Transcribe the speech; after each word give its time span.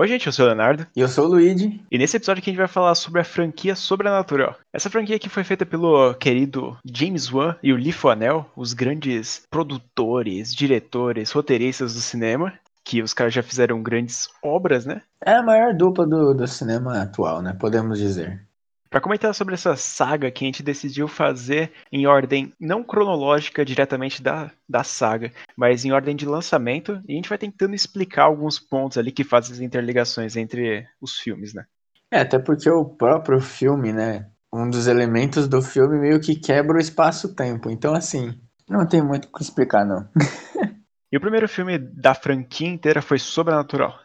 Oi, 0.00 0.08
gente, 0.08 0.26
eu 0.26 0.32
sou 0.32 0.46
o 0.46 0.48
Leonardo. 0.48 0.86
E 0.96 1.00
eu 1.02 1.08
sou 1.08 1.26
o 1.26 1.28
Luigi. 1.28 1.78
E 1.90 1.98
nesse 1.98 2.16
episódio 2.16 2.40
aqui 2.40 2.48
a 2.48 2.52
gente 2.52 2.58
vai 2.58 2.66
falar 2.66 2.94
sobre 2.94 3.20
a 3.20 3.24
franquia 3.24 3.74
Sobrenatural. 3.74 4.56
Essa 4.72 4.88
franquia 4.88 5.16
aqui 5.16 5.28
foi 5.28 5.44
feita 5.44 5.66
pelo 5.66 6.14
querido 6.14 6.78
James 6.86 7.30
Wan 7.30 7.54
e 7.62 7.70
o 7.70 7.76
Lee 7.76 7.92
Fuanel, 7.92 8.50
os 8.56 8.72
grandes 8.72 9.42
produtores, 9.50 10.54
diretores, 10.54 11.30
roteiristas 11.32 11.92
do 11.92 12.00
cinema. 12.00 12.50
Que 12.82 13.02
os 13.02 13.12
caras 13.12 13.34
já 13.34 13.42
fizeram 13.42 13.82
grandes 13.82 14.26
obras, 14.42 14.86
né? 14.86 15.02
É 15.22 15.34
a 15.34 15.42
maior 15.42 15.74
dupla 15.74 16.06
do, 16.06 16.32
do 16.32 16.48
cinema 16.48 17.02
atual, 17.02 17.42
né? 17.42 17.54
Podemos 17.60 17.98
dizer. 17.98 18.40
Para 18.90 19.00
comentar 19.00 19.32
sobre 19.32 19.54
essa 19.54 19.76
saga 19.76 20.32
que 20.32 20.44
a 20.44 20.48
gente 20.48 20.64
decidiu 20.64 21.06
fazer 21.06 21.70
em 21.92 22.08
ordem 22.08 22.52
não 22.58 22.82
cronológica 22.82 23.64
diretamente 23.64 24.20
da, 24.20 24.50
da 24.68 24.82
saga, 24.82 25.30
mas 25.56 25.84
em 25.84 25.92
ordem 25.92 26.16
de 26.16 26.26
lançamento, 26.26 27.00
e 27.06 27.12
a 27.12 27.14
gente 27.14 27.28
vai 27.28 27.38
tentando 27.38 27.72
explicar 27.72 28.24
alguns 28.24 28.58
pontos 28.58 28.98
ali 28.98 29.12
que 29.12 29.22
fazem 29.22 29.52
as 29.54 29.60
interligações 29.60 30.34
entre 30.34 30.88
os 31.00 31.16
filmes, 31.16 31.54
né? 31.54 31.66
É, 32.10 32.18
até 32.18 32.36
porque 32.40 32.68
o 32.68 32.84
próprio 32.84 33.40
filme, 33.40 33.92
né? 33.92 34.28
Um 34.52 34.68
dos 34.68 34.88
elementos 34.88 35.46
do 35.46 35.62
filme 35.62 35.96
meio 36.00 36.20
que 36.20 36.34
quebra 36.34 36.76
o 36.76 36.80
espaço-tempo. 36.80 37.70
Então, 37.70 37.94
assim, 37.94 38.40
não 38.68 38.84
tem 38.84 39.00
muito 39.00 39.26
o 39.26 39.32
que 39.32 39.42
explicar, 39.44 39.86
não. 39.86 40.08
e 41.12 41.16
o 41.16 41.20
primeiro 41.20 41.48
filme 41.48 41.78
da 41.78 42.12
franquia 42.12 42.66
inteira 42.66 43.00
foi 43.00 43.20
Sobrenatural. 43.20 43.96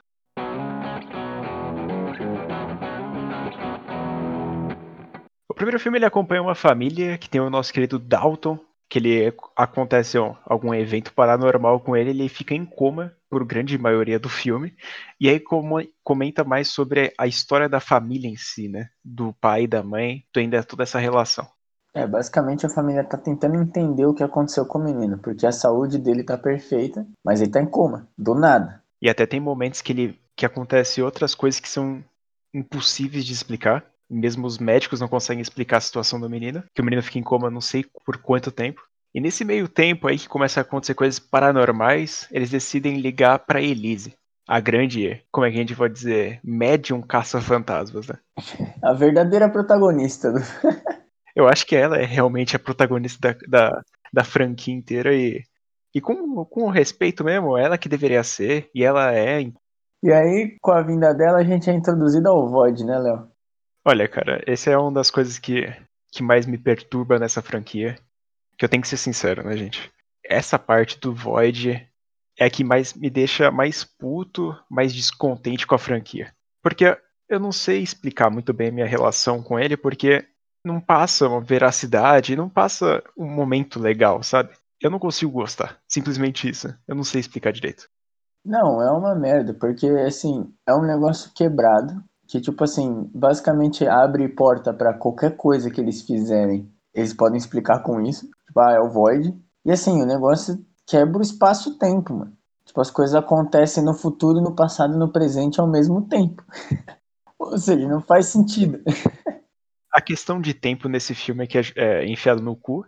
Primeiro 5.56 5.80
filme 5.80 5.98
ele 5.98 6.06
acompanha 6.06 6.42
uma 6.42 6.56
família 6.56 7.18
que 7.18 7.30
tem 7.30 7.42
o 7.42 7.50
nosso 7.50 7.74
querido 7.74 7.98
Dalton, 7.98 8.60
que 8.88 9.00
ele 9.00 9.34
acontece 9.56 10.18
algum 10.46 10.74
evento 10.74 11.14
paranormal 11.14 11.80
com 11.80 11.96
ele, 11.96 12.12
ele 12.12 12.30
fica 12.30 12.54
em 12.54 12.66
coma 12.66 13.14
por 13.30 13.44
grande 13.44 13.78
maioria 13.78 14.20
do 14.20 14.30
filme, 14.30 14.76
e 15.20 15.28
aí 15.28 15.40
como, 15.40 15.82
comenta 16.04 16.44
mais 16.44 16.68
sobre 16.68 17.12
a 17.18 17.26
história 17.26 17.68
da 17.68 17.80
família 17.80 18.30
em 18.30 18.38
si, 18.38 18.68
né? 18.70 18.88
Do 19.04 19.34
pai 19.42 19.64
e 19.64 19.68
da 19.68 19.82
mãe, 19.82 20.24
ainda 20.36 20.64
toda 20.64 20.84
essa 20.84 21.00
relação. 21.00 21.48
É, 21.94 22.06
basicamente 22.06 22.66
a 22.66 22.70
família 22.70 23.04
tá 23.04 23.18
tentando 23.18 23.56
entender 23.56 24.06
o 24.06 24.14
que 24.14 24.24
aconteceu 24.24 24.66
com 24.66 24.78
o 24.78 24.84
menino, 24.84 25.18
porque 25.18 25.48
a 25.48 25.52
saúde 25.52 25.98
dele 25.98 26.24
tá 26.24 26.38
perfeita, 26.38 27.08
mas 27.24 27.42
ele 27.42 27.52
tá 27.52 27.62
em 27.62 27.66
coma, 27.66 28.08
do 28.18 28.36
nada. 28.36 28.84
E 29.02 29.10
até 29.10 29.26
tem 29.26 29.40
momentos 29.40 29.82
que 29.82 29.94
ele 29.94 30.20
que 30.36 30.46
acontece 30.46 31.02
outras 31.02 31.34
coisas 31.34 31.60
que 31.60 31.70
são 31.70 32.04
impossíveis 32.54 33.26
de 33.26 33.32
explicar. 33.32 33.86
Mesmo 34.10 34.46
os 34.46 34.58
médicos 34.58 35.00
não 35.00 35.08
conseguem 35.08 35.42
explicar 35.42 35.78
a 35.78 35.82
situação 35.82 36.20
do 36.20 36.30
menino, 36.30 36.64
que 36.74 36.82
o 36.82 36.86
menino 36.86 37.02
fica 37.02 37.20
em 37.20 37.24
coma 37.24 37.50
não 37.50 37.62
sei 37.62 37.86
por 38.06 38.18
quanto 38.18 38.52
tempo. 38.52 38.82
E 39.14 39.22
nesse 39.22 39.46
meio 39.46 39.68
tempo 39.68 40.08
aí 40.08 40.20
que 40.20 40.28
começa 40.28 40.60
a 40.60 40.62
acontecer 40.62 40.94
coisas 40.94 41.20
paranormais, 41.20 42.28
eles 42.32 42.50
decidem 42.50 43.00
ligar 43.00 43.40
para 43.40 43.62
Elise, 43.62 44.14
a 44.48 44.60
grande, 44.60 45.24
como 45.32 45.46
é 45.46 45.50
que 45.50 45.56
a 45.56 45.60
gente 45.60 45.76
pode 45.76 45.94
dizer, 45.94 46.40
médium 46.44 47.02
caça-fantasmas, 47.02 48.08
né? 48.08 48.16
A 48.84 48.94
verdadeira 48.94 49.50
protagonista. 49.50 50.32
Do... 50.32 50.40
Eu 51.36 51.48
acho 51.48 51.66
que 51.66 51.76
ela 51.76 51.98
é 51.98 52.06
realmente 52.06 52.56
a 52.56 52.60
protagonista 52.60 53.34
da, 53.48 53.70
da, 53.70 53.82
da 54.14 54.24
franquia 54.24 54.74
inteira 54.74 55.14
e, 55.14 55.42
e 55.94 56.00
com, 56.00 56.46
com 56.46 56.64
o 56.64 56.70
respeito 56.70 57.24
mesmo, 57.24 57.58
ela 57.58 57.78
que 57.78 57.90
deveria 57.90 58.24
ser, 58.24 58.70
e 58.74 58.84
ela 58.84 59.14
é. 59.14 59.42
E 60.04 60.12
aí, 60.12 60.58
com 60.62 60.72
a 60.72 60.82
vinda 60.82 61.14
dela, 61.14 61.40
a 61.40 61.44
gente 61.44 61.70
é 61.70 61.74
introduzido 61.74 62.30
ao 62.30 62.50
Void, 62.50 62.86
né, 62.86 63.00
Léo? 63.00 63.28
Olha, 63.88 64.08
cara, 64.08 64.42
essa 64.48 64.72
é 64.72 64.78
uma 64.78 64.92
das 64.92 65.12
coisas 65.12 65.38
que, 65.38 65.72
que 66.12 66.24
mais 66.24 66.48
me 66.48 66.58
perturba 66.58 67.20
nessa 67.20 67.40
franquia. 67.40 67.96
Que 68.58 68.66
eu 68.66 68.70
tenho 68.70 68.82
que 68.82 68.88
ser 68.88 68.98
sincero, 68.98 69.44
né, 69.44 69.56
gente? 69.56 69.92
Essa 70.24 70.58
parte 70.58 71.00
do 71.00 71.14
Void 71.14 71.88
é 72.40 72.46
a 72.46 72.50
que 72.50 72.64
mais 72.64 72.96
me 72.96 73.12
deixa 73.12 73.52
mais 73.52 73.84
puto, 73.84 74.58
mais 74.68 74.92
descontente 74.92 75.68
com 75.68 75.76
a 75.76 75.80
franquia. 75.80 76.34
Porque 76.64 76.98
eu 77.30 77.40
não 77.40 77.52
sei 77.52 77.84
explicar 77.84 78.32
muito 78.32 78.52
bem 78.54 78.70
a 78.70 78.72
minha 78.72 78.88
relação 78.88 79.44
com 79.44 79.60
ele, 79.60 79.78
porque 79.78 80.28
não 80.64 80.82
passa 80.82 81.28
uma 81.28 81.40
veracidade, 81.40 82.36
não 82.36 82.50
passa 82.50 83.04
um 83.16 83.28
momento 83.28 83.80
legal, 83.80 84.24
sabe? 84.24 84.50
Eu 84.82 84.90
não 84.90 84.98
consigo 84.98 85.32
gostar. 85.32 85.80
Simplesmente 85.88 86.50
isso. 86.50 86.74
Eu 86.88 86.96
não 86.96 87.04
sei 87.04 87.22
explicar 87.22 87.54
direito. 87.54 87.88
Não, 88.44 88.82
é 88.82 88.92
uma 88.92 89.14
merda, 89.14 89.54
porque 89.54 89.86
assim, 89.88 90.52
é 90.68 90.74
um 90.74 90.86
negócio 90.86 91.32
quebrado 91.36 92.04
que 92.28 92.42
tipo 92.42 92.64
assim, 92.64 93.10
basicamente 93.14 93.88
abre 93.88 94.28
porta 94.28 94.74
para 94.74 94.94
qualquer 94.94 95.36
coisa 95.36 95.70
que 95.70 95.80
eles 95.80 96.02
fizerem. 96.02 96.72
Eles 96.94 97.14
podem 97.14 97.38
explicar 97.38 97.80
com 97.80 98.02
isso, 98.02 98.30
tipo, 98.48 98.60
ah, 98.60 98.74
é 98.74 98.80
o 98.80 98.90
Void. 98.90 99.36
E 99.64 99.72
assim, 99.72 100.02
o 100.02 100.06
negócio 100.06 100.64
quebra 100.86 101.20
o 101.20 101.22
espaço-tempo, 101.22 102.14
mano. 102.14 102.38
Tipo, 102.66 102.82
as 102.82 102.90
coisas 102.90 103.16
acontecem 103.16 103.84
no 103.84 103.94
futuro, 103.94 104.42
no 104.42 104.56
passado 104.56 104.96
e 104.96 104.98
no 104.98 105.12
presente 105.12 105.60
ao 105.60 105.68
mesmo 105.68 106.08
tempo. 106.08 106.44
Ou 107.38 107.58
seja, 107.58 107.88
não 107.88 108.02
faz 108.02 108.28
sentido. 108.28 108.82
A 109.92 110.02
questão 110.02 110.42
de 110.42 110.54
tempo 110.54 110.90
nesse 110.90 111.14
filme 111.14 111.44
é 111.44 111.48
que 111.48 111.58
é, 111.58 111.64
é 111.76 112.06
enfiado 112.08 112.42
no 112.42 112.56
cu, 112.56 112.86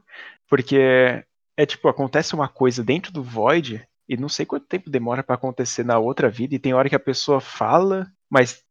porque 0.50 1.24
é 1.56 1.66
tipo, 1.66 1.88
acontece 1.88 2.34
uma 2.34 2.47
coisa 2.47 2.84
dentro 2.84 3.12
do 3.12 3.24
Void 3.24 3.88
e 4.08 4.16
não 4.16 4.30
sei 4.30 4.46
quanto 4.46 4.66
tempo 4.66 4.90
demora 4.90 5.22
para 5.22 5.36
acontecer 5.36 5.84
na 5.84 6.00
outra 6.00 6.30
vida, 6.30 6.56
e 6.56 6.59
tem 6.59 6.74
hora 6.74 6.88
que 6.88 6.96
a 6.96 7.00
pessoa 7.00 7.42
fala, 7.42 8.08
mas 8.30 8.64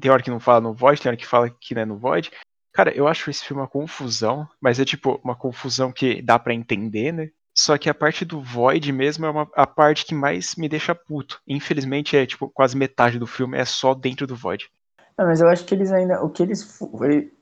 tem 0.00 0.10
hora 0.10 0.22
que 0.22 0.30
não 0.30 0.40
fala 0.40 0.60
no 0.60 0.74
Void, 0.74 1.00
tem 1.00 1.10
hora 1.10 1.16
que 1.16 1.26
fala 1.26 1.50
que 1.50 1.74
não 1.74 1.82
é 1.82 1.84
no 1.84 1.98
Void. 1.98 2.30
Cara, 2.72 2.90
eu 2.96 3.06
acho 3.06 3.30
esse 3.30 3.44
filme 3.44 3.60
uma 3.60 3.68
confusão, 3.68 4.48
mas 4.60 4.80
é 4.80 4.84
tipo 4.84 5.20
uma 5.22 5.36
confusão 5.36 5.92
que 5.92 6.22
dá 6.22 6.38
para 6.38 6.54
entender, 6.54 7.12
né? 7.12 7.30
Só 7.54 7.76
que 7.76 7.90
a 7.90 7.94
parte 7.94 8.24
do 8.24 8.40
Void 8.40 8.90
mesmo 8.92 9.26
é 9.26 9.30
uma, 9.30 9.48
a 9.54 9.66
parte 9.66 10.06
que 10.06 10.14
mais 10.14 10.56
me 10.56 10.68
deixa 10.68 10.94
puto. 10.94 11.40
Infelizmente 11.46 12.16
é 12.16 12.24
tipo 12.24 12.48
quase 12.48 12.76
metade 12.76 13.18
do 13.18 13.26
filme 13.26 13.58
é 13.58 13.64
só 13.64 13.94
dentro 13.94 14.26
do 14.26 14.34
Void. 14.34 14.70
Não, 15.18 15.26
mas 15.26 15.40
eu 15.40 15.48
acho 15.48 15.64
que 15.64 15.74
eles 15.74 15.92
ainda. 15.92 16.22
O 16.22 16.30
que 16.30 16.42
eles. 16.42 16.80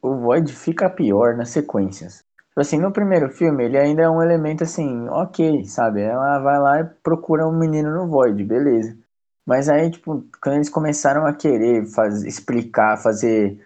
O 0.03 0.17
Void 0.17 0.53
fica 0.53 0.91
pior 0.91 1.37
nas 1.37 1.51
sequências. 1.51 2.25
Tipo 2.49 2.61
assim, 2.61 2.79
no 2.79 2.93
primeiro 2.93 3.31
filme, 3.31 3.65
ele 3.65 3.79
ainda 3.79 4.03
é 4.03 4.11
um 4.11 4.21
elemento 4.21 4.65
assim, 4.65 5.09
ok, 5.09 5.65
sabe? 5.65 6.03
Ela 6.03 6.41
vai 6.41 6.59
lá 6.59 6.81
e 6.81 6.85
procura 6.85 7.47
um 7.47 7.57
menino 7.57 7.95
no 7.95 8.09
Void, 8.09 8.43
beleza. 8.43 8.99
Mas 9.47 9.69
aí, 9.69 9.91
tipo, 9.91 10.25
quando 10.43 10.57
eles 10.57 10.69
começaram 10.69 11.27
a 11.27 11.33
querer 11.33 11.85
explicar, 12.25 12.97
fazer 12.97 13.59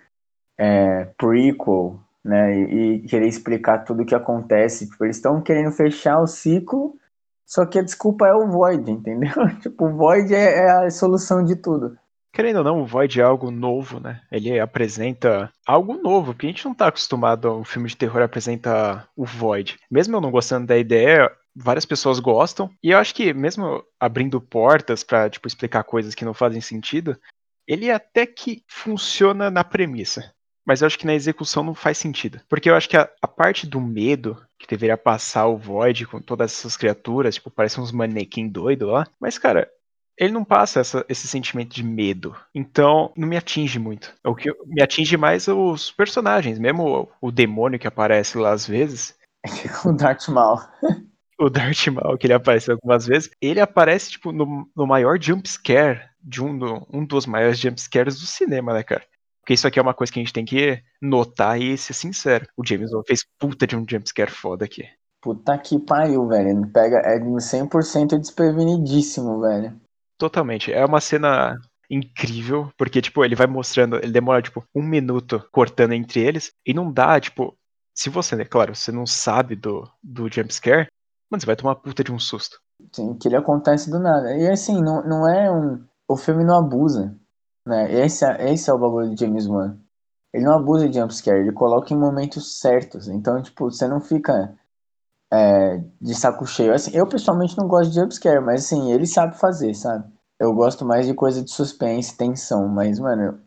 é, 0.58 1.04
prequel, 1.18 2.00
né, 2.24 2.56
e, 2.56 2.94
e, 2.94 3.08
querer 3.08 3.26
explicar 3.26 3.84
tudo 3.84 4.02
o 4.02 4.06
que 4.06 4.14
acontece, 4.14 4.88
tipo, 4.88 5.04
eles 5.04 5.16
estão 5.16 5.42
querendo 5.42 5.70
fechar 5.72 6.20
o 6.20 6.26
ciclo, 6.26 6.96
só 7.44 7.66
que 7.66 7.78
a 7.78 7.82
desculpa 7.82 8.26
é 8.26 8.32
o 8.32 8.48
Void, 8.48 8.90
entendeu? 8.90 9.30
tipo, 9.60 9.86
o 9.86 9.96
Void 9.96 10.34
é, 10.34 10.60
é 10.60 10.70
a 10.70 10.90
solução 10.90 11.44
de 11.44 11.56
tudo. 11.56 11.98
Querendo 12.32 12.56
ou 12.56 12.64
não, 12.64 12.80
o 12.80 12.86
Void 12.86 13.20
é 13.20 13.22
algo 13.22 13.50
novo, 13.50 14.00
né? 14.00 14.20
Ele 14.32 14.58
apresenta 14.58 15.52
algo 15.64 15.94
novo, 15.94 16.32
porque 16.32 16.46
a 16.46 16.50
gente 16.50 16.64
não 16.64 16.74
tá 16.74 16.88
acostumado 16.88 17.46
a 17.46 17.56
um 17.56 17.62
filme 17.62 17.88
de 17.88 17.96
terror 17.96 18.22
apresentar 18.22 19.08
o 19.14 19.24
Void. 19.24 19.78
Mesmo 19.88 20.16
eu 20.16 20.20
não 20.20 20.32
gostando 20.32 20.66
da 20.66 20.76
ideia, 20.76 21.30
várias 21.54 21.84
pessoas 21.84 22.18
gostam. 22.18 22.70
E 22.82 22.90
eu 22.90 22.98
acho 22.98 23.14
que 23.14 23.32
mesmo 23.32 23.84
abrindo 23.98 24.40
portas 24.40 25.02
para 25.02 25.30
tipo 25.30 25.46
explicar 25.46 25.84
coisas 25.84 26.14
que 26.14 26.24
não 26.24 26.34
fazem 26.34 26.60
sentido, 26.60 27.18
ele 27.66 27.90
até 27.90 28.26
que 28.26 28.62
funciona 28.68 29.50
na 29.50 29.64
premissa. 29.64 30.32
Mas 30.66 30.80
eu 30.80 30.86
acho 30.86 30.98
que 30.98 31.06
na 31.06 31.14
execução 31.14 31.62
não 31.62 31.74
faz 31.74 31.98
sentido. 31.98 32.40
Porque 32.48 32.70
eu 32.70 32.74
acho 32.74 32.88
que 32.88 32.96
a, 32.96 33.08
a 33.20 33.28
parte 33.28 33.66
do 33.66 33.80
medo 33.80 34.42
que 34.58 34.66
deveria 34.66 34.96
passar 34.96 35.46
o 35.46 35.58
Void 35.58 36.06
com 36.06 36.20
todas 36.20 36.52
essas 36.52 36.76
criaturas, 36.76 37.34
tipo, 37.34 37.50
parecem 37.50 37.82
uns 37.82 37.92
manequim 37.92 38.48
doido 38.48 38.86
lá. 38.86 39.06
Mas, 39.20 39.36
cara, 39.36 39.70
ele 40.16 40.32
não 40.32 40.42
passa 40.42 40.80
essa, 40.80 41.04
esse 41.06 41.28
sentimento 41.28 41.74
de 41.74 41.82
medo. 41.82 42.34
Então, 42.54 43.12
não 43.14 43.28
me 43.28 43.36
atinge 43.36 43.78
muito. 43.78 44.14
O 44.24 44.34
que 44.34 44.50
me 44.64 44.82
atinge 44.82 45.18
mais 45.18 45.48
os 45.48 45.90
personagens, 45.90 46.58
mesmo 46.58 47.10
o, 47.20 47.28
o 47.28 47.30
demônio 47.30 47.78
que 47.78 47.86
aparece 47.86 48.38
lá 48.38 48.52
às 48.52 48.66
vezes. 48.66 49.14
o 49.84 49.92
Darth 49.92 50.28
Maul. 50.28 50.60
o 51.38 51.50
Darth 51.50 51.86
Maul, 51.88 52.18
que 52.18 52.26
ele 52.26 52.34
aparece 52.34 52.70
algumas 52.70 53.06
vezes, 53.06 53.30
ele 53.40 53.60
aparece, 53.60 54.12
tipo, 54.12 54.32
no, 54.32 54.68
no 54.74 54.86
maior 54.86 55.20
jumpscare, 55.20 56.08
de 56.22 56.42
um, 56.42 56.56
do, 56.56 56.86
um 56.92 57.04
dos 57.04 57.26
maiores 57.26 57.58
jumpscares 57.58 58.18
do 58.18 58.26
cinema, 58.26 58.72
né, 58.72 58.82
cara? 58.82 59.04
Porque 59.40 59.52
isso 59.52 59.66
aqui 59.66 59.78
é 59.78 59.82
uma 59.82 59.92
coisa 59.92 60.10
que 60.10 60.18
a 60.18 60.22
gente 60.22 60.32
tem 60.32 60.44
que 60.44 60.82
notar 61.02 61.60
e 61.60 61.76
ser 61.76 61.92
sincero. 61.92 62.46
O 62.56 62.66
James 62.66 62.92
Wan 62.94 63.02
fez 63.06 63.26
puta 63.38 63.66
de 63.66 63.76
um 63.76 63.84
jumpscare 63.88 64.30
foda 64.30 64.64
aqui. 64.64 64.88
Puta 65.20 65.58
que 65.58 65.78
pariu, 65.78 66.26
velho. 66.26 66.48
Ele 66.48 66.66
pega, 66.66 66.96
é 66.98 67.18
100% 67.18 68.18
desprevenidíssimo, 68.18 69.42
velho. 69.42 69.78
Totalmente. 70.16 70.72
É 70.72 70.82
uma 70.84 71.00
cena 71.00 71.58
incrível, 71.90 72.70
porque, 72.78 73.02
tipo, 73.02 73.22
ele 73.22 73.34
vai 73.34 73.46
mostrando, 73.46 73.96
ele 73.96 74.12
demora, 74.12 74.40
tipo, 74.40 74.64
um 74.74 74.82
minuto 74.82 75.46
cortando 75.52 75.92
entre 75.92 76.20
eles, 76.20 76.52
e 76.64 76.72
não 76.72 76.90
dá, 76.90 77.20
tipo, 77.20 77.54
se 77.94 78.08
você, 78.08 78.34
né, 78.34 78.44
claro, 78.44 78.74
você 78.74 78.90
não 78.90 79.06
sabe 79.06 79.54
do, 79.54 79.88
do 80.02 80.28
jumpscare, 80.32 80.88
mano, 81.30 81.40
você 81.40 81.46
vai 81.46 81.56
tomar 81.56 81.76
puta 81.76 82.02
de 82.04 82.12
um 82.12 82.18
susto. 82.18 82.60
Sim, 82.92 83.14
que 83.18 83.28
ele 83.28 83.36
acontece 83.36 83.90
do 83.90 83.98
nada. 83.98 84.36
E 84.36 84.48
assim, 84.50 84.80
não, 84.82 85.02
não 85.06 85.28
é 85.28 85.50
um. 85.50 85.84
O 86.08 86.16
filme 86.16 86.44
não 86.44 86.58
abusa. 86.58 87.16
Né? 87.66 87.92
Esse, 88.04 88.24
é, 88.24 88.52
esse 88.52 88.70
é 88.70 88.72
o 88.72 88.78
bagulho 88.78 89.14
de 89.14 89.20
James 89.20 89.46
Wan. 89.46 89.78
Ele 90.32 90.44
não 90.44 90.54
abusa 90.56 90.88
de 90.88 90.98
jumpscare, 90.98 91.40
ele 91.40 91.52
coloca 91.52 91.94
em 91.94 91.98
momentos 91.98 92.60
certos. 92.60 93.08
Então, 93.08 93.42
tipo, 93.42 93.70
você 93.70 93.88
não 93.88 94.00
fica 94.00 94.56
é, 95.32 95.78
de 96.00 96.14
saco 96.14 96.46
cheio. 96.46 96.72
Assim, 96.74 96.90
eu 96.94 97.06
pessoalmente 97.08 97.56
não 97.58 97.68
gosto 97.68 97.90
de 97.90 98.00
jumpscare, 98.00 98.40
mas 98.40 98.64
assim, 98.64 98.92
ele 98.92 99.06
sabe 99.06 99.38
fazer, 99.38 99.74
sabe? 99.74 100.10
Eu 100.38 100.52
gosto 100.54 100.84
mais 100.84 101.06
de 101.06 101.14
coisa 101.14 101.42
de 101.42 101.50
suspense, 101.50 102.16
tensão, 102.16 102.68
mas, 102.68 102.98
mano, 102.98 103.40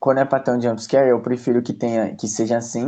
quando 0.00 0.18
é 0.20 0.24
pra 0.24 0.40
ter 0.40 0.52
um 0.52 0.60
jumpscare, 0.60 1.08
eu 1.10 1.22
prefiro 1.22 1.62
que 1.62 1.72
tenha, 1.74 2.14
que 2.16 2.28
seja 2.28 2.58
assim, 2.58 2.86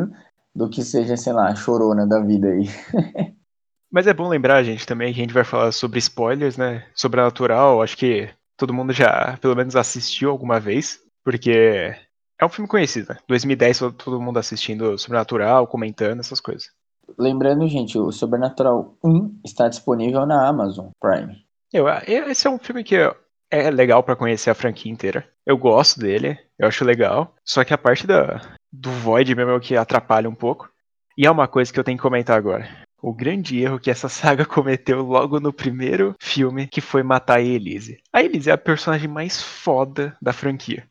do 0.55 0.69
que 0.71 0.83
seja, 0.85 1.17
sei 1.17 1.33
lá, 1.33 1.55
chorona 1.55 2.07
da 2.07 2.21
vida 2.21 2.49
aí. 2.49 2.67
Mas 3.93 4.07
é 4.07 4.15
bom 4.15 4.27
lembrar, 4.27 4.63
gente, 4.63 4.87
também 4.87 5.13
que 5.13 5.21
a 5.21 5.23
gente 5.23 5.35
vai 5.35 5.45
falar 5.45 5.71
sobre 5.71 5.99
spoilers, 5.99 6.57
né? 6.57 6.87
Sobrenatural, 6.95 7.83
acho 7.83 7.95
que 7.97 8.31
todo 8.57 8.73
mundo 8.73 8.91
já, 8.91 9.37
pelo 9.39 9.55
menos, 9.55 9.77
assistiu 9.77 10.31
alguma 10.31 10.59
vez, 10.59 10.99
porque 11.23 11.95
é 12.41 12.45
um 12.45 12.49
filme 12.49 12.67
conhecido, 12.67 13.11
né? 13.11 13.19
2010, 13.29 13.81
todo 13.99 14.21
mundo 14.21 14.39
assistindo 14.39 14.97
Sobrenatural, 14.97 15.67
comentando 15.67 16.21
essas 16.21 16.41
coisas. 16.41 16.71
Lembrando, 17.19 17.69
gente, 17.69 17.99
o 17.99 18.11
Sobrenatural 18.11 18.97
1 19.05 19.41
está 19.45 19.69
disponível 19.69 20.25
na 20.25 20.49
Amazon 20.49 20.89
Prime. 20.99 21.45
Eu, 21.71 21.87
esse 22.29 22.47
é 22.47 22.51
um 22.51 22.59
filme 22.59 22.83
que 22.83 22.97
é 23.51 23.71
legal 23.71 24.03
para 24.03 24.17
conhecer 24.17 24.49
a 24.49 24.55
franquia 24.55 24.91
inteira. 24.91 25.29
Eu 25.45 25.59
gosto 25.59 26.01
dele, 26.01 26.39
eu 26.59 26.67
acho 26.67 26.85
legal. 26.85 27.35
Só 27.45 27.63
que 27.63 27.75
a 27.75 27.79
parte 27.79 28.07
da, 28.07 28.41
do 28.73 28.91
Void 28.91 29.35
mesmo 29.35 29.51
é 29.51 29.55
o 29.55 29.61
que 29.61 29.77
atrapalha 29.77 30.31
um 30.31 30.35
pouco. 30.35 30.71
E 31.19 31.27
é 31.27 31.31
uma 31.31 31.47
coisa 31.47 31.71
que 31.71 31.79
eu 31.79 31.85
tenho 31.85 31.99
que 31.99 32.03
comentar 32.03 32.39
agora. 32.39 32.67
O 33.03 33.13
grande 33.13 33.61
erro 33.61 33.81
que 33.81 33.91
essa 33.91 34.09
saga 34.09 34.47
cometeu 34.47 35.03
logo 35.03 35.41
no 35.41 35.53
primeiro 35.53 36.15
filme, 36.21 36.69
que 36.69 36.81
foi 36.81 37.03
matar 37.03 37.39
a 37.39 37.43
Elise. 37.43 38.01
A 38.13 38.23
Elise 38.23 38.49
é 38.49 38.53
a 38.53 38.59
personagem 38.59 39.09
mais 39.09 39.43
foda 39.43 40.17
da 40.23 40.33
franquia. 40.33 40.89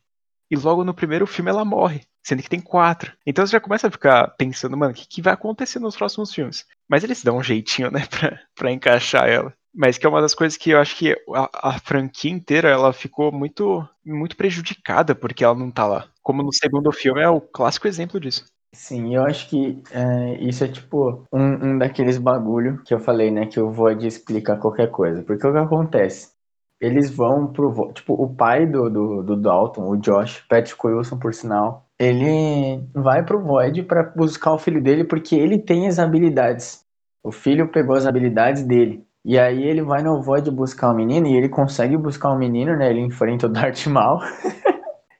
E 0.50 0.54
logo 0.56 0.84
no 0.84 0.92
primeiro 0.92 1.26
filme 1.26 1.50
ela 1.50 1.64
morre, 1.64 2.02
sendo 2.22 2.42
que 2.42 2.50
tem 2.50 2.60
quatro. 2.60 3.14
Então 3.26 3.46
você 3.46 3.52
já 3.52 3.60
começa 3.60 3.88
a 3.88 3.90
ficar 3.90 4.28
pensando, 4.36 4.76
mano, 4.76 4.92
o 4.92 4.94
que, 4.94 5.08
que 5.08 5.22
vai 5.22 5.32
acontecer 5.32 5.78
nos 5.78 5.96
próximos 5.96 6.34
filmes? 6.34 6.66
Mas 6.86 7.02
eles 7.02 7.24
dão 7.24 7.38
um 7.38 7.42
jeitinho, 7.42 7.90
né, 7.90 8.04
pra, 8.10 8.38
pra 8.54 8.70
encaixar 8.70 9.26
ela. 9.26 9.54
Mas 9.74 9.96
que 9.96 10.04
é 10.04 10.08
uma 10.10 10.20
das 10.20 10.34
coisas 10.34 10.58
que 10.58 10.68
eu 10.68 10.78
acho 10.78 10.94
que 10.94 11.12
a, 11.34 11.70
a, 11.70 11.78
franquia 11.78 12.30
inteira 12.30 12.68
ela 12.68 12.92
ficou 12.92 13.32
muito, 13.32 13.88
muito 14.04 14.36
prejudicada 14.36 15.14
porque 15.14 15.42
ela 15.42 15.54
não 15.54 15.70
tá 15.70 15.86
lá. 15.86 16.06
Como 16.22 16.42
no 16.42 16.52
segundo 16.52 16.92
filme 16.92 17.22
é 17.22 17.28
o 17.30 17.40
clássico 17.40 17.88
exemplo 17.88 18.20
disso. 18.20 18.44
Sim, 18.74 19.14
eu 19.14 19.24
acho 19.24 19.48
que 19.50 19.82
é, 19.90 20.34
isso 20.42 20.64
é 20.64 20.68
tipo 20.68 21.26
um, 21.32 21.72
um 21.74 21.78
daqueles 21.78 22.16
bagulho 22.16 22.82
que 22.84 22.94
eu 22.94 22.98
falei, 22.98 23.30
né? 23.30 23.46
Que 23.46 23.58
eu 23.60 23.70
vou 23.70 23.90
explicar 23.90 24.58
qualquer 24.58 24.90
coisa. 24.90 25.22
Porque 25.22 25.46
o 25.46 25.52
que 25.52 25.58
acontece? 25.58 26.32
Eles 26.80 27.10
vão 27.10 27.46
pro. 27.52 27.92
Tipo, 27.92 28.14
o 28.14 28.34
pai 28.34 28.66
do, 28.66 28.88
do, 28.90 29.22
do 29.22 29.36
Dalton, 29.36 29.88
o 29.88 29.96
Josh, 29.98 30.40
Patrick 30.48 30.84
Wilson, 30.84 31.18
por 31.18 31.34
sinal, 31.34 31.86
ele 31.98 32.82
vai 32.94 33.22
pro 33.24 33.40
Void 33.42 33.82
para 33.84 34.02
buscar 34.16 34.52
o 34.54 34.58
filho 34.58 34.82
dele 34.82 35.04
porque 35.04 35.34
ele 35.36 35.58
tem 35.58 35.86
as 35.86 35.98
habilidades. 35.98 36.84
O 37.22 37.30
filho 37.30 37.68
pegou 37.70 37.94
as 37.94 38.06
habilidades 38.06 38.64
dele. 38.64 39.06
E 39.24 39.38
aí 39.38 39.62
ele 39.62 39.82
vai 39.82 40.02
no 40.02 40.20
Void 40.22 40.50
buscar 40.50 40.90
o 40.90 40.94
menino 40.96 41.28
e 41.28 41.36
ele 41.36 41.48
consegue 41.48 41.96
buscar 41.96 42.30
o 42.30 42.38
menino, 42.38 42.74
né? 42.76 42.90
Ele 42.90 43.00
enfrenta 43.00 43.46
o 43.46 43.48
Darth 43.50 43.86
Maul. 43.86 44.18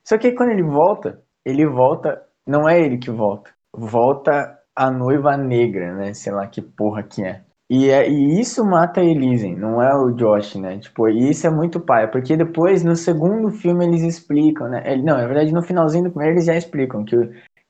Só 0.05 0.19
que 0.19 0.33
quando 0.33 0.51
ele 0.51 0.63
volta, 0.63 1.23
ele 1.45 1.67
volta, 1.67 2.23
não 2.47 2.69
é 2.69 2.81
ele 2.81 2.99
que 2.99 3.11
volta. 3.11 3.51
Volta 3.75 4.59
a 4.75 4.91
noiva 4.91 5.37
negra, 5.37 5.95
né? 5.95 6.15
Sei 6.15 6.33
lá 6.33 6.47
que 6.47 6.61
porra 6.63 7.03
que 7.03 7.23
é. 7.25 7.45
E, 7.71 7.89
é, 7.89 8.07
e 8.09 8.39
isso 8.39 8.63
mata 8.65 9.01
a 9.01 9.05
Elisen, 9.05 9.57
não 9.57 9.83
é 9.83 9.95
o 9.97 10.11
Josh, 10.11 10.57
né? 10.57 10.79
Tipo, 10.79 11.09
e 11.09 11.31
isso 11.31 11.47
é 11.47 11.51
muito 11.51 11.81
pai, 11.81 12.11
porque 12.11 12.37
depois 12.37 12.85
no 12.85 12.95
segundo 12.95 13.51
filme 13.51 13.87
eles 13.87 14.03
explicam, 14.03 14.69
né? 14.69 14.83
Ele, 14.85 15.03
não, 15.03 15.17
na 15.17 15.27
verdade 15.27 15.53
no 15.53 15.63
finalzinho 15.63 16.05
do 16.05 16.11
primeiro 16.11 16.35
eles 16.35 16.45
já 16.45 16.55
explicam 16.55 17.03
que, 17.03 17.17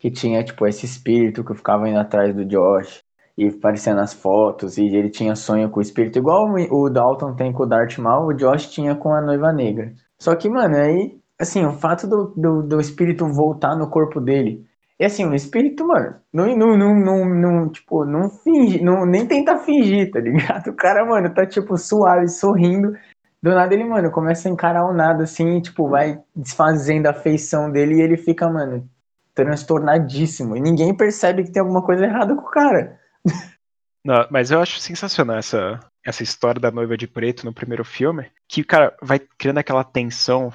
que 0.01 0.11
tinha, 0.11 0.43
tipo, 0.43 0.67
esse 0.67 0.85
espírito 0.87 1.45
que 1.45 1.55
ficava 1.55 1.89
indo 1.89 1.99
atrás 2.01 2.35
do 2.35 2.45
Josh 2.45 3.05
e 3.39 3.47
aparecendo 3.47 3.97
nas 3.99 4.13
fotos, 4.13 4.77
e 4.77 4.87
ele 4.87 5.09
tinha 5.09 5.37
sonho 5.37 5.71
com 5.71 5.79
o 5.79 5.83
espírito, 5.83 6.19
igual 6.19 6.49
o 6.71 6.91
Dalton 6.91 7.35
tem 7.35 7.53
com 7.53 7.63
o 7.63 7.67
Darth 7.67 7.97
Maul, 7.99 8.29
o 8.29 8.35
Josh 8.35 8.71
tinha 8.71 8.97
com 8.97 9.13
a 9.15 9.21
Noiva 9.23 9.53
Negra. 9.53 9.95
Só 10.21 10.35
que, 10.35 10.49
mano, 10.49 10.77
aí, 10.77 11.22
assim, 11.43 11.65
o 11.65 11.73
fato 11.73 12.07
do, 12.07 12.33
do, 12.37 12.63
do 12.63 12.81
espírito 12.81 13.27
voltar 13.27 13.77
no 13.77 13.91
corpo 13.91 14.21
dele, 14.21 14.67
e 14.99 15.05
assim, 15.05 15.25
o 15.25 15.35
espírito, 15.35 15.85
mano, 15.87 16.15
não, 16.33 16.47
não, 16.57 16.77
não, 16.77 16.95
não, 16.95 17.25
não 17.29 17.69
tipo, 17.69 18.05
não 18.05 18.31
finge, 18.31 18.81
não, 18.83 19.05
nem 19.05 19.27
tenta 19.27 19.59
fingir, 19.59 20.11
tá 20.13 20.21
ligado? 20.21 20.69
O 20.71 20.77
cara, 20.77 21.05
mano, 21.05 21.35
tá, 21.35 21.45
tipo, 21.45 21.77
suave, 21.77 22.29
sorrindo, 22.29 22.97
do 23.43 23.51
nada 23.51 23.75
ele, 23.75 23.85
mano, 23.85 24.13
começa 24.13 24.49
a 24.49 24.53
encarar 24.53 24.87
o 24.87 24.93
nada, 24.93 25.25
assim, 25.25 25.57
e, 25.57 25.63
tipo, 25.63 25.89
vai 25.89 26.23
desfazendo 26.35 27.09
a 27.09 27.13
feição 27.13 27.71
dele, 27.71 27.97
e 27.97 28.01
ele 28.01 28.17
fica, 28.17 28.49
mano, 28.49 28.89
transtornadíssimo, 29.35 30.57
e 30.57 30.61
ninguém 30.61 30.97
percebe 30.97 31.43
que 31.43 31.51
tem 31.51 31.61
alguma 31.61 31.83
coisa 31.83 32.05
errada 32.05 32.37
com 32.37 32.43
o 32.43 32.51
cara. 32.51 33.01
Não, 34.05 34.27
mas 34.31 34.51
eu 34.51 34.61
acho 34.61 34.81
sensacional 34.81 35.37
essa, 35.37 35.81
essa 36.05 36.23
história 36.23 36.61
da 36.61 36.71
noiva 36.71 36.97
de 36.97 37.07
preto 37.07 37.45
no 37.45 37.53
primeiro 37.53 37.85
filme, 37.85 38.31
que, 38.49 38.65
cara, 38.65 38.97
vai 39.01 39.19
criando 39.19 39.59
aquela 39.59 39.85
tensão, 39.85 40.53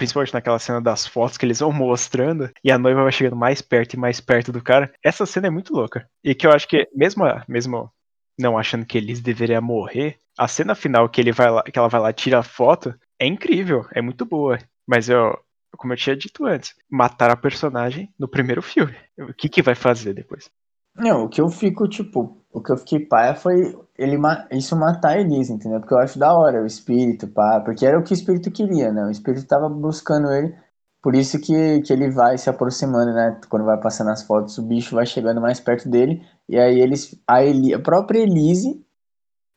principalmente 0.00 0.32
naquela 0.32 0.58
cena 0.58 0.80
das 0.80 1.06
fotos 1.06 1.36
que 1.36 1.44
eles 1.44 1.60
vão 1.60 1.70
mostrando, 1.70 2.50
e 2.64 2.72
a 2.72 2.78
noiva 2.78 3.02
vai 3.02 3.12
chegando 3.12 3.36
mais 3.36 3.60
perto 3.60 3.92
e 3.92 3.98
mais 3.98 4.18
perto 4.18 4.50
do 4.50 4.62
cara. 4.62 4.90
Essa 5.04 5.26
cena 5.26 5.48
é 5.48 5.50
muito 5.50 5.74
louca. 5.74 6.08
E 6.24 6.34
que 6.34 6.46
eu 6.46 6.52
acho 6.52 6.66
que, 6.66 6.88
mesmo, 6.94 7.22
mesmo 7.46 7.92
não 8.38 8.56
achando 8.56 8.86
que 8.86 8.96
eles 8.96 9.20
deveriam 9.20 9.60
morrer, 9.60 10.16
a 10.38 10.48
cena 10.48 10.74
final 10.74 11.06
que 11.06 11.20
ele 11.20 11.32
vai 11.32 11.50
lá, 11.50 11.62
que 11.62 11.78
ela 11.78 11.88
vai 11.88 12.00
lá 12.00 12.12
tira 12.14 12.38
a 12.38 12.42
foto, 12.42 12.94
é 13.18 13.26
incrível, 13.26 13.86
é 13.92 14.00
muito 14.00 14.24
boa. 14.24 14.58
Mas 14.88 15.10
eu, 15.10 15.38
como 15.76 15.92
eu 15.92 15.98
tinha 15.98 16.16
dito 16.16 16.46
antes, 16.46 16.74
matar 16.90 17.30
a 17.30 17.36
personagem 17.36 18.08
no 18.18 18.26
primeiro 18.26 18.62
filme. 18.62 18.96
O 19.18 19.34
que 19.34 19.50
que 19.50 19.60
vai 19.60 19.74
fazer 19.74 20.14
depois? 20.14 20.50
Não, 20.94 21.24
o 21.24 21.28
que 21.28 21.40
eu 21.40 21.48
fico, 21.48 21.88
tipo, 21.88 22.44
o 22.52 22.62
que 22.62 22.72
eu 22.72 22.76
fiquei 22.76 23.00
paia 23.06 23.34
foi 23.34 23.76
ele 23.96 24.16
isso 24.52 24.76
matar 24.76 25.10
a 25.12 25.20
Elisa, 25.20 25.52
entendeu? 25.52 25.80
Porque 25.80 25.94
eu 25.94 25.98
acho 25.98 26.18
da 26.18 26.34
hora 26.36 26.62
o 26.62 26.66
espírito, 26.66 27.28
pá, 27.28 27.60
porque 27.60 27.86
era 27.86 27.98
o 27.98 28.02
que 28.02 28.12
o 28.12 28.14
espírito 28.14 28.50
queria, 28.50 28.92
né? 28.92 29.04
O 29.04 29.10
espírito 29.10 29.46
tava 29.46 29.68
buscando 29.68 30.30
ele, 30.32 30.54
por 31.02 31.14
isso 31.14 31.40
que, 31.40 31.80
que 31.82 31.92
ele 31.92 32.10
vai 32.10 32.36
se 32.38 32.50
aproximando, 32.50 33.12
né? 33.12 33.40
Quando 33.48 33.64
vai 33.64 33.78
passando 33.80 34.10
as 34.10 34.22
fotos, 34.22 34.58
o 34.58 34.62
bicho 34.62 34.94
vai 34.94 35.06
chegando 35.06 35.40
mais 35.40 35.60
perto 35.60 35.88
dele, 35.88 36.22
e 36.48 36.58
aí 36.58 36.80
eles, 36.80 37.18
a, 37.26 37.42
Eli, 37.44 37.72
a 37.74 37.78
própria 37.80 38.20
Elise 38.20 38.84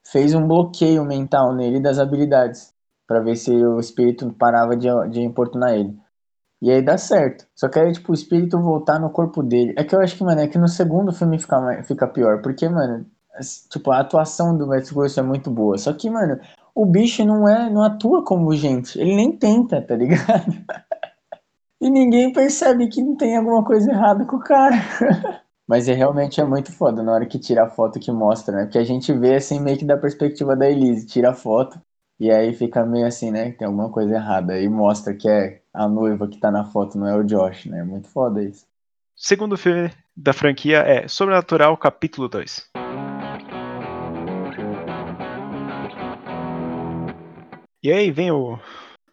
fez 0.05 0.33
um 0.33 0.47
bloqueio 0.47 1.03
mental 1.05 1.53
nele 1.55 1.79
das 1.81 1.99
habilidades, 1.99 2.73
para 3.07 3.21
ver 3.21 3.35
se 3.35 3.51
o 3.51 3.79
espírito 3.79 4.31
parava 4.33 4.75
de, 4.77 4.87
de 5.11 5.21
importunar 5.21 5.73
ele. 5.73 5.97
E 6.63 6.71
aí 6.71 6.81
dá 6.81 6.97
certo. 6.97 7.45
Só 7.53 7.67
que 7.67 7.77
aí, 7.77 7.91
tipo, 7.91 8.13
o 8.13 8.15
espírito 8.15 8.57
voltar 8.57 8.97
no 8.97 9.09
corpo 9.09 9.43
dele. 9.43 9.73
É 9.77 9.83
que 9.83 9.93
eu 9.93 9.99
acho 9.99 10.15
que, 10.15 10.23
mano, 10.23 10.39
é 10.39 10.47
que 10.47 10.57
no 10.57 10.69
segundo 10.69 11.11
filme 11.11 11.37
fica, 11.37 11.83
fica 11.83 12.07
pior. 12.07 12.41
Porque, 12.41 12.69
mano, 12.69 13.05
tipo, 13.69 13.91
a 13.91 13.99
atuação 13.99 14.57
do 14.57 14.65
Matt 14.65 14.89
Grosso 14.93 15.19
é 15.19 15.23
muito 15.23 15.51
boa. 15.51 15.77
Só 15.77 15.91
que, 15.91 16.09
mano, 16.09 16.39
o 16.73 16.85
bicho 16.85 17.25
não 17.25 17.45
é, 17.49 17.69
não 17.69 17.83
atua 17.83 18.23
como 18.23 18.55
gente. 18.55 18.97
Ele 18.97 19.13
nem 19.13 19.37
tenta, 19.37 19.81
tá 19.81 19.93
ligado? 19.93 20.53
e 21.81 21.89
ninguém 21.89 22.31
percebe 22.31 22.87
que 22.87 23.03
não 23.03 23.17
tem 23.17 23.35
alguma 23.35 23.65
coisa 23.65 23.91
errada 23.91 24.23
com 24.23 24.37
o 24.37 24.39
cara. 24.39 24.77
Mas 25.67 25.89
é, 25.89 25.93
realmente 25.93 26.39
é 26.39 26.45
muito 26.45 26.71
foda 26.71 27.03
na 27.03 27.11
hora 27.11 27.25
que 27.25 27.37
tira 27.39 27.65
a 27.65 27.69
foto 27.69 27.99
que 27.99 28.11
mostra, 28.11 28.55
né? 28.55 28.63
Porque 28.63 28.77
a 28.77 28.85
gente 28.85 29.11
vê 29.11 29.35
assim 29.35 29.59
meio 29.59 29.77
que 29.77 29.83
da 29.85 29.97
perspectiva 29.97 30.55
da 30.55 30.69
Elise, 30.69 31.07
tira 31.07 31.31
a 31.31 31.33
foto 31.33 31.77
e 32.17 32.31
aí 32.31 32.53
fica 32.53 32.85
meio 32.85 33.05
assim, 33.05 33.31
né? 33.31 33.51
Que 33.51 33.57
tem 33.57 33.67
alguma 33.67 33.89
coisa 33.89 34.15
errada. 34.15 34.57
E 34.57 34.69
mostra 34.69 35.13
que 35.13 35.27
é 35.27 35.62
a 35.73 35.87
noiva 35.87 36.27
que 36.27 36.37
tá 36.37 36.51
na 36.51 36.63
foto, 36.63 36.97
não 36.97 37.07
é 37.07 37.15
o 37.15 37.23
Josh, 37.23 37.65
né? 37.65 37.83
Muito 37.83 38.07
foda 38.07 38.43
isso. 38.43 38.65
Segundo 39.15 39.57
filme 39.57 39.91
da 40.15 40.31
franquia 40.31 40.79
é 40.79 41.07
Sobrenatural 41.07 41.75
Capítulo 41.77 42.29
2. 42.29 42.69
E 47.81 47.91
aí 47.91 48.11
vem 48.11 48.31
o, 48.31 48.59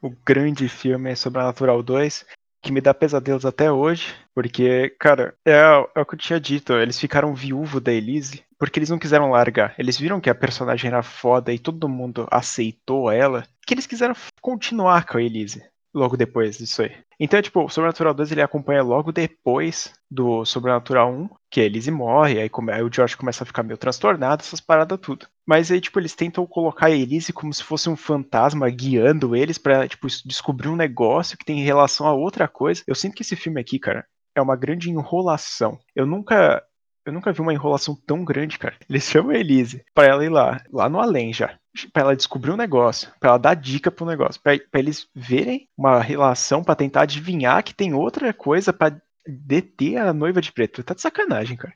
o 0.01 0.11
grande 0.25 0.69
filme 0.69 1.17
Sobrenatural 1.17 1.83
2, 1.83 2.25
que 2.63 2.71
me 2.71 2.81
dá 2.81 2.93
pesadelos 2.95 3.45
até 3.45 3.73
hoje, 3.73 4.15
porque, 4.35 4.95
cara, 5.01 5.35
é, 5.45 5.53
é 5.95 6.01
o 6.01 6.07
que 6.07 6.15
eu 6.15 6.19
tinha 6.19 6.39
dito, 6.39 6.75
eles 6.75 7.01
ficaram 7.01 7.35
viúvos 7.35 7.83
da 7.83 7.93
Elise, 7.93 8.45
porque 8.59 8.79
eles 8.79 8.91
não 8.91 8.99
quiseram 8.99 9.31
largar. 9.31 9.75
Eles 9.79 9.99
viram 9.99 10.21
que 10.21 10.31
a 10.31 10.35
personagem 10.35 10.89
era 10.89 11.03
foda 11.03 11.53
e 11.53 11.59
todo 11.59 11.89
mundo 11.89 12.29
aceitou 12.31 13.11
ela, 13.11 13.45
que 13.67 13.75
eles 13.75 13.87
quiseram 13.87 14.15
continuar 14.41 15.07
com 15.07 15.19
a 15.19 15.23
Elise 15.23 15.65
logo 15.93 16.17
depois 16.17 16.59
disso 16.59 16.83
aí. 16.83 16.93
Então, 17.19 17.41
tipo, 17.43 17.65
o 17.65 17.69
Sobrenatural 17.69 18.15
2 18.15 18.33
ele 18.33 18.43
acompanha 18.43 18.83
logo 18.83 19.13
depois 19.13 19.93
do 20.11 20.45
Sobrenatural 20.45 21.13
1, 21.13 21.29
que 21.51 21.61
a 21.61 21.65
Elise 21.65 21.91
morre, 21.91 22.41
aí, 22.41 22.49
come, 22.49 22.73
aí 22.73 22.83
o 22.83 22.93
George 22.93 23.17
começa 23.17 23.43
a 23.43 23.47
ficar 23.47 23.63
meio 23.63 23.77
transtornado, 23.77 24.43
essas 24.43 24.61
paradas 24.61 24.99
tudo. 25.01 25.27
Mas 25.47 25.71
aí, 25.71 25.81
tipo, 25.81 25.99
eles 25.99 26.15
tentam 26.15 26.47
colocar 26.47 26.87
a 26.87 26.91
Elise 26.91 27.33
como 27.33 27.53
se 27.53 27.63
fosse 27.63 27.91
um 27.91 27.97
fantasma 27.97 28.69
guiando 28.71 29.37
eles 29.37 29.59
para 29.59 29.87
tipo, 29.87 30.07
descobrir 30.25 30.69
um 30.69 30.77
negócio 30.77 31.37
que 31.37 31.45
tem 31.45 31.63
relação 31.63 32.07
a 32.07 32.15
outra 32.15 32.49
coisa. 32.49 32.83
Eu 32.87 32.95
sinto 32.95 33.15
que 33.15 33.23
esse 33.23 33.37
filme 33.37 33.61
aqui, 33.61 33.79
cara, 33.79 34.07
é 34.35 34.41
uma 34.41 34.57
grande 34.57 34.91
enrolação. 34.91 35.79
Eu 35.95 36.07
nunca 36.07 36.63
eu 37.05 37.13
nunca 37.13 37.33
vi 37.33 37.41
uma 37.41 37.53
enrolação 37.53 37.97
tão 38.07 38.25
grande, 38.25 38.59
cara. 38.59 38.77
Eles 38.89 39.05
chamam 39.05 39.31
a 39.31 39.39
Elise 39.39 39.85
pra 39.95 40.07
ela 40.07 40.25
ir 40.25 40.29
lá, 40.29 40.61
lá 40.73 40.89
no 40.89 41.01
além 41.01 41.33
já. 41.33 41.59
Pra 41.93 42.03
ela 42.03 42.17
descobrir 42.17 42.51
um 42.51 42.57
negócio, 42.57 43.11
pra 43.21 43.31
ela 43.31 43.39
dar 43.39 43.55
dica 43.55 43.91
pro 43.91 44.05
negócio, 44.05 44.41
pra, 44.43 44.59
pra 44.71 44.81
eles 44.81 45.07
verem 45.15 45.69
uma 45.77 46.01
relação, 46.01 46.65
pra 46.65 46.75
tentar 46.75 47.03
adivinhar 47.03 47.63
que 47.63 47.75
tem 47.75 47.95
outra 47.95 48.33
coisa 48.33 48.73
pra 48.73 48.97
deter 49.27 49.99
a 49.99 50.13
noiva 50.13 50.41
de 50.41 50.53
preto. 50.53 50.83
Tá 50.83 50.95
de 50.95 51.01
sacanagem, 51.01 51.57
cara. 51.57 51.75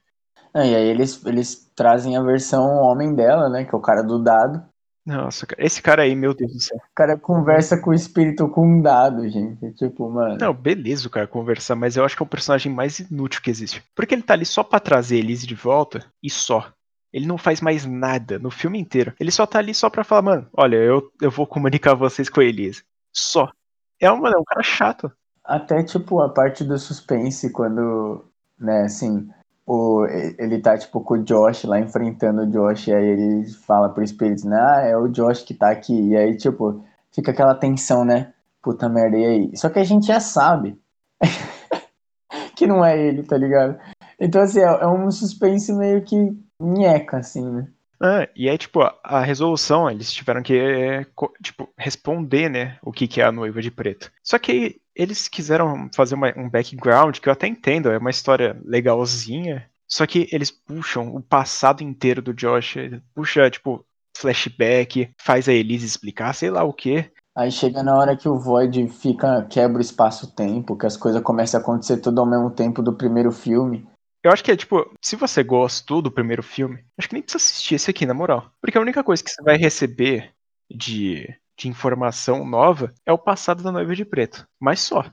É, 0.54 0.70
e 0.70 0.74
aí 0.76 0.86
eles, 0.86 1.24
eles 1.26 1.70
trazem 1.74 2.16
a 2.16 2.22
versão 2.22 2.64
homem 2.64 3.14
dela, 3.14 3.48
né? 3.48 3.64
Que 3.64 3.74
é 3.74 3.78
o 3.78 3.82
cara 3.82 4.02
do 4.02 4.22
dado. 4.22 4.64
Nossa, 5.06 5.46
cara, 5.46 5.62
esse 5.62 5.82
cara 5.82 6.02
aí, 6.02 6.14
meu 6.14 6.32
Deus 6.32 6.52
do 6.52 6.60
céu. 6.60 6.78
O 6.78 6.94
cara 6.94 7.18
conversa 7.18 7.78
com 7.78 7.90
o 7.90 7.94
espírito 7.94 8.48
com 8.48 8.66
um 8.66 8.80
dado, 8.80 9.28
gente. 9.28 9.70
Tipo, 9.74 10.10
mano. 10.10 10.38
Não, 10.40 10.54
beleza 10.54 11.06
o 11.06 11.10
cara 11.10 11.26
conversar, 11.26 11.76
mas 11.76 11.96
eu 11.96 12.04
acho 12.04 12.16
que 12.16 12.22
é 12.22 12.26
o 12.26 12.28
personagem 12.28 12.72
mais 12.72 13.00
inútil 13.00 13.42
que 13.42 13.50
existe. 13.50 13.84
Porque 13.94 14.14
ele 14.14 14.22
tá 14.22 14.32
ali 14.32 14.46
só 14.46 14.62
pra 14.62 14.80
trazer 14.80 15.18
Elise 15.18 15.46
de 15.46 15.54
volta 15.54 16.04
e 16.22 16.30
só. 16.30 16.72
Ele 17.12 17.26
não 17.26 17.36
faz 17.36 17.60
mais 17.60 17.84
nada 17.84 18.38
no 18.38 18.50
filme 18.50 18.78
inteiro. 18.78 19.12
Ele 19.20 19.30
só 19.30 19.46
tá 19.46 19.58
ali 19.58 19.74
só 19.74 19.90
pra 19.90 20.04
falar, 20.04 20.22
mano, 20.22 20.48
olha, 20.52 20.76
eu, 20.76 21.12
eu 21.20 21.30
vou 21.30 21.46
comunicar 21.46 21.94
vocês 21.94 22.30
com 22.30 22.40
a 22.40 22.44
Elise. 22.44 22.82
Só. 23.12 23.52
É, 24.00 24.10
uma, 24.10 24.30
é 24.30 24.36
um 24.36 24.44
cara 24.44 24.62
chato. 24.62 25.12
Até, 25.44 25.82
tipo, 25.82 26.20
a 26.20 26.30
parte 26.30 26.64
do 26.64 26.78
suspense, 26.78 27.52
quando, 27.52 28.24
né, 28.58 28.82
assim, 28.82 29.28
o, 29.66 30.06
ele 30.38 30.60
tá, 30.60 30.76
tipo, 30.76 31.00
com 31.00 31.14
o 31.14 31.22
Josh 31.22 31.64
lá 31.64 31.80
enfrentando 31.80 32.42
o 32.42 32.46
Josh, 32.46 32.88
e 32.88 32.94
aí 32.94 33.06
ele 33.06 33.48
fala 33.66 33.88
pro 33.88 34.04
espírito, 34.04 34.46
né, 34.46 34.58
ah, 34.60 34.80
é 34.82 34.96
o 34.96 35.08
Josh 35.08 35.42
que 35.42 35.54
tá 35.54 35.70
aqui. 35.70 36.10
E 36.10 36.16
aí, 36.16 36.36
tipo, 36.36 36.84
fica 37.12 37.30
aquela 37.30 37.54
tensão, 37.54 38.04
né? 38.04 38.32
Puta 38.62 38.88
merda, 38.88 39.16
e 39.16 39.24
aí? 39.24 39.56
Só 39.56 39.68
que 39.70 39.78
a 39.78 39.84
gente 39.84 40.06
já 40.06 40.20
sabe 40.20 40.78
que 42.56 42.66
não 42.66 42.84
é 42.84 42.98
ele, 42.98 43.22
tá 43.22 43.36
ligado? 43.36 43.78
Então, 44.18 44.42
assim, 44.42 44.60
é, 44.60 44.64
é 44.64 44.86
um 44.86 45.10
suspense 45.10 45.72
meio 45.72 46.02
que 46.02 46.16
nheca, 46.60 47.18
assim, 47.18 47.50
né? 47.50 47.68
Ah, 48.00 48.28
e 48.36 48.48
aí, 48.50 48.58
tipo, 48.58 48.80
a 49.02 49.20
resolução, 49.20 49.90
eles 49.90 50.12
tiveram 50.12 50.42
que, 50.42 51.06
tipo, 51.42 51.68
responder, 51.78 52.50
né, 52.50 52.78
o 52.82 52.92
que, 52.92 53.08
que 53.08 53.20
é 53.20 53.24
a 53.24 53.32
noiva 53.32 53.62
de 53.62 53.70
preto. 53.70 54.12
Só 54.22 54.38
que 54.38 54.80
eles 54.94 55.28
quiseram 55.28 55.88
fazer 55.94 56.14
uma, 56.14 56.32
um 56.36 56.48
background, 56.48 57.18
que 57.18 57.28
eu 57.28 57.32
até 57.32 57.46
entendo, 57.46 57.90
é 57.90 57.98
uma 57.98 58.10
história 58.10 58.60
legalzinha, 58.64 59.68
só 59.86 60.06
que 60.06 60.28
eles 60.32 60.50
puxam 60.50 61.14
o 61.14 61.22
passado 61.22 61.82
inteiro 61.82 62.22
do 62.22 62.32
Josh, 62.32 62.76
puxa, 63.14 63.50
tipo, 63.50 63.84
flashback, 64.16 65.10
faz 65.20 65.48
a 65.48 65.52
Elise 65.52 65.86
explicar, 65.86 66.32
sei 66.34 66.50
lá 66.50 66.62
o 66.62 66.72
que. 66.72 67.10
Aí 67.36 67.50
chega 67.50 67.82
na 67.82 67.96
hora 67.96 68.16
que 68.16 68.28
o 68.28 68.38
Void 68.38 68.88
fica, 68.88 69.44
quebra 69.50 69.78
o 69.78 69.80
espaço-tempo, 69.80 70.76
que 70.76 70.86
as 70.86 70.96
coisas 70.96 71.20
começam 71.20 71.58
a 71.58 71.62
acontecer 71.62 71.96
tudo 71.96 72.20
ao 72.20 72.26
mesmo 72.26 72.50
tempo 72.50 72.80
do 72.80 72.96
primeiro 72.96 73.32
filme. 73.32 73.86
Eu 74.22 74.30
acho 74.30 74.42
que 74.42 74.52
é 74.52 74.56
tipo, 74.56 74.90
se 75.02 75.16
você 75.16 75.42
gostou 75.42 76.00
do 76.00 76.10
primeiro 76.10 76.42
filme, 76.42 76.82
acho 76.96 77.08
que 77.08 77.14
nem 77.14 77.22
precisa 77.22 77.44
assistir 77.44 77.74
esse 77.74 77.90
aqui, 77.90 78.06
na 78.06 78.14
moral. 78.14 78.50
Porque 78.60 78.78
a 78.78 78.80
única 78.80 79.04
coisa 79.04 79.22
que 79.22 79.30
você 79.30 79.42
vai 79.42 79.56
receber 79.56 80.32
de, 80.70 81.28
de 81.56 81.68
informação 81.68 82.44
nova 82.44 82.92
é 83.06 83.12
o 83.12 83.18
passado 83.18 83.62
da 83.62 83.72
noiva 83.72 83.94
de 83.94 84.04
preto. 84.04 84.46
Mas 84.60 84.80
só. 84.80 85.04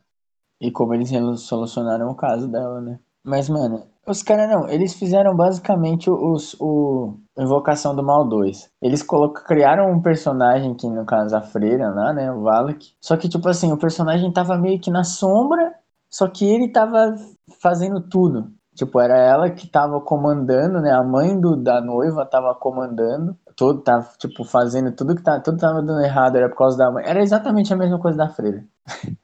E 0.60 0.72
como 0.72 0.94
eles 0.94 1.10
solucionaram 1.42 2.10
o 2.10 2.16
caso 2.16 2.48
dela, 2.48 2.80
né? 2.82 3.00
Mas, 3.24 3.50
mano, 3.50 3.88
os 4.06 4.24
caras 4.24 4.50
não, 4.50 4.68
eles 4.68 4.94
fizeram 4.94 5.36
basicamente 5.36 6.10
os, 6.10 6.56
o 6.60 7.18
Invocação 7.38 7.96
do 7.96 8.04
Mal 8.04 8.28
2. 8.28 8.70
Eles 8.82 9.04
criaram 9.46 9.92
um 9.92 10.02
personagem 10.02 10.74
que, 10.76 10.88
no 10.88 11.06
caso, 11.06 11.36
a 11.36 11.42
freira 11.42 11.90
lá, 11.90 12.14
né? 12.14 12.32
O 12.32 12.42
Valak. 12.42 12.94
Só 13.00 13.16
que, 13.16 13.30
tipo 13.30 13.48
assim, 13.48 13.72
o 13.72 13.78
personagem 13.78 14.32
tava 14.32 14.58
meio 14.58 14.80
que 14.80 14.90
na 14.92 15.04
sombra, 15.04 15.74
só 16.10 16.28
que 16.28 16.46
ele 16.46 16.68
tava 16.70 17.16
fazendo 17.62 18.02
tudo. 18.02 18.52
Tipo, 18.76 19.00
era 19.00 19.18
ela 19.18 19.50
que 19.52 19.68
tava 19.68 20.02
comandando, 20.02 20.82
né? 20.82 20.92
A 20.92 21.04
mãe 21.04 21.40
do, 21.40 21.56
da 21.56 21.82
noiva 21.82 22.26
tava 22.26 22.56
comandando. 22.56 23.38
Tudo 23.56 23.82
tava, 23.82 24.10
tipo, 24.18 24.44
fazendo 24.44 24.92
tudo 24.92 25.16
que 25.16 25.24
tá, 25.24 25.40
tudo 25.40 25.58
tava 25.58 25.82
dando 25.82 26.04
errado, 26.04 26.36
era 26.36 26.50
por 26.50 26.58
causa 26.58 26.78
da 26.78 26.92
mãe. 26.92 27.04
Era 27.06 27.22
exatamente 27.22 27.74
a 27.74 27.78
mesma 27.78 28.00
coisa 28.00 28.18
da 28.18 28.30
freira. 28.30 28.66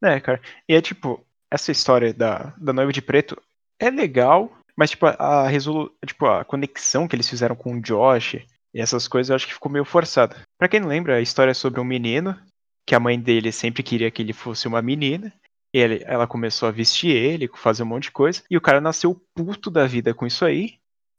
É, 0.00 0.20
cara. 0.20 0.40
E 0.68 0.76
é 0.76 0.80
tipo, 0.80 1.26
essa 1.50 1.72
história 1.72 2.14
da, 2.14 2.54
da 2.56 2.72
noiva 2.72 2.92
de 2.92 3.02
preto 3.02 3.36
é 3.80 3.90
legal, 3.90 4.48
mas 4.76 4.90
tipo, 4.90 5.06
a 5.06 5.48
resolu 5.48 5.90
tipo, 6.06 6.24
a 6.24 6.44
conexão 6.44 7.08
que 7.08 7.16
eles 7.16 7.28
fizeram 7.28 7.56
com 7.56 7.74
o 7.74 7.82
Josh 7.82 8.34
e 8.72 8.80
essas 8.80 9.08
coisas 9.08 9.30
eu 9.30 9.36
acho 9.36 9.46
que 9.46 9.54
ficou 9.54 9.72
meio 9.72 9.84
forçada. 9.84 10.36
Pra 10.56 10.68
quem 10.68 10.80
não 10.80 10.88
lembra, 10.88 11.16
a 11.16 11.20
história 11.20 11.50
é 11.50 11.54
sobre 11.54 11.80
um 11.80 11.84
menino, 11.84 12.36
que 12.86 12.94
a 12.94 13.00
mãe 13.00 13.18
dele 13.18 13.50
sempre 13.50 13.82
queria 13.82 14.10
que 14.10 14.22
ele 14.22 14.32
fosse 14.32 14.68
uma 14.68 14.80
menina, 14.82 15.32
ele, 15.72 16.02
ela 16.06 16.26
começou 16.26 16.68
a 16.68 16.72
vestir 16.72 17.10
ele, 17.10 17.50
fazer 17.54 17.82
um 17.82 17.86
monte 17.86 18.04
de 18.04 18.12
coisa, 18.12 18.42
e 18.50 18.56
o 18.56 18.60
cara 18.60 18.80
nasceu 18.80 19.20
puto 19.34 19.70
da 19.70 19.86
vida 19.86 20.14
com 20.14 20.26
isso 20.26 20.44
aí, 20.44 20.77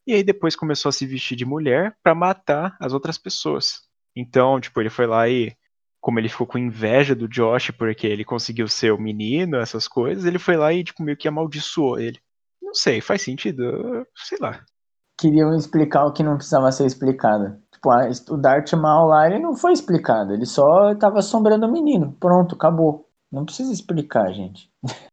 e 0.10 0.13
aí 0.16 0.24
depois 0.24 0.56
começou 0.56 0.89
a 0.89 0.92
se 0.92 1.06
vestir 1.06 1.38
de 1.38 1.46
mulher 1.46 1.96
para 2.01 2.16
matar 2.16 2.75
as 2.80 2.94
outras 2.94 3.16
pessoas. 3.16 3.82
Então, 4.16 4.60
tipo, 4.60 4.82
ele 4.82 4.89
foi 4.89 5.06
lá 5.06 5.30
e 5.30 5.56
como 6.01 6.18
ele 6.18 6.28
ficou 6.28 6.48
com 6.48 6.58
inveja 6.58 7.13
do 7.13 7.28
Josh 7.28 7.70
porque 7.70 8.08
ele 8.08 8.25
conseguiu 8.25 8.68
ser 8.68 8.92
o 8.92 9.00
menino, 9.00 9.58
essas 9.58 9.88
coisas, 9.88 10.25
ele 10.25 10.39
foi 10.39 10.58
lá 10.58 10.74
e 10.74 10.84
tipo 10.84 11.04
meio 11.04 11.16
que 11.16 11.28
amaldiçoou 11.28 12.00
ele. 12.00 12.20
Não 12.60 12.74
sei, 12.74 13.01
faz 13.01 13.22
sentido, 13.22 14.04
sei 14.16 14.39
lá. 14.42 14.66
Queriam 15.16 15.56
explicar 15.56 16.06
o 16.06 16.12
que 16.12 16.24
não 16.24 16.38
precisava 16.38 16.72
ser 16.72 16.88
explicado. 16.88 17.62
Tipo, 17.72 17.92
o 18.34 18.38
Darth 18.38 18.74
Maul 18.74 19.10
lá, 19.10 19.28
ele 19.28 19.38
não 19.38 19.56
foi 19.56 19.74
explicado, 19.74 20.34
ele 20.34 20.46
só 20.48 20.96
tava 20.96 21.20
assombrando 21.20 21.68
o 21.68 21.72
menino. 21.72 22.18
Pronto, 22.20 22.56
acabou. 22.56 23.08
Não 23.32 23.46
precisa 23.46 23.72
explicar, 23.72 24.34
gente. 24.34 24.72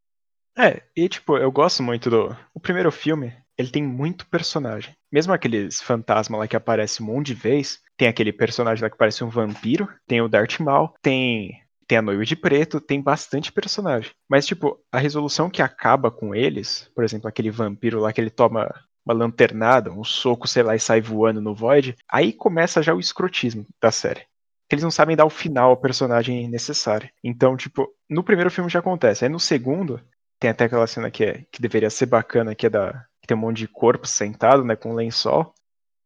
É, 0.59 0.83
e 0.97 1.07
tipo, 1.07 1.37
eu 1.37 1.53
gosto 1.53 1.83
muito 1.83 2.09
do. 2.09 2.35
O 2.55 2.59
primeiro 2.59 2.91
filme, 2.91 3.31
ele 3.57 3.71
tem 3.71 3.83
muito 3.83 4.27
personagem. 4.27 4.95
Mesmo 5.11 5.33
aqueles 5.33 5.81
fantasmas 5.81 6.39
lá 6.39 6.49
que 6.49 6.57
aparecem 6.57 7.05
um 7.05 7.13
monte 7.13 7.29
de 7.29 7.35
vez, 7.35 7.81
tem 7.97 8.09
aquele 8.09 8.33
personagem 8.33 8.83
lá 8.83 8.91
que 8.91 8.99
parece 8.99 9.25
um 9.25 9.29
vampiro, 9.29 9.89
tem 10.07 10.21
o 10.21 10.29
Darth 10.29 10.61
Maul, 10.61 10.93
tem. 11.03 11.63
Tem 11.89 11.99
a 11.99 12.03
noiva 12.03 12.25
de 12.25 12.35
preto, 12.35 12.81
tem 12.81 13.01
bastante 13.01 13.53
personagem. 13.53 14.11
Mas, 14.29 14.45
tipo, 14.45 14.77
a 14.91 14.99
resolução 14.99 15.49
que 15.49 15.63
acaba 15.63 16.11
com 16.11 16.35
eles, 16.35 16.91
por 16.93 17.05
exemplo, 17.05 17.29
aquele 17.29 17.49
vampiro 17.49 18.01
lá 18.01 18.13
que 18.13 18.21
ele 18.21 18.29
toma 18.29 18.69
uma 19.05 19.15
lanternada, 19.15 19.93
um 19.93 20.03
soco, 20.03 20.49
sei 20.49 20.65
lá, 20.65 20.75
e 20.75 20.81
sai 20.81 21.01
voando 21.01 21.41
no 21.41 21.55
Void, 21.55 21.97
aí 22.11 22.33
começa 22.33 22.83
já 22.83 22.93
o 22.93 22.99
escrotismo 22.99 23.65
da 23.81 23.93
série 23.93 24.27
eles 24.71 24.83
não 24.83 24.91
sabem 24.91 25.17
dar 25.17 25.25
o 25.25 25.31
final 25.31 25.71
ao 25.71 25.77
personagem 25.77 26.49
necessário. 26.49 27.09
Então, 27.23 27.57
tipo, 27.57 27.89
no 28.09 28.25
primeiro 28.25 28.51
filme 28.51 28.71
já 28.71 28.81
acontece. 28.81 29.25
Aí 29.25 29.31
no 29.31 29.39
segundo, 29.39 30.01
tem 30.39 30.51
até 30.51 30.65
aquela 30.65 30.87
cena 30.87 31.11
que, 31.11 31.25
é, 31.25 31.45
que 31.51 31.63
deveria 31.63 31.91
ser 31.91 32.07
bacana, 32.07 32.55
que 32.55 32.67
é 32.67 32.71
da. 32.71 33.05
Tem 33.27 33.37
um 33.37 33.41
monte 33.41 33.59
de 33.59 33.69
corpo 33.69 34.07
sentado, 34.07 34.65
né, 34.65 34.77
com 34.77 34.93
um 34.93 34.95
lençol. 34.95 35.53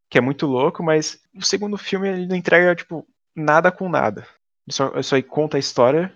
Que 0.08 0.18
é 0.18 0.20
muito 0.20 0.46
louco, 0.46 0.82
mas 0.82 1.20
o 1.34 1.44
segundo 1.44 1.78
filme 1.78 2.08
ele 2.08 2.26
não 2.26 2.34
entrega, 2.34 2.74
tipo, 2.74 3.06
nada 3.34 3.70
com 3.70 3.88
nada. 3.88 4.26
Ele 4.66 4.74
só, 4.74 4.88
ele 4.92 5.02
só 5.02 5.22
conta 5.22 5.56
a 5.56 5.60
história 5.60 6.12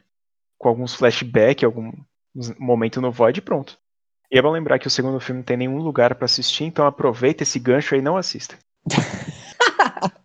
com 0.58 0.68
alguns 0.68 0.94
flashbacks, 0.94 1.64
algum 1.64 1.92
momento 2.58 3.00
no 3.00 3.12
Void 3.12 3.38
e 3.38 3.42
pronto. 3.42 3.78
E 4.30 4.38
é 4.38 4.42
bom 4.42 4.50
lembrar 4.50 4.78
que 4.78 4.86
o 4.88 4.90
segundo 4.90 5.20
filme 5.20 5.40
não 5.40 5.44
tem 5.44 5.56
nenhum 5.56 5.78
lugar 5.78 6.14
para 6.16 6.24
assistir, 6.24 6.64
então 6.64 6.86
aproveita 6.86 7.44
esse 7.44 7.58
gancho 7.58 7.94
aí 7.94 8.00
e 8.00 8.04
não 8.04 8.16
assista. 8.16 8.58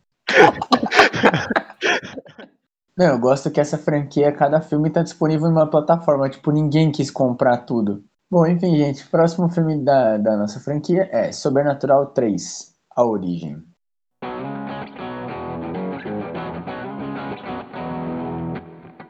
Não, 3.00 3.06
eu 3.06 3.18
gosto 3.18 3.50
que 3.50 3.62
essa 3.62 3.78
franquia, 3.78 4.30
cada 4.30 4.60
filme 4.60 4.90
tá 4.90 5.02
disponível 5.02 5.48
em 5.48 5.54
uma 5.54 5.70
plataforma. 5.70 6.30
Tipo, 6.30 6.52
ninguém 6.52 6.92
quis 6.92 7.10
comprar 7.10 7.60
tudo. 7.60 8.04
Bom, 8.32 8.46
enfim, 8.46 8.78
gente, 8.78 9.04
o 9.04 9.10
próximo 9.10 9.50
filme 9.50 9.84
da, 9.84 10.16
da 10.18 10.38
nossa 10.38 10.60
franquia 10.60 11.10
é 11.12 11.32
Sobrenatural 11.32 12.14
3, 12.14 12.76
A 12.96 13.04
Origem. 13.04 13.64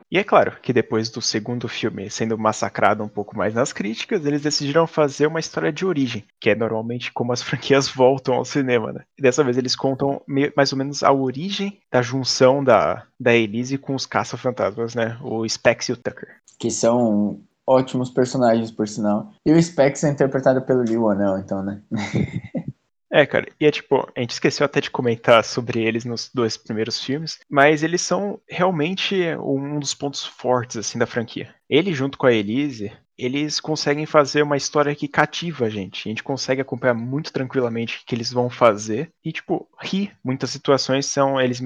E 0.10 0.18
é 0.18 0.24
claro 0.24 0.58
que 0.62 0.72
depois 0.72 1.10
do 1.10 1.22
segundo 1.22 1.68
filme 1.68 2.10
sendo 2.10 2.38
massacrado 2.38 3.04
um 3.04 3.10
pouco 3.10 3.38
mais 3.38 3.54
nas 3.54 3.74
críticas, 3.74 4.26
eles 4.26 4.42
decidiram 4.42 4.88
fazer 4.88 5.28
uma 5.28 5.42
história 5.42 5.72
de 5.72 5.86
origem, 5.86 6.24
que 6.40 6.52
é 6.52 6.56
normalmente 6.56 7.12
como 7.12 7.34
as 7.34 7.42
franquias 7.44 7.90
voltam 7.90 8.36
ao 8.36 8.46
cinema, 8.46 8.94
né? 8.94 9.04
E 9.18 9.22
dessa 9.22 9.44
vez 9.44 9.58
eles 9.58 9.76
contam 9.76 10.22
mais 10.56 10.72
ou 10.72 10.78
menos 10.78 11.04
a 11.04 11.12
origem 11.12 11.78
da 11.92 12.02
junção 12.02 12.64
da, 12.64 13.06
da 13.20 13.36
Elise 13.36 13.78
com 13.78 13.94
os 13.94 14.06
caça-fantasmas, 14.06 14.96
né? 14.96 15.20
O 15.22 15.48
Specs 15.48 15.90
e 15.90 15.92
o 15.92 15.98
Tucker. 15.98 16.38
Que 16.58 16.72
são 16.72 17.42
ótimos 17.70 18.10
personagens, 18.10 18.72
por 18.72 18.88
sinal. 18.88 19.32
E 19.46 19.52
o 19.52 19.62
Specs 19.62 20.04
é 20.04 20.10
interpretado 20.10 20.62
pelo 20.64 20.84
Lil 20.84 21.08
Anel, 21.08 21.38
então, 21.38 21.64
né? 21.64 21.82
É, 23.12 23.26
cara, 23.26 23.48
e 23.60 23.66
é 23.66 23.72
tipo, 23.72 24.08
a 24.16 24.20
gente 24.20 24.34
esqueceu 24.34 24.64
até 24.64 24.80
de 24.80 24.92
comentar 24.92 25.44
sobre 25.44 25.82
eles 25.82 26.06
nos 26.06 26.30
dois 26.32 26.56
primeiros 26.56 27.04
filmes, 27.04 27.40
mas 27.50 27.82
eles 27.82 28.04
são 28.04 28.40
realmente 28.48 29.16
um 29.38 29.80
dos 29.80 29.96
pontos 29.96 30.24
fortes, 30.24 30.78
assim, 30.78 31.00
da 31.00 31.08
franquia. 31.08 31.52
Ele, 31.68 31.92
junto 31.92 32.20
com 32.20 32.28
a 32.28 32.32
Elise, 32.32 32.92
eles 33.18 33.60
conseguem 33.60 34.06
fazer 34.06 34.44
uma 34.44 34.58
história 34.58 34.94
que 34.94 35.08
cativa 35.08 35.66
a 35.66 35.70
gente. 35.70 36.08
A 36.08 36.10
gente 36.10 36.24
consegue 36.24 36.62
acompanhar 36.62 36.94
muito 36.94 37.34
tranquilamente 37.34 37.98
o 37.98 38.06
que 38.06 38.14
eles 38.14 38.32
vão 38.32 38.48
fazer 38.48 39.12
e, 39.26 39.32
tipo, 39.32 39.68
rir. 39.82 40.16
Muitas 40.24 40.52
situações 40.52 41.08
são, 41.08 41.42
eles 41.42 41.64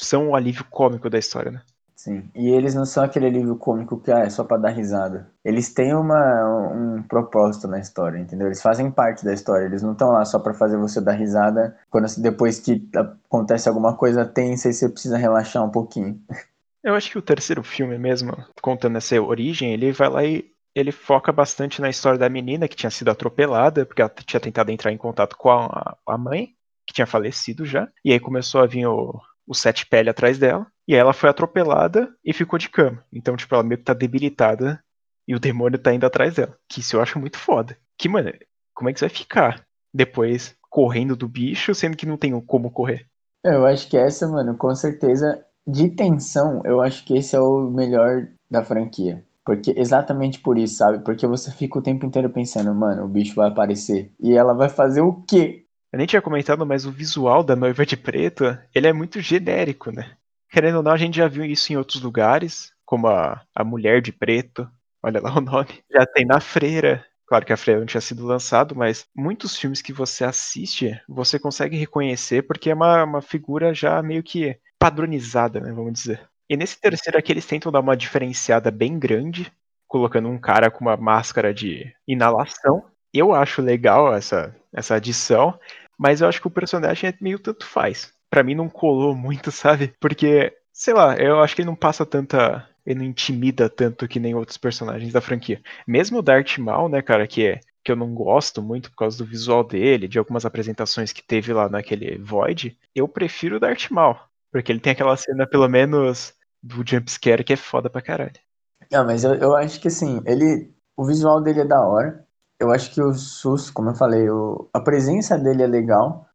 são 0.00 0.30
o 0.30 0.34
alívio 0.34 0.64
cômico 0.70 1.10
da 1.10 1.18
história, 1.18 1.50
né? 1.50 1.62
Sim. 1.98 2.30
E 2.32 2.48
eles 2.48 2.76
não 2.76 2.86
são 2.86 3.02
aquele 3.02 3.26
alívio 3.26 3.56
cômico 3.56 3.98
que 3.98 4.12
ah, 4.12 4.20
é 4.20 4.30
só 4.30 4.44
para 4.44 4.56
dar 4.56 4.68
risada. 4.68 5.28
Eles 5.44 5.74
têm 5.74 5.92
uma, 5.92 6.72
um 6.72 7.02
propósito 7.02 7.66
na 7.66 7.80
história, 7.80 8.20
entendeu? 8.20 8.46
Eles 8.46 8.62
fazem 8.62 8.88
parte 8.88 9.24
da 9.24 9.34
história. 9.34 9.64
Eles 9.64 9.82
não 9.82 9.92
estão 9.92 10.12
lá 10.12 10.24
só 10.24 10.38
para 10.38 10.54
fazer 10.54 10.76
você 10.76 11.00
dar 11.00 11.14
risada 11.14 11.76
quando 11.90 12.06
depois 12.18 12.60
que 12.60 12.88
acontece 12.94 13.68
alguma 13.68 13.96
coisa 13.96 14.24
tensa 14.24 14.68
e 14.68 14.72
você 14.72 14.88
precisa 14.88 15.18
relaxar 15.18 15.64
um 15.64 15.70
pouquinho. 15.70 16.22
Eu 16.84 16.94
acho 16.94 17.10
que 17.10 17.18
o 17.18 17.22
terceiro 17.22 17.64
filme 17.64 17.98
mesmo, 17.98 18.32
contando 18.62 18.96
essa 18.96 19.20
origem, 19.20 19.72
ele 19.72 19.90
vai 19.90 20.08
lá 20.08 20.24
e 20.24 20.52
ele 20.76 20.92
foca 20.92 21.32
bastante 21.32 21.80
na 21.80 21.90
história 21.90 22.16
da 22.16 22.28
menina 22.28 22.68
que 22.68 22.76
tinha 22.76 22.90
sido 22.90 23.10
atropelada, 23.10 23.84
porque 23.84 24.00
ela 24.00 24.12
tinha 24.24 24.38
tentado 24.38 24.70
entrar 24.70 24.92
em 24.92 24.96
contato 24.96 25.36
com 25.36 25.50
a, 25.50 25.96
a 26.06 26.16
mãe, 26.16 26.54
que 26.86 26.94
tinha 26.94 27.08
falecido 27.08 27.66
já. 27.66 27.88
E 28.04 28.12
aí 28.12 28.20
começou 28.20 28.60
a 28.60 28.66
vir 28.66 28.86
o, 28.86 29.20
o 29.44 29.52
sete 29.52 29.84
pele 29.84 30.08
atrás 30.08 30.38
dela, 30.38 30.64
e 30.88 30.94
ela 30.94 31.12
foi 31.12 31.28
atropelada 31.28 32.08
e 32.24 32.32
ficou 32.32 32.58
de 32.58 32.70
cama. 32.70 33.04
Então, 33.12 33.36
tipo, 33.36 33.54
ela 33.54 33.62
meio 33.62 33.76
que 33.76 33.84
tá 33.84 33.92
debilitada 33.92 34.82
e 35.26 35.34
o 35.34 35.38
demônio 35.38 35.78
tá 35.78 35.92
indo 35.92 36.06
atrás 36.06 36.34
dela. 36.34 36.56
Que 36.66 36.80
isso 36.80 36.96
eu 36.96 37.02
acho 37.02 37.18
muito 37.18 37.36
foda. 37.36 37.76
Que, 37.98 38.08
mano, 38.08 38.32
como 38.72 38.88
é 38.88 38.92
que 38.94 38.98
você 38.98 39.06
vai 39.06 39.14
ficar 39.14 39.66
depois 39.92 40.56
correndo 40.70 41.14
do 41.14 41.28
bicho, 41.28 41.74
sendo 41.74 41.96
que 41.96 42.06
não 42.06 42.16
tem 42.16 42.40
como 42.40 42.70
correr? 42.70 43.06
Eu 43.44 43.66
acho 43.66 43.88
que 43.88 43.98
essa, 43.98 44.26
mano, 44.26 44.56
com 44.56 44.74
certeza, 44.74 45.44
de 45.66 45.90
tensão, 45.90 46.62
eu 46.64 46.80
acho 46.80 47.04
que 47.04 47.16
esse 47.18 47.36
é 47.36 47.40
o 47.40 47.70
melhor 47.70 48.26
da 48.50 48.64
franquia. 48.64 49.22
Porque 49.44 49.74
exatamente 49.76 50.40
por 50.40 50.56
isso, 50.56 50.76
sabe? 50.76 51.04
Porque 51.04 51.26
você 51.26 51.50
fica 51.50 51.78
o 51.78 51.82
tempo 51.82 52.06
inteiro 52.06 52.30
pensando, 52.30 52.74
mano, 52.74 53.04
o 53.04 53.08
bicho 53.08 53.34
vai 53.34 53.48
aparecer. 53.48 54.10
E 54.18 54.34
ela 54.34 54.54
vai 54.54 54.70
fazer 54.70 55.02
o 55.02 55.22
quê? 55.22 55.66
Eu 55.92 55.98
nem 55.98 56.06
tinha 56.06 56.20
comentado, 56.20 56.66
mas 56.66 56.84
o 56.84 56.92
visual 56.92 57.42
da 57.42 57.56
noiva 57.56 57.84
de 57.84 57.96
preto, 57.96 58.44
ele 58.74 58.86
é 58.86 58.92
muito 58.92 59.20
genérico, 59.20 59.90
né? 59.90 60.17
Querendo 60.50 60.76
ou 60.78 60.82
não, 60.82 60.92
a 60.92 60.96
gente 60.96 61.16
já 61.16 61.28
viu 61.28 61.44
isso 61.44 61.72
em 61.72 61.76
outros 61.76 62.02
lugares, 62.02 62.72
como 62.84 63.06
a, 63.08 63.42
a 63.54 63.64
Mulher 63.64 64.00
de 64.00 64.12
Preto, 64.12 64.68
olha 65.02 65.20
lá 65.20 65.36
o 65.36 65.40
nome. 65.40 65.68
Já 65.90 66.06
tem 66.06 66.24
na 66.24 66.40
Freira. 66.40 67.04
Claro 67.26 67.44
que 67.44 67.52
a 67.52 67.56
Freira 67.56 67.80
não 67.80 67.86
tinha 67.86 68.00
sido 68.00 68.24
lançado, 68.24 68.74
mas 68.74 69.06
muitos 69.14 69.54
filmes 69.56 69.82
que 69.82 69.92
você 69.92 70.24
assiste, 70.24 70.98
você 71.06 71.38
consegue 71.38 71.76
reconhecer 71.76 72.42
porque 72.46 72.70
é 72.70 72.74
uma, 72.74 73.04
uma 73.04 73.20
figura 73.20 73.74
já 73.74 74.02
meio 74.02 74.22
que 74.22 74.58
padronizada, 74.78 75.60
né, 75.60 75.70
vamos 75.70 75.92
dizer. 75.92 76.26
E 76.48 76.56
nesse 76.56 76.80
terceiro 76.80 77.18
aqui 77.18 77.32
eles 77.32 77.44
tentam 77.44 77.70
dar 77.70 77.80
uma 77.80 77.96
diferenciada 77.96 78.70
bem 78.70 78.98
grande, 78.98 79.52
colocando 79.86 80.28
um 80.28 80.38
cara 80.38 80.70
com 80.70 80.80
uma 80.80 80.96
máscara 80.96 81.52
de 81.52 81.92
inalação. 82.06 82.82
Eu 83.12 83.34
acho 83.34 83.60
legal 83.60 84.14
essa, 84.14 84.54
essa 84.72 84.94
adição, 84.94 85.58
mas 85.98 86.22
eu 86.22 86.28
acho 86.28 86.40
que 86.40 86.46
o 86.46 86.50
personagem 86.50 87.10
é 87.10 87.14
meio 87.20 87.38
tanto 87.38 87.66
faz. 87.66 88.10
Para 88.30 88.42
mim 88.42 88.54
não 88.54 88.68
colou 88.68 89.14
muito, 89.14 89.50
sabe? 89.52 89.94
Porque, 90.00 90.52
sei 90.72 90.94
lá, 90.94 91.16
eu 91.16 91.40
acho 91.40 91.54
que 91.54 91.62
ele 91.62 91.68
não 91.68 91.76
passa 91.76 92.04
tanta. 92.06 92.68
Ele 92.84 93.00
não 93.00 93.06
intimida 93.06 93.68
tanto 93.68 94.08
que 94.08 94.18
nem 94.18 94.34
outros 94.34 94.56
personagens 94.56 95.12
da 95.12 95.20
franquia. 95.20 95.60
Mesmo 95.86 96.18
o 96.18 96.22
Darth 96.22 96.56
Maul, 96.58 96.88
né, 96.88 97.02
cara, 97.02 97.26
que 97.26 97.46
é 97.46 97.60
que 97.84 97.92
eu 97.92 97.96
não 97.96 98.14
gosto 98.14 98.60
muito 98.62 98.90
por 98.90 98.96
causa 98.98 99.16
do 99.16 99.24
visual 99.24 99.64
dele, 99.64 100.08
de 100.08 100.18
algumas 100.18 100.44
apresentações 100.44 101.10
que 101.10 101.22
teve 101.22 101.54
lá 101.54 101.70
naquele 101.70 102.18
Void, 102.18 102.78
eu 102.94 103.08
prefiro 103.08 103.56
o 103.56 103.60
Darth 103.60 103.90
Maul. 103.90 104.16
Porque 104.52 104.70
ele 104.70 104.80
tem 104.80 104.92
aquela 104.92 105.16
cena, 105.16 105.46
pelo 105.46 105.68
menos, 105.68 106.34
do 106.62 106.86
jumpscare 106.86 107.42
que 107.42 107.54
é 107.54 107.56
foda 107.56 107.88
pra 107.88 108.02
caralho. 108.02 108.32
Não, 108.92 109.06
mas 109.06 109.24
eu, 109.24 109.34
eu 109.34 109.56
acho 109.56 109.80
que 109.80 109.88
assim, 109.88 110.20
ele. 110.26 110.70
O 110.96 111.06
visual 111.06 111.40
dele 111.42 111.60
é 111.60 111.64
da 111.64 111.80
hora. 111.80 112.26
Eu 112.60 112.70
acho 112.72 112.92
que 112.92 113.00
o 113.00 113.14
susto, 113.14 113.72
como 113.72 113.90
eu 113.90 113.94
falei, 113.94 114.28
o, 114.28 114.68
a 114.74 114.80
presença 114.80 115.38
dele 115.38 115.62
é 115.62 115.66
legal. 115.66 116.27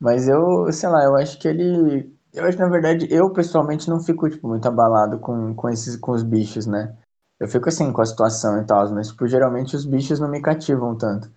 Mas 0.00 0.28
eu, 0.28 0.72
sei 0.72 0.88
lá, 0.88 1.04
eu 1.04 1.16
acho 1.16 1.38
que 1.38 1.48
ele. 1.48 2.16
Eu 2.32 2.44
acho 2.44 2.56
que 2.56 2.62
na 2.62 2.68
verdade 2.68 3.08
eu 3.10 3.32
pessoalmente 3.32 3.88
não 3.88 4.00
fico 4.00 4.28
tipo, 4.30 4.46
muito 4.48 4.66
abalado 4.66 5.18
com, 5.18 5.54
com, 5.54 5.68
esses, 5.68 5.96
com 5.96 6.12
os 6.12 6.22
bichos, 6.22 6.66
né? 6.66 6.96
Eu 7.40 7.48
fico 7.48 7.68
assim 7.68 7.92
com 7.92 8.02
a 8.02 8.06
situação 8.06 8.60
e 8.60 8.64
tal, 8.66 8.90
mas 8.92 9.08
tipo, 9.08 9.26
geralmente 9.26 9.76
os 9.76 9.84
bichos 9.86 10.20
não 10.20 10.28
me 10.28 10.40
cativam 10.42 10.96
tanto. 10.96 11.30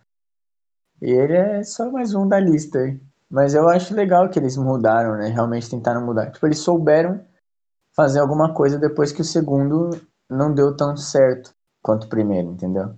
E 1.01 1.09
ele 1.11 1.33
é 1.33 1.63
só 1.63 1.91
mais 1.91 2.13
um 2.13 2.27
da 2.27 2.39
lista 2.39 2.79
aí. 2.79 2.99
Mas 3.29 3.53
eu 3.53 3.67
acho 3.69 3.95
legal 3.95 4.29
que 4.29 4.37
eles 4.37 4.57
mudaram, 4.57 5.15
né? 5.17 5.27
Realmente 5.29 5.69
tentaram 5.69 6.05
mudar. 6.05 6.31
Tipo, 6.31 6.47
eles 6.47 6.59
souberam 6.59 7.25
fazer 7.95 8.19
alguma 8.19 8.53
coisa 8.53 8.77
depois 8.77 9.11
que 9.11 9.21
o 9.21 9.25
segundo 9.25 9.89
não 10.29 10.53
deu 10.53 10.75
tão 10.75 10.95
certo 10.97 11.53
quanto 11.81 12.05
o 12.05 12.09
primeiro, 12.09 12.51
entendeu? 12.51 12.95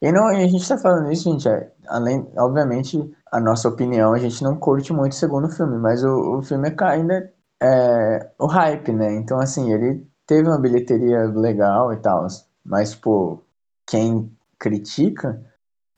E, 0.00 0.12
não, 0.12 0.30
e 0.32 0.44
a 0.44 0.48
gente 0.48 0.68
tá 0.68 0.76
falando 0.76 1.10
isso, 1.10 1.24
gente, 1.24 1.48
é, 1.48 1.72
além, 1.88 2.30
obviamente, 2.36 2.98
a 3.34 3.40
nossa 3.40 3.68
opinião, 3.68 4.14
a 4.14 4.18
gente 4.18 4.42
não 4.44 4.56
curte 4.56 4.92
muito 4.92 5.12
o 5.12 5.16
segundo 5.16 5.48
filme, 5.50 5.76
mas 5.78 6.04
o, 6.04 6.38
o 6.38 6.42
filme 6.42 6.68
é, 6.68 6.84
ainda 6.84 7.34
é 7.60 8.30
o 8.38 8.46
hype, 8.46 8.92
né? 8.92 9.12
Então, 9.14 9.40
assim, 9.40 9.72
ele 9.72 10.06
teve 10.26 10.48
uma 10.48 10.60
bilheteria 10.60 11.24
legal 11.26 11.92
e 11.92 11.96
tal, 12.00 12.26
mas, 12.64 12.94
pô, 12.94 13.42
quem 13.86 14.30
critica 14.58 15.44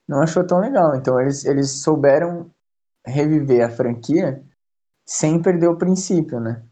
não 0.09 0.23
achou 0.23 0.47
tão 0.47 0.61
legal. 0.61 0.97
Então, 0.97 1.21
eles, 1.21 1.45
eles 1.45 1.83
souberam 1.83 2.51
reviver 3.07 3.65
a 3.67 3.71
franquia 3.71 4.43
sem 5.07 5.43
perder 5.43 5.69
o 5.69 5.79
princípio, 5.79 6.41
né? 6.41 6.65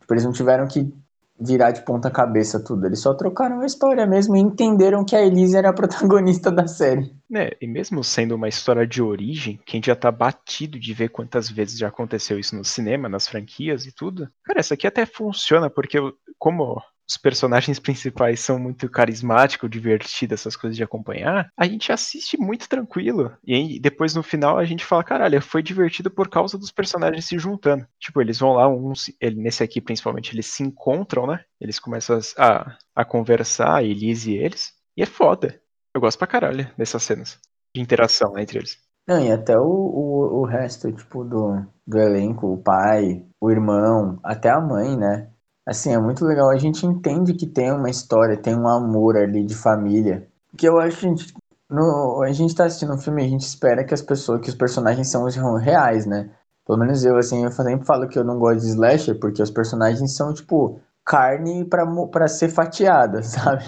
Tipo, 0.00 0.14
eles 0.14 0.24
não 0.24 0.32
tiveram 0.32 0.66
que 0.68 0.92
virar 1.40 1.70
de 1.70 1.82
ponta 1.82 2.10
cabeça 2.10 2.62
tudo. 2.62 2.86
Eles 2.86 3.00
só 3.00 3.14
trocaram 3.14 3.60
a 3.60 3.66
história 3.66 4.06
mesmo 4.06 4.36
e 4.36 4.40
entenderam 4.40 5.04
que 5.04 5.14
a 5.14 5.22
Elise 5.24 5.56
era 5.56 5.70
a 5.70 5.72
protagonista 5.72 6.50
da 6.50 6.66
série. 6.66 7.12
É, 7.34 7.56
e 7.60 7.66
mesmo 7.66 8.02
sendo 8.02 8.34
uma 8.34 8.48
história 8.48 8.86
de 8.86 9.02
origem, 9.02 9.60
quem 9.64 9.82
já 9.82 9.94
tá 9.94 10.10
batido 10.10 10.78
de 10.78 10.92
ver 10.92 11.10
quantas 11.10 11.48
vezes 11.48 11.78
já 11.78 11.88
aconteceu 11.88 12.38
isso 12.38 12.56
no 12.56 12.64
cinema, 12.64 13.08
nas 13.08 13.28
franquias 13.28 13.86
e 13.86 13.92
tudo, 13.92 14.28
cara, 14.42 14.60
essa 14.60 14.74
aqui 14.74 14.86
até 14.86 15.04
funciona, 15.06 15.70
porque 15.70 15.98
como 16.38 16.82
os 17.08 17.16
personagens 17.16 17.78
principais 17.78 18.40
são 18.40 18.58
muito 18.58 18.88
carismáticos, 18.88 19.70
divertidos, 19.70 20.40
essas 20.40 20.56
coisas 20.56 20.76
de 20.76 20.82
acompanhar, 20.82 21.50
a 21.56 21.66
gente 21.66 21.90
assiste 21.90 22.36
muito 22.36 22.68
tranquilo. 22.68 23.34
E 23.42 23.54
aí, 23.54 23.80
depois 23.80 24.14
no 24.14 24.22
final 24.22 24.58
a 24.58 24.64
gente 24.64 24.84
fala, 24.84 25.02
caralho, 25.02 25.40
foi 25.40 25.62
divertido 25.62 26.10
por 26.10 26.28
causa 26.28 26.58
dos 26.58 26.70
personagens 26.70 27.24
se 27.24 27.38
juntando. 27.38 27.86
Tipo, 27.98 28.20
eles 28.20 28.38
vão 28.38 28.52
lá, 28.52 28.68
uns, 28.68 29.10
ele, 29.20 29.36
nesse 29.36 29.62
aqui 29.62 29.80
principalmente, 29.80 30.34
eles 30.34 30.46
se 30.46 30.62
encontram, 30.62 31.26
né? 31.26 31.42
Eles 31.58 31.78
começam 31.78 32.18
a, 32.36 32.76
a 32.94 33.04
conversar, 33.04 33.82
Elise 33.82 34.32
e 34.32 34.36
eles. 34.36 34.72
E 34.96 35.02
é 35.02 35.06
foda. 35.06 35.60
Eu 35.94 36.00
gosto 36.00 36.18
pra 36.18 36.26
caralho 36.26 36.70
dessas 36.76 37.02
cenas 37.02 37.38
de 37.74 37.80
interação 37.80 38.36
entre 38.38 38.58
eles. 38.58 38.78
Não, 39.06 39.18
e 39.18 39.32
até 39.32 39.56
o, 39.56 39.64
o, 39.64 40.40
o 40.40 40.44
resto, 40.44 40.92
tipo, 40.92 41.24
do, 41.24 41.64
do 41.86 41.98
elenco, 41.98 42.52
o 42.52 42.62
pai, 42.62 43.24
o 43.40 43.50
irmão, 43.50 44.20
até 44.22 44.50
a 44.50 44.60
mãe, 44.60 44.94
né? 44.98 45.30
Assim, 45.68 45.92
é 45.92 45.98
muito 45.98 46.24
legal. 46.24 46.48
A 46.48 46.56
gente 46.56 46.86
entende 46.86 47.34
que 47.34 47.46
tem 47.46 47.70
uma 47.70 47.90
história, 47.90 48.38
tem 48.38 48.56
um 48.56 48.66
amor 48.66 49.18
ali 49.18 49.44
de 49.44 49.54
família. 49.54 50.26
Que 50.56 50.66
eu 50.66 50.80
acho, 50.80 50.98
gente, 51.02 51.34
no, 51.68 52.22
a 52.22 52.32
gente 52.32 52.54
tá 52.54 52.64
assistindo 52.64 52.94
um 52.94 52.98
filme 52.98 53.22
e 53.22 53.26
a 53.26 53.28
gente 53.28 53.42
espera 53.42 53.84
que 53.84 53.92
as 53.92 54.00
pessoas, 54.00 54.40
que 54.40 54.48
os 54.48 54.54
personagens 54.54 55.10
são 55.10 55.26
reais, 55.56 56.06
né? 56.06 56.30
Pelo 56.66 56.78
menos 56.78 57.04
eu, 57.04 57.18
assim, 57.18 57.44
eu 57.44 57.52
sempre 57.52 57.84
falo 57.84 58.08
que 58.08 58.18
eu 58.18 58.24
não 58.24 58.38
gosto 58.38 58.60
de 58.62 58.68
slasher 58.68 59.18
porque 59.20 59.42
os 59.42 59.50
personagens 59.50 60.16
são, 60.16 60.32
tipo, 60.32 60.80
carne 61.04 61.66
para 61.66 62.28
ser 62.28 62.48
fatiada, 62.48 63.20
sabe? 63.22 63.64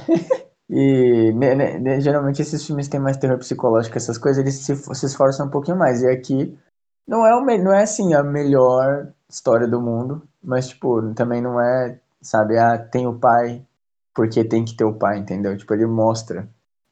e 0.70 1.32
né, 1.34 1.78
né, 1.78 2.00
geralmente 2.00 2.40
esses 2.40 2.64
filmes 2.64 2.88
têm 2.88 3.00
mais 3.00 3.18
terror 3.18 3.36
psicológico, 3.36 3.98
essas 3.98 4.16
coisas, 4.16 4.38
eles 4.38 4.54
se, 4.54 4.74
se 4.74 5.06
esforçam 5.06 5.46
um 5.46 5.50
pouquinho 5.50 5.76
mais. 5.76 6.00
E 6.02 6.08
aqui 6.08 6.58
não 7.06 7.26
é, 7.26 7.34
o, 7.34 7.40
não 7.40 7.72
é 7.72 7.82
assim 7.82 8.14
a 8.14 8.22
melhor 8.22 9.12
história 9.28 9.66
do 9.66 9.80
mundo, 9.80 10.22
mas, 10.42 10.68
tipo, 10.68 11.14
também 11.14 11.40
não 11.40 11.60
é, 11.60 11.98
sabe, 12.20 12.58
ah, 12.58 12.78
tem 12.78 13.06
o 13.06 13.18
pai 13.18 13.64
porque 14.14 14.44
tem 14.44 14.64
que 14.64 14.76
ter 14.76 14.84
o 14.84 14.94
pai, 14.94 15.18
entendeu? 15.18 15.56
Tipo, 15.56 15.74
ele 15.74 15.86
mostra 15.86 16.48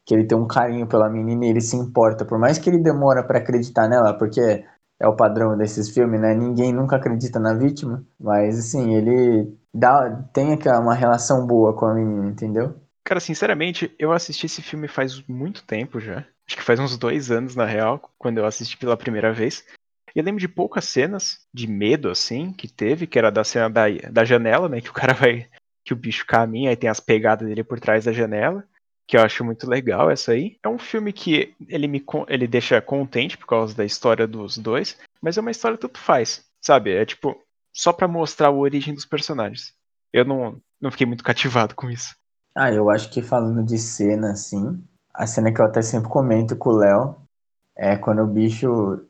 que 0.06 0.14
ele 0.14 0.24
tem 0.24 0.38
um 0.38 0.46
carinho 0.46 0.86
pela 0.86 1.10
menina 1.10 1.44
e 1.44 1.48
ele 1.50 1.60
se 1.60 1.76
importa, 1.76 2.24
por 2.24 2.38
mais 2.38 2.58
que 2.58 2.70
ele 2.70 2.78
demora 2.78 3.22
para 3.22 3.38
acreditar 3.38 3.88
nela, 3.88 4.14
porque 4.16 4.64
é 5.00 5.06
o 5.06 5.14
padrão 5.14 5.56
desses 5.56 5.90
filmes, 5.90 6.20
né? 6.20 6.34
Ninguém 6.34 6.72
nunca 6.72 6.96
acredita 6.96 7.38
na 7.38 7.54
vítima, 7.54 8.04
mas 8.18 8.58
assim, 8.58 8.94
ele 8.94 9.54
dá 9.72 10.10
tem 10.32 10.52
aquela 10.52 10.80
uma 10.80 10.94
relação 10.94 11.46
boa 11.46 11.74
com 11.74 11.86
a 11.86 11.94
menina, 11.94 12.26
entendeu? 12.26 12.74
Cara, 13.04 13.20
sinceramente, 13.20 13.94
eu 13.98 14.12
assisti 14.12 14.46
esse 14.46 14.60
filme 14.60 14.88
faz 14.88 15.22
muito 15.28 15.64
tempo 15.64 16.00
já. 16.00 16.24
Acho 16.46 16.56
que 16.56 16.62
faz 16.62 16.80
uns 16.80 16.96
dois 16.96 17.30
anos, 17.30 17.54
na 17.54 17.64
real, 17.64 18.00
quando 18.18 18.38
eu 18.38 18.46
assisti 18.46 18.76
pela 18.76 18.96
primeira 18.96 19.32
vez. 19.32 19.64
Eu 20.18 20.24
lembro 20.24 20.40
de 20.40 20.48
poucas 20.48 20.84
cenas 20.84 21.46
de 21.54 21.68
medo, 21.68 22.10
assim, 22.10 22.52
que 22.52 22.66
teve, 22.66 23.06
que 23.06 23.16
era 23.16 23.30
da 23.30 23.44
cena 23.44 23.70
da, 23.70 23.84
da 24.10 24.24
janela, 24.24 24.68
né? 24.68 24.80
Que 24.80 24.90
o 24.90 24.92
cara 24.92 25.14
vai. 25.14 25.46
Que 25.84 25.92
o 25.92 25.96
bicho 25.96 26.26
caminha 26.26 26.72
e 26.72 26.76
tem 26.76 26.90
as 26.90 26.98
pegadas 26.98 27.46
dele 27.46 27.62
por 27.62 27.78
trás 27.78 28.04
da 28.04 28.12
janela. 28.12 28.64
Que 29.06 29.16
eu 29.16 29.22
acho 29.22 29.44
muito 29.44 29.70
legal 29.70 30.10
essa 30.10 30.32
aí. 30.32 30.58
É 30.60 30.68
um 30.68 30.76
filme 30.76 31.12
que 31.12 31.54
ele 31.68 31.86
me 31.86 32.04
ele 32.26 32.48
deixa 32.48 32.80
contente 32.80 33.38
por 33.38 33.46
causa 33.46 33.76
da 33.76 33.84
história 33.84 34.26
dos 34.26 34.58
dois, 34.58 34.98
mas 35.22 35.38
é 35.38 35.40
uma 35.40 35.52
história 35.52 35.78
tanto 35.78 36.00
faz, 36.00 36.44
sabe? 36.60 36.90
É 36.90 37.06
tipo, 37.06 37.40
só 37.72 37.92
para 37.92 38.08
mostrar 38.08 38.48
a 38.48 38.50
origem 38.50 38.92
dos 38.92 39.06
personagens. 39.06 39.72
Eu 40.12 40.24
não, 40.24 40.60
não 40.80 40.90
fiquei 40.90 41.06
muito 41.06 41.22
cativado 41.22 41.76
com 41.76 41.88
isso. 41.88 42.16
Ah, 42.56 42.72
eu 42.72 42.90
acho 42.90 43.08
que 43.08 43.22
falando 43.22 43.64
de 43.64 43.78
cena, 43.78 44.32
assim, 44.32 44.82
a 45.14 45.28
cena 45.28 45.52
que 45.52 45.60
eu 45.60 45.64
até 45.64 45.80
sempre 45.80 46.10
comento 46.10 46.56
com 46.56 46.70
o 46.70 46.76
Léo 46.76 47.16
é 47.76 47.96
quando 47.96 48.22
o 48.22 48.26
bicho 48.26 49.07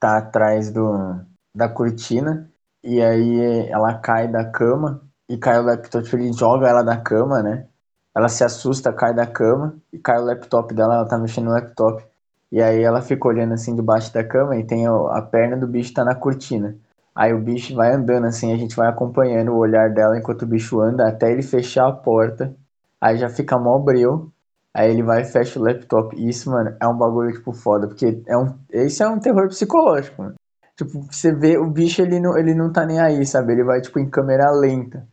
tá 0.00 0.18
atrás 0.18 0.72
do, 0.72 1.20
da 1.54 1.68
cortina 1.68 2.50
e 2.82 3.00
aí 3.02 3.68
ela 3.70 3.94
cai 3.98 4.28
da 4.28 4.44
cama 4.50 5.02
e 5.28 5.36
cai 5.38 5.58
o 5.60 5.62
laptop, 5.62 6.14
ele 6.16 6.32
joga 6.32 6.68
ela 6.68 6.82
da 6.82 6.96
cama, 7.00 7.42
né? 7.42 7.68
Ela 8.14 8.28
se 8.28 8.42
assusta, 8.44 8.92
cai 8.92 9.14
da 9.14 9.26
cama 9.26 9.78
e 9.92 9.98
cai 9.98 10.18
o 10.18 10.24
laptop 10.24 10.74
dela, 10.74 10.94
ela 10.96 11.06
tá 11.08 11.18
mexendo 11.18 11.46
no 11.46 11.52
laptop. 11.52 12.04
E 12.50 12.60
aí 12.60 12.82
ela 12.82 13.00
fica 13.02 13.28
olhando 13.28 13.54
assim 13.54 13.74
debaixo 13.76 14.12
da 14.12 14.24
cama 14.24 14.56
e 14.56 14.64
tem 14.66 14.86
a, 14.86 14.92
a 15.18 15.22
perna 15.22 15.56
do 15.56 15.66
bicho 15.66 15.92
tá 15.94 16.04
na 16.04 16.14
cortina. 16.14 16.76
Aí 17.14 17.32
o 17.32 17.40
bicho 17.40 17.74
vai 17.74 17.92
andando 17.92 18.26
assim, 18.26 18.52
a 18.52 18.56
gente 18.56 18.74
vai 18.76 18.88
acompanhando 18.88 19.52
o 19.52 19.56
olhar 19.58 19.90
dela 19.92 20.18
enquanto 20.18 20.42
o 20.42 20.46
bicho 20.46 20.80
anda 20.80 21.06
até 21.08 21.30
ele 21.32 21.42
fechar 21.42 21.88
a 21.88 21.92
porta. 21.92 22.56
Aí 23.00 23.16
já 23.18 23.28
fica 23.28 23.58
mó 23.58 23.78
breu. 23.78 24.32
Aí 24.74 24.90
ele 24.90 25.02
vai 25.02 25.22
e 25.22 25.24
fecha 25.24 25.58
o 25.58 25.62
laptop. 25.62 26.16
E 26.16 26.28
isso, 26.28 26.50
mano, 26.50 26.76
é 26.80 26.86
um 26.86 26.96
bagulho, 26.96 27.32
tipo, 27.32 27.52
foda. 27.52 27.88
Porque 27.88 28.22
é 28.26 28.36
um, 28.36 28.54
isso 28.72 29.02
é 29.02 29.08
um 29.08 29.18
terror 29.18 29.48
psicológico, 29.48 30.22
mano. 30.22 30.34
Tipo, 30.76 31.02
você 31.10 31.32
vê 31.32 31.58
o 31.58 31.66
bicho, 31.66 32.00
ele 32.00 32.20
não, 32.20 32.38
ele 32.38 32.54
não 32.54 32.72
tá 32.72 32.86
nem 32.86 33.00
aí, 33.00 33.26
sabe? 33.26 33.52
Ele 33.52 33.64
vai, 33.64 33.80
tipo, 33.80 33.98
em 33.98 34.08
câmera 34.08 34.50
lenta. 34.50 35.06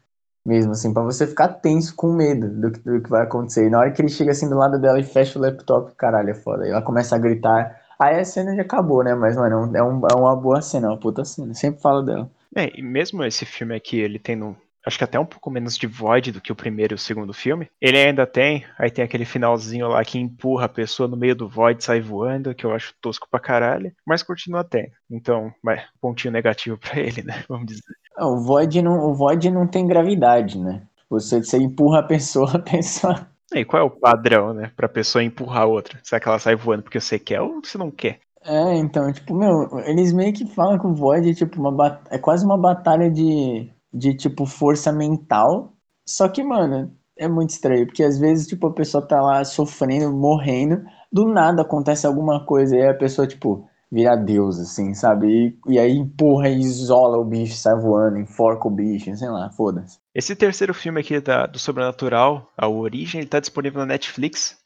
Mesmo 0.45 0.71
assim, 0.71 0.93
pra 0.93 1.03
você 1.03 1.27
ficar 1.27 1.49
tenso 1.49 1.93
com 1.93 2.13
medo 2.13 2.47
do 2.47 2.71
que, 2.71 2.79
do 2.79 3.01
que 3.01 3.09
vai 3.09 3.23
acontecer. 3.23 3.67
E 3.67 3.69
na 3.69 3.79
hora 3.79 3.91
que 3.91 4.01
ele 4.01 4.07
chega 4.07 4.31
assim 4.31 4.47
do 4.47 4.55
lado 4.55 4.79
dela 4.79 4.97
e 4.97 5.03
fecha 5.03 5.37
o 5.37 5.41
laptop, 5.41 5.93
caralho, 5.95 6.29
é 6.29 6.33
foda. 6.33 6.63
Aí 6.63 6.71
ela 6.71 6.81
começa 6.81 7.15
a 7.15 7.19
gritar. 7.19 7.81
Aí 7.99 8.17
a 8.17 8.23
cena 8.23 8.55
já 8.55 8.61
acabou, 8.61 9.03
né? 9.03 9.13
Mas, 9.13 9.35
mano, 9.35 9.75
é, 9.75 9.83
um, 9.83 10.07
é 10.07 10.15
uma 10.15 10.35
boa 10.35 10.61
cena, 10.61 10.87
é 10.87 10.89
uma 10.91 10.99
puta 10.99 11.25
cena. 11.25 11.53
Sempre 11.53 11.81
falo 11.81 12.01
dela. 12.01 12.29
É, 12.55 12.71
e 12.79 12.81
mesmo 12.81 13.23
esse 13.25 13.45
filme 13.45 13.75
aqui, 13.75 13.99
ele 13.99 14.19
tem 14.19 14.37
no, 14.37 14.55
acho 14.87 14.97
que 14.97 15.03
até 15.03 15.19
um 15.19 15.25
pouco 15.25 15.51
menos 15.51 15.77
de 15.77 15.85
void 15.85 16.31
do 16.31 16.41
que 16.41 16.51
o 16.51 16.55
primeiro 16.55 16.93
e 16.93 16.95
o 16.95 16.99
segundo 16.99 17.33
filme. 17.33 17.69
Ele 17.81 17.97
ainda 17.97 18.25
tem, 18.25 18.65
aí 18.77 18.89
tem 18.89 19.03
aquele 19.03 19.25
finalzinho 19.25 19.87
lá 19.87 20.03
que 20.03 20.17
empurra 20.17 20.65
a 20.65 20.69
pessoa 20.69 21.07
no 21.07 21.17
meio 21.17 21.35
do 21.35 21.47
void, 21.47 21.83
sai 21.83 21.99
voando, 21.99 22.55
que 22.55 22.65
eu 22.65 22.73
acho 22.73 22.95
tosco 23.01 23.27
pra 23.29 23.39
caralho, 23.39 23.93
mas 24.05 24.23
continua 24.23 24.63
tendo. 24.63 24.91
Então, 25.09 25.51
mas, 25.61 25.83
pontinho 26.01 26.31
negativo 26.31 26.77
pra 26.81 26.99
ele, 26.99 27.21
né? 27.21 27.43
Vamos 27.47 27.67
dizer. 27.67 27.83
Ah, 28.15 28.27
o 28.27 28.41
void 28.41 28.81
não, 28.81 29.09
o 29.09 29.13
void 29.13 29.51
não 29.51 29.67
tem 29.67 29.85
gravidade, 29.85 30.57
né? 30.57 30.81
Você, 31.09 31.43
você 31.43 31.57
empurra 31.57 31.99
a 31.99 32.03
pessoa, 32.03 32.51
a 32.55 32.59
pessoa. 32.59 33.27
E 33.53 33.63
qual 33.63 33.81
é 33.81 33.85
o 33.85 33.89
padrão, 33.89 34.53
né, 34.53 34.71
pra 34.75 34.89
pessoa 34.89 35.23
empurrar 35.23 35.63
a 35.63 35.67
outra? 35.67 35.99
Será 36.03 36.19
que 36.19 36.27
ela 36.27 36.39
sai 36.39 36.55
voando 36.55 36.83
porque 36.83 36.99
você 36.99 37.17
quer 37.17 37.39
ou 37.39 37.61
você 37.63 37.77
não 37.77 37.89
quer? 37.89 38.19
É, 38.43 38.75
então, 38.75 39.11
tipo, 39.11 39.33
meu, 39.33 39.67
eles 39.85 40.13
meio 40.13 40.33
que 40.33 40.45
falam 40.45 40.79
que 40.79 40.87
o 40.87 40.93
Void 40.93 41.29
é 41.29 41.33
tipo 41.33 41.59
uma 41.59 42.01
é 42.09 42.17
quase 42.17 42.45
uma 42.45 42.57
batalha 42.57 43.11
de 43.11 43.69
de 43.93 44.15
tipo 44.15 44.45
força 44.45 44.91
mental. 44.91 45.73
Só 46.05 46.27
que, 46.29 46.43
mano, 46.43 46.95
é 47.17 47.27
muito 47.27 47.49
estranho, 47.51 47.85
porque 47.85 48.03
às 48.03 48.17
vezes, 48.17 48.47
tipo, 48.47 48.67
a 48.67 48.73
pessoa 48.73 49.05
tá 49.05 49.21
lá 49.21 49.43
sofrendo, 49.43 50.15
morrendo, 50.15 50.83
do 51.11 51.27
nada 51.27 51.61
acontece 51.63 52.05
alguma 52.05 52.45
coisa 52.45 52.75
e 52.75 52.87
a 52.87 52.93
pessoa, 52.93 53.27
tipo, 53.27 53.67
vira 53.91 54.15
Deus, 54.15 54.59
assim, 54.59 54.93
sabe? 54.93 55.27
E, 55.67 55.73
e 55.73 55.79
aí 55.79 55.97
empurra 55.97 56.49
e 56.49 56.59
isola 56.59 57.17
o 57.17 57.25
bicho, 57.25 57.55
sai 57.55 57.75
voando, 57.75 58.19
enforca 58.19 58.67
o 58.67 58.71
bicho, 58.71 59.15
sei 59.15 59.29
lá, 59.29 59.49
foda-se. 59.49 59.99
Esse 60.13 60.35
terceiro 60.35 60.73
filme 60.73 61.01
aqui 61.01 61.19
da, 61.19 61.45
do 61.45 61.59
Sobrenatural, 61.59 62.51
A 62.57 62.67
Origem, 62.67 63.21
ele 63.21 63.29
tá 63.29 63.39
disponível 63.39 63.79
na 63.79 63.87
Netflix. 63.87 64.57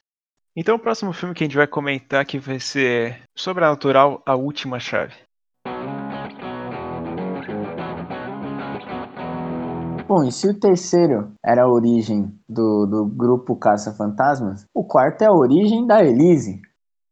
Então 0.56 0.76
o 0.76 0.80
próximo 0.80 1.14
filme 1.14 1.34
que 1.34 1.44
a 1.44 1.48
gente 1.48 1.56
vai 1.56 1.68
comentar 1.68 2.22
aqui 2.22 2.38
vai 2.38 2.60
ser 2.60 3.22
Sobrenatural, 3.36 4.22
A 4.26 4.36
Última 4.36 4.80
Chave. 4.80 5.14
Bom, 10.12 10.26
e 10.26 10.32
se 10.34 10.45
o 10.45 10.54
terceiro 10.54 11.32
era 11.41 11.63
a 11.63 11.71
origem 11.71 12.38
do, 12.50 12.86
do 12.86 13.06
grupo 13.06 13.56
Caça-Fantasmas, 13.56 14.65
o 14.74 14.84
quarto 14.84 15.21
é 15.21 15.28
a 15.28 15.32
origem 15.32 15.88
da 15.88 16.04
Elise. 16.04 16.62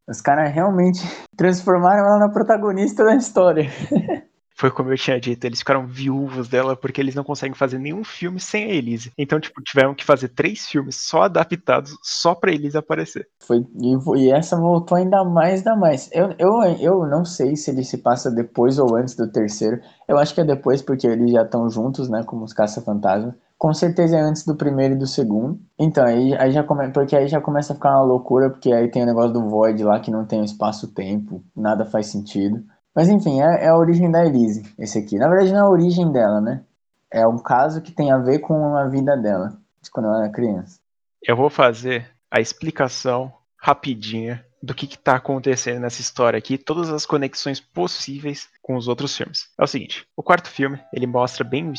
Os 0.05 0.19
caras 0.19 0.53
realmente 0.53 0.99
transformaram 1.37 2.05
ela 2.05 2.19
na 2.19 2.27
protagonista 2.27 3.05
da 3.05 3.15
história. 3.15 3.69
Foi 4.59 4.69
como 4.69 4.91
eu 4.91 4.97
tinha 4.97 5.17
dito, 5.17 5.45
eles 5.45 5.59
ficaram 5.59 5.87
viúvos 5.87 6.49
dela 6.49 6.75
porque 6.75 6.99
eles 6.99 7.15
não 7.15 7.23
conseguem 7.23 7.55
fazer 7.55 7.79
nenhum 7.79 8.03
filme 8.03 8.41
sem 8.41 8.65
a 8.65 8.73
Elise. 8.73 9.09
Então, 9.17 9.39
tipo, 9.39 9.61
tiveram 9.61 9.95
que 9.95 10.03
fazer 10.03 10.27
três 10.27 10.67
filmes 10.67 10.97
só 10.97 11.21
adaptados 11.21 11.97
só 12.03 12.35
pra 12.35 12.51
Elise 12.51 12.77
aparecer. 12.77 13.25
Foi, 13.39 13.65
e, 13.81 13.95
e 14.17 14.29
essa 14.29 14.57
voltou 14.57 14.97
ainda 14.97 15.23
mais, 15.23 15.59
ainda 15.59 15.77
mais. 15.77 16.09
Eu, 16.11 16.35
eu, 16.37 16.61
eu 16.77 17.07
não 17.07 17.23
sei 17.23 17.55
se 17.55 17.71
ele 17.71 17.85
se 17.85 17.99
passa 17.99 18.29
depois 18.29 18.77
ou 18.77 18.97
antes 18.97 19.15
do 19.15 19.31
terceiro. 19.31 19.79
Eu 20.05 20.17
acho 20.17 20.35
que 20.35 20.41
é 20.41 20.43
depois, 20.43 20.81
porque 20.81 21.07
eles 21.07 21.31
já 21.31 21.43
estão 21.43 21.69
juntos, 21.69 22.09
né, 22.09 22.23
como 22.25 22.43
os 22.43 22.51
caça-fantasmas. 22.51 23.33
Com 23.57 23.73
certeza 23.73 24.17
é 24.17 24.19
antes 24.19 24.43
do 24.45 24.57
primeiro 24.57 24.95
e 24.95 24.97
do 24.97 25.07
segundo. 25.07 25.57
Então, 25.79 26.03
aí, 26.03 26.35
aí 26.35 26.51
já 26.51 26.63
come... 26.65 26.89
porque 26.89 27.15
aí 27.15 27.29
já 27.29 27.39
começa 27.39 27.71
a 27.71 27.75
ficar 27.77 27.91
uma 27.91 28.03
loucura, 28.03 28.49
porque 28.49 28.73
aí 28.73 28.91
tem 28.91 29.03
o 29.03 29.05
negócio 29.05 29.31
do 29.31 29.47
Void 29.47 29.81
lá 29.85 30.01
que 30.01 30.11
não 30.11 30.25
tem 30.25 30.43
espaço-tempo, 30.43 31.41
nada 31.55 31.85
faz 31.85 32.07
sentido. 32.07 32.61
Mas 32.95 33.09
enfim, 33.09 33.41
é, 33.41 33.65
é, 33.65 33.67
a 33.67 33.77
origem 33.77 34.09
da 34.11 34.25
Elise, 34.25 34.63
esse 34.77 34.97
aqui. 34.97 35.17
Na 35.17 35.27
verdade, 35.27 35.51
não 35.51 35.59
é 35.59 35.61
a 35.61 35.69
origem 35.69 36.11
dela, 36.11 36.41
né? 36.41 36.63
É 37.11 37.27
um 37.27 37.37
caso 37.37 37.81
que 37.81 37.91
tem 37.91 38.11
a 38.11 38.17
ver 38.17 38.39
com 38.39 38.75
a 38.75 38.87
vida 38.87 39.15
dela, 39.15 39.57
de 39.81 39.89
quando 39.89 40.07
ela 40.07 40.23
era 40.23 40.31
criança. 40.31 40.79
Eu 41.23 41.35
vou 41.35 41.49
fazer 41.49 42.09
a 42.29 42.39
explicação 42.39 43.31
rapidinha 43.57 44.45
do 44.61 44.73
que 44.73 44.85
está 44.85 45.15
acontecendo 45.15 45.79
nessa 45.79 46.01
história 46.01 46.37
aqui, 46.37 46.57
todas 46.57 46.89
as 46.89 47.05
conexões 47.05 47.59
possíveis 47.59 48.49
com 48.61 48.75
os 48.75 48.87
outros 48.87 49.15
filmes. 49.15 49.49
É 49.57 49.63
o 49.63 49.67
seguinte, 49.67 50.05
o 50.15 50.21
quarto 50.21 50.49
filme, 50.49 50.79
ele 50.93 51.07
mostra 51.07 51.43
bem, 51.43 51.71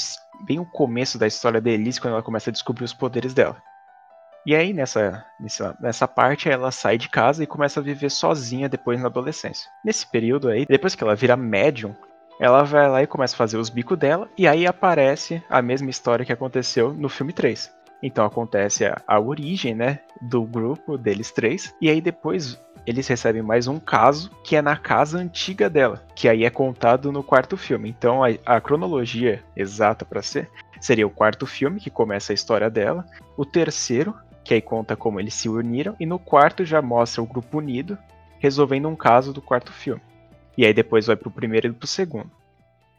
bem 0.47 0.59
o 0.59 0.65
começo 0.65 1.19
da 1.19 1.27
história 1.27 1.61
da 1.61 1.71
Elise, 1.71 2.01
quando 2.01 2.15
ela 2.15 2.23
começa 2.23 2.51
a 2.51 2.53
descobrir 2.53 2.85
os 2.85 2.95
poderes 2.95 3.35
dela. 3.35 3.63
E 4.47 4.55
aí, 4.55 4.73
nessa, 4.73 5.25
nessa, 5.39 5.77
nessa 5.81 6.09
parte, 6.09 6.49
ela 6.49 6.71
sai 6.71 6.97
de 6.97 7.09
casa 7.09 7.45
e 7.45 7.47
começa 7.47 7.81
a 7.81 7.83
viver 7.83 8.11
sozinha 8.11 8.69
depois 8.69 8.99
na 9.01 9.07
adolescência. 9.07 9.69
Nesse 9.85 10.07
período 10.07 10.49
aí, 10.49 10.65
depois 10.65 10.95
que 10.95 11.05
ela 11.05 11.15
vira 11.15 11.37
médium, 11.37 11.95
ela 12.41 12.63
vai 12.63 12.89
lá 12.89 13.03
e 13.03 13.07
começa 13.07 13.35
a 13.35 13.37
fazer 13.37 13.59
os 13.59 13.69
bicos 13.69 13.99
dela, 13.99 14.29
e 14.39 14.49
aí 14.49 14.67
aparece 14.67 15.43
a 15.49 15.61
mesma 15.61 15.91
história 15.91 16.25
que 16.25 16.33
aconteceu 16.33 16.93
no 16.95 17.09
filme 17.09 17.35
3. 17.35 17.71
Então 18.03 18.25
acontece 18.25 18.87
a, 18.87 19.01
a 19.07 19.21
origem, 19.21 19.75
né, 19.75 20.01
do 20.23 20.43
grupo 20.43 20.97
deles 20.97 21.31
três, 21.31 21.75
e 21.81 21.91
aí 21.91 22.01
depois 22.01 22.59
eles 22.87 23.07
recebem 23.07 23.43
mais 23.43 23.67
um 23.67 23.79
caso 23.79 24.31
que 24.43 24.57
é 24.57 24.63
na 24.63 24.75
casa 24.75 25.19
antiga 25.19 25.69
dela, 25.69 26.03
que 26.15 26.29
aí 26.29 26.45
é 26.45 26.51
contado 26.51 27.13
no 27.13 27.23
quarto 27.23 27.59
filme. 27.59 27.91
Então 27.91 28.25
a, 28.25 28.29
a 28.47 28.59
cronologia 28.59 29.45
exata 29.55 30.05
para 30.05 30.23
ser 30.23 30.49
seria 30.81 31.07
o 31.07 31.11
quarto 31.11 31.47
filme 31.47 31.79
que 31.79 31.91
começa 31.91 32.33
a 32.33 32.35
história 32.35 32.71
dela, 32.71 33.05
o 33.37 33.45
terceiro 33.45 34.15
que 34.51 34.55
aí 34.55 34.61
conta 34.61 34.97
como 34.97 35.21
eles 35.21 35.35
se 35.35 35.49
uniram, 35.49 35.95
e 36.01 36.05
no 36.05 36.19
quarto 36.19 36.65
já 36.65 36.83
mostra 36.83 37.23
o 37.23 37.27
grupo 37.27 37.59
unido 37.59 37.97
resolvendo 38.41 38.89
um 38.89 38.97
caso 38.97 39.33
do 39.33 39.41
quarto 39.41 39.73
filme. 39.73 40.03
E 40.59 40.67
aí 40.67 40.75
depois 40.75 41.07
vai 41.07 41.15
pro 41.15 41.31
primeiro 41.31 41.69
e 41.69 41.73
pro 41.73 41.87
segundo. 41.87 42.29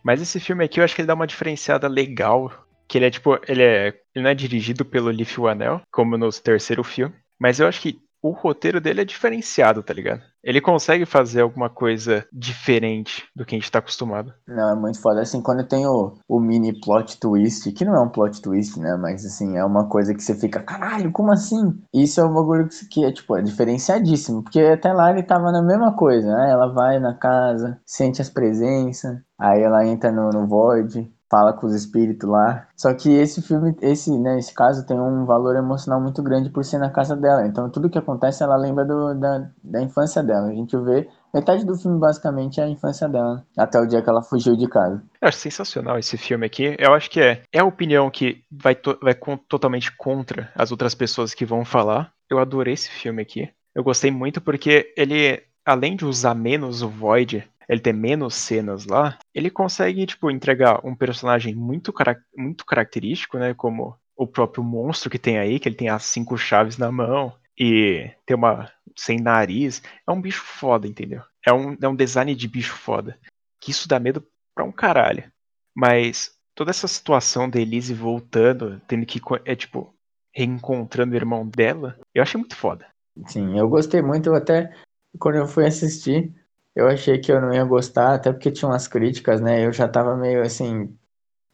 Mas 0.01 0.21
esse 0.21 0.39
filme 0.39 0.63
aqui 0.63 0.79
eu 0.79 0.85
acho 0.85 0.95
que 0.95 1.01
ele 1.01 1.07
dá 1.07 1.13
uma 1.13 1.27
diferenciada 1.27 1.89
legal, 1.89 2.65
que 2.87 2.97
ele 2.97 3.07
é 3.07 3.11
tipo, 3.11 3.37
ele 3.49 3.61
é, 3.61 3.87
ele 4.15 4.23
não 4.23 4.29
é 4.29 4.33
dirigido 4.33 4.85
pelo 4.85 5.09
Leaf 5.09 5.37
Anel, 5.39 5.81
como 5.91 6.17
no 6.17 6.29
terceiro 6.31 6.85
filme, 6.85 7.13
mas 7.37 7.59
eu 7.59 7.67
acho 7.67 7.81
que 7.81 7.99
o 8.21 8.31
roteiro 8.31 8.79
dele 8.79 9.01
é 9.01 9.05
diferenciado, 9.05 9.81
tá 9.81 9.93
ligado? 9.93 10.21
Ele 10.43 10.61
consegue 10.61 11.05
fazer 11.05 11.41
alguma 11.41 11.69
coisa 11.69 12.25
diferente 12.31 13.25
do 13.35 13.45
que 13.45 13.55
a 13.55 13.59
gente 13.59 13.71
tá 13.71 13.79
acostumado. 13.79 14.33
Não, 14.47 14.71
é 14.71 14.75
muito 14.75 14.99
foda. 14.99 15.21
Assim, 15.21 15.41
quando 15.41 15.67
tem 15.67 15.85
o, 15.85 16.13
o 16.27 16.39
mini 16.39 16.79
plot 16.79 17.19
twist, 17.19 17.71
que 17.71 17.85
não 17.85 17.95
é 17.95 17.99
um 17.99 18.09
plot 18.09 18.41
twist, 18.41 18.79
né? 18.79 18.95
Mas, 18.95 19.25
assim, 19.25 19.57
é 19.57 19.63
uma 19.63 19.87
coisa 19.87 20.13
que 20.13 20.23
você 20.23 20.35
fica, 20.35 20.61
caralho, 20.61 21.11
como 21.11 21.31
assim? 21.31 21.79
Isso 21.93 22.19
é 22.19 22.25
um 22.25 22.33
bagulho 22.33 22.67
que 22.89 23.05
é, 23.05 23.11
tipo, 23.11 23.37
é 23.37 23.41
diferenciadíssimo. 23.41 24.43
Porque 24.43 24.59
até 24.59 24.91
lá 24.93 25.11
ele 25.11 25.23
tava 25.23 25.51
na 25.51 25.61
mesma 25.61 25.95
coisa, 25.95 26.27
né? 26.35 26.49
Ela 26.51 26.67
vai 26.67 26.99
na 26.99 27.13
casa, 27.13 27.79
sente 27.85 28.21
as 28.21 28.29
presenças, 28.29 29.19
aí 29.39 29.61
ela 29.61 29.85
entra 29.85 30.11
no, 30.11 30.29
no 30.29 30.47
Void, 30.47 31.11
fala 31.31 31.53
com 31.53 31.65
os 31.65 31.73
espíritos 31.73 32.29
lá. 32.29 32.67
Só 32.75 32.93
que 32.93 33.09
esse 33.09 33.41
filme, 33.41 33.73
esse, 33.81 34.11
né, 34.19 34.37
esse 34.37 34.53
caso 34.53 34.85
tem 34.85 34.99
um 34.99 35.23
valor 35.25 35.55
emocional 35.55 36.01
muito 36.01 36.21
grande 36.21 36.49
por 36.49 36.65
ser 36.65 36.77
na 36.77 36.89
casa 36.89 37.15
dela. 37.15 37.47
Então 37.47 37.69
tudo 37.69 37.89
que 37.89 37.97
acontece 37.97 38.43
ela 38.43 38.57
lembra 38.57 38.83
do, 38.83 39.15
da, 39.15 39.49
da 39.63 39.81
infância 39.81 40.21
dela. 40.21 40.49
A 40.49 40.53
gente 40.53 40.75
vê 40.77 41.07
metade 41.33 41.65
do 41.65 41.77
filme 41.77 41.97
basicamente 41.97 42.59
é 42.59 42.65
a 42.65 42.69
infância 42.69 43.07
dela, 43.07 43.45
até 43.57 43.79
o 43.79 43.85
dia 43.85 44.01
que 44.01 44.09
ela 44.09 44.21
fugiu 44.21 44.57
de 44.57 44.67
casa. 44.67 45.01
Eu 45.21 45.29
acho 45.29 45.37
sensacional 45.37 45.97
esse 45.97 46.17
filme 46.17 46.45
aqui. 46.45 46.75
Eu 46.77 46.93
acho 46.93 47.09
que 47.09 47.21
é, 47.21 47.41
é 47.53 47.59
a 47.59 47.65
opinião 47.65 48.11
que 48.11 48.43
vai, 48.51 48.75
to, 48.75 48.99
vai 49.01 49.15
com, 49.15 49.37
totalmente 49.37 49.95
contra 49.95 50.51
as 50.53 50.71
outras 50.71 50.93
pessoas 50.93 51.33
que 51.33 51.45
vão 51.45 51.63
falar. 51.63 52.11
Eu 52.29 52.39
adorei 52.39 52.73
esse 52.73 52.89
filme 52.89 53.21
aqui. 53.21 53.49
Eu 53.73 53.83
gostei 53.85 54.11
muito 54.11 54.41
porque 54.41 54.93
ele, 54.97 55.41
além 55.65 55.95
de 55.95 56.05
usar 56.05 56.35
menos 56.35 56.81
o 56.81 56.89
Void 56.89 57.49
ele 57.71 57.79
ter 57.79 57.93
menos 57.93 58.35
cenas 58.35 58.85
lá, 58.85 59.17
ele 59.33 59.49
consegue, 59.49 60.05
tipo, 60.05 60.29
entregar 60.29 60.85
um 60.85 60.93
personagem 60.93 61.55
muito, 61.55 61.93
muito 62.35 62.65
característico, 62.65 63.37
né? 63.37 63.53
Como 63.53 63.95
o 64.13 64.27
próprio 64.27 64.61
monstro 64.61 65.09
que 65.09 65.17
tem 65.17 65.39
aí, 65.39 65.57
que 65.57 65.69
ele 65.69 65.77
tem 65.77 65.87
as 65.87 66.03
cinco 66.03 66.37
chaves 66.37 66.77
na 66.77 66.91
mão 66.91 67.33
e 67.57 68.11
tem 68.25 68.35
uma 68.35 68.69
sem 68.97 69.21
nariz. 69.21 69.81
É 70.05 70.11
um 70.11 70.21
bicho 70.21 70.43
foda, 70.43 70.85
entendeu? 70.85 71.21
É 71.47 71.53
um, 71.53 71.77
é 71.81 71.87
um 71.87 71.95
design 71.95 72.35
de 72.35 72.45
bicho 72.45 72.73
foda. 72.73 73.17
Que 73.61 73.71
isso 73.71 73.87
dá 73.87 73.97
medo 73.99 74.21
pra 74.53 74.65
um 74.65 74.71
caralho. 74.71 75.31
Mas 75.73 76.35
toda 76.53 76.71
essa 76.71 76.89
situação 76.89 77.49
da 77.49 77.57
Elise 77.57 77.93
voltando, 77.93 78.81
tendo 78.85 79.05
que, 79.05 79.21
é 79.45 79.55
tipo, 79.55 79.95
reencontrando 80.35 81.13
o 81.13 81.17
irmão 81.17 81.47
dela, 81.47 81.97
eu 82.13 82.21
achei 82.21 82.37
muito 82.37 82.57
foda. 82.57 82.85
Sim, 83.27 83.57
eu 83.57 83.69
gostei 83.69 84.01
muito, 84.01 84.27
eu 84.27 84.35
até 84.35 84.75
quando 85.17 85.35
eu 85.35 85.47
fui 85.47 85.65
assistir, 85.65 86.33
eu 86.75 86.87
achei 86.87 87.19
que 87.19 87.31
eu 87.31 87.41
não 87.41 87.53
ia 87.53 87.63
gostar, 87.65 88.15
até 88.15 88.31
porque 88.31 88.51
tinha 88.51 88.69
umas 88.69 88.87
críticas, 88.87 89.41
né? 89.41 89.65
Eu 89.65 89.73
já 89.73 89.87
tava 89.87 90.15
meio 90.17 90.41
assim, 90.41 90.97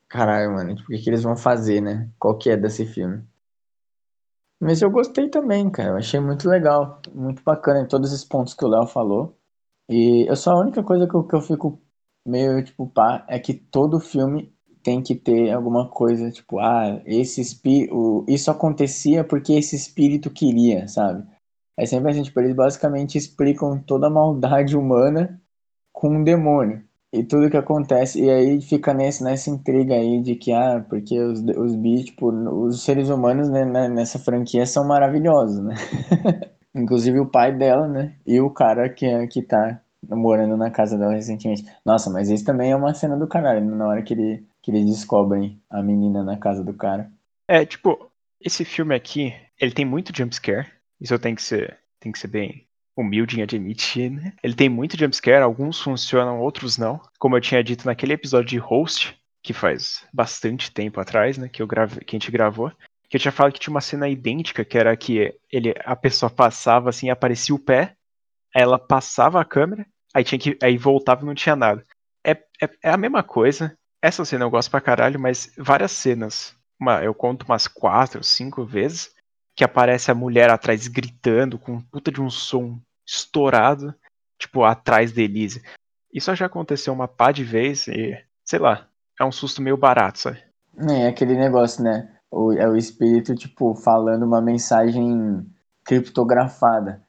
caralho, 0.10 0.54
mano, 0.54 0.76
tipo, 0.76 0.90
o 0.94 0.96
que, 0.98 1.04
que 1.04 1.10
eles 1.12 1.24
vão 1.24 1.38
fazer, 1.38 1.82
né? 1.82 2.12
Qual 2.20 2.38
que 2.38 2.50
é 2.52 2.58
desse 2.58 2.86
filme? 2.86 3.24
Mas 4.60 4.82
eu 4.82 4.90
gostei 4.90 5.30
também, 5.30 5.70
cara. 5.70 5.90
Eu 5.92 5.98
achei 5.98 6.20
muito 6.20 6.48
legal, 6.50 7.02
muito 7.14 7.44
bacana 7.44 7.82
em 7.82 7.88
todos 7.88 8.12
esses 8.12 8.26
pontos 8.26 8.54
que 8.54 8.66
o 8.66 8.68
Léo 8.68 8.88
falou. 8.88 9.38
E 9.90 10.26
eu 10.30 10.36
só 10.36 10.52
a 10.54 10.60
única 10.62 10.84
coisa 10.84 11.08
que 11.08 11.16
eu, 11.16 11.24
que 11.28 11.36
eu 11.36 11.42
fico 11.42 11.82
meio 12.26 12.64
tipo 12.64 12.88
pá 12.90 13.26
é 13.30 13.40
que 13.40 13.54
todo 13.54 14.00
filme 14.00 14.54
tem 14.84 15.02
que 15.04 15.16
ter 15.16 15.52
alguma 15.52 15.90
coisa 15.90 16.32
tipo, 16.32 16.60
ah, 16.60 17.02
esse 17.06 17.42
espírito, 17.42 18.26
isso 18.28 18.52
acontecia 18.52 19.24
porque 19.24 19.54
esse 19.54 19.76
espírito 19.76 20.30
queria, 20.32 20.88
sabe? 20.88 21.26
É 21.78 21.86
sempre 21.86 22.12
assim, 22.12 22.24
tipo, 22.24 22.40
eles 22.40 22.56
basicamente 22.56 23.18
explicam 23.18 23.80
toda 23.80 24.08
a 24.08 24.10
maldade 24.10 24.76
humana 24.76 25.40
com 25.92 26.10
um 26.10 26.24
demônio. 26.24 26.84
E 27.14 27.24
tudo 27.24 27.50
que 27.50 27.58
acontece, 27.58 28.22
e 28.22 28.30
aí 28.30 28.62
fica 28.62 28.94
nesse, 28.94 29.24
nessa 29.24 29.50
intriga 29.50 29.96
aí 29.96 30.22
de 30.22 30.36
que, 30.36 30.52
ah, 30.52 30.86
porque 30.90 31.20
os, 31.20 31.40
os 31.42 31.76
bichos, 31.76 32.08
tipo, 32.08 32.30
os 32.30 32.84
seres 32.84 33.10
humanos 33.10 33.50
né, 33.50 33.64
né, 33.66 33.88
nessa 33.88 34.20
franquia 34.20 34.66
são 34.66 34.86
maravilhosos, 34.86 35.64
né? 35.64 35.76
Inclusive 36.76 37.20
o 37.20 37.26
pai 37.26 37.56
dela, 37.56 37.88
né? 37.88 38.16
E 38.26 38.40
o 38.42 38.50
cara 38.50 38.90
que, 38.90 39.06
é, 39.06 39.26
que 39.28 39.42
tá 39.42 39.82
morando 40.04 40.58
na 40.58 40.70
casa 40.70 40.98
dela 40.98 41.14
recentemente. 41.14 41.66
Nossa, 41.86 42.10
mas 42.10 42.30
isso 42.30 42.46
também 42.46 42.72
é 42.72 42.76
uma 42.76 42.94
cena 42.94 43.18
do 43.18 43.28
caralho, 43.28 43.66
né? 43.66 43.76
na 43.76 43.88
hora 43.88 44.04
que, 44.04 44.14
ele, 44.14 44.46
que 44.62 44.70
eles 44.70 44.86
descobrem 44.86 45.62
a 45.70 45.82
menina 45.82 46.24
na 46.24 46.38
casa 46.38 46.64
do 46.64 46.74
cara. 46.74 47.10
É, 47.48 47.66
tipo, 47.66 48.12
esse 48.40 48.66
filme 48.66 48.94
aqui, 48.94 49.34
ele 49.60 49.72
tem 49.72 49.86
muito 49.86 50.16
jumpscare. 50.16 50.68
Isso 51.00 51.18
tenho 51.20 51.36
que 51.36 51.42
ser, 51.42 51.78
tem 52.00 52.12
que 52.12 52.20
ser 52.20 52.28
bem 52.28 52.68
humilde 52.96 53.40
em 53.40 53.44
admitir, 53.44 54.10
né? 54.10 54.34
Ele 54.42 54.56
tem 54.56 54.68
muito 54.68 54.98
jumpscare, 54.98 55.44
alguns 55.44 55.80
funcionam, 55.80 56.40
outros 56.40 56.78
não. 56.78 57.00
Como 57.20 57.38
eu 57.38 57.42
tinha 57.42 57.64
dito 57.64 57.86
naquele 57.86 58.14
episódio 58.14 58.50
de 58.50 58.58
Host, 58.58 59.16
que 59.44 59.54
faz 59.54 60.06
bastante 60.12 60.72
tempo 60.72 61.00
atrás, 61.00 61.38
né? 61.38 61.48
Que, 61.48 61.62
eu 61.62 61.68
grave, 61.68 62.04
que 62.04 62.16
a 62.16 62.20
gente 62.20 62.32
gravou. 62.32 62.72
Que 63.08 63.16
eu 63.18 63.22
tinha 63.22 63.32
falado 63.32 63.54
que 63.54 63.60
tinha 63.60 63.74
uma 63.74 63.82
cena 63.82 64.10
idêntica, 64.10 64.66
que 64.66 64.78
era 64.78 64.98
que 64.98 65.34
ele, 65.52 65.74
a 65.86 65.96
pessoa 65.96 66.30
passava 66.30 66.90
assim, 66.90 67.10
aparecia 67.10 67.56
o 67.56 67.60
pé, 67.60 67.96
ela 68.54 68.80
passava 68.80 69.40
a 69.40 69.46
câmera, 69.46 69.86
aí 70.14 70.24
tinha 70.24 70.40
que. 70.40 70.58
Aí 70.62 70.78
voltava 70.78 71.22
e 71.22 71.26
não 71.26 71.36
tinha 71.36 71.56
nada. 71.56 71.84
É, 72.26 72.32
é, 72.32 72.70
é 72.84 72.90
a 72.90 72.98
mesma 72.98 73.24
coisa. 73.24 73.78
Essa 74.02 74.26
cena 74.26 74.44
eu 74.44 74.50
gosto 74.50 74.72
pra 74.72 74.82
caralho, 74.82 75.20
mas 75.20 75.54
várias 75.58 75.92
cenas. 75.92 76.56
Uma, 76.80 77.04
eu 77.04 77.14
conto 77.14 77.44
umas 77.44 77.68
quatro, 77.68 78.24
cinco 78.24 78.66
vezes 78.66 79.12
que 79.58 79.64
aparece 79.64 80.12
a 80.12 80.16
mulher 80.16 80.52
atrás 80.52 80.88
gritando 80.88 81.58
com 81.58 81.74
um 81.74 81.82
puta 81.82 82.12
de 82.12 82.22
um 82.22 82.30
som 82.30 82.80
estourado, 83.04 83.94
tipo, 84.38 84.64
atrás 84.64 85.12
da 85.12 85.24
Elise. 85.24 85.64
Isso 86.14 86.34
já 86.36 86.46
aconteceu 86.46 86.94
uma 86.94 87.08
pá 87.08 87.32
de 87.32 87.44
vez 87.44 87.88
e, 87.88 88.16
sei 88.46 88.60
lá, 88.60 88.88
é 89.20 89.26
um 89.26 89.32
susto 89.32 89.60
meio 89.60 89.76
barato, 89.76 90.20
sabe? 90.20 90.38
É 90.88 91.08
aquele 91.08 91.36
negócio, 91.36 91.84
né? 91.84 92.08
O, 92.30 92.54
é 92.54 92.70
o 92.70 92.78
espírito, 92.78 93.34
tipo, 93.34 93.74
falando 93.74 94.28
uma 94.28 94.40
mensagem 94.40 95.44
criptografada. 95.84 97.02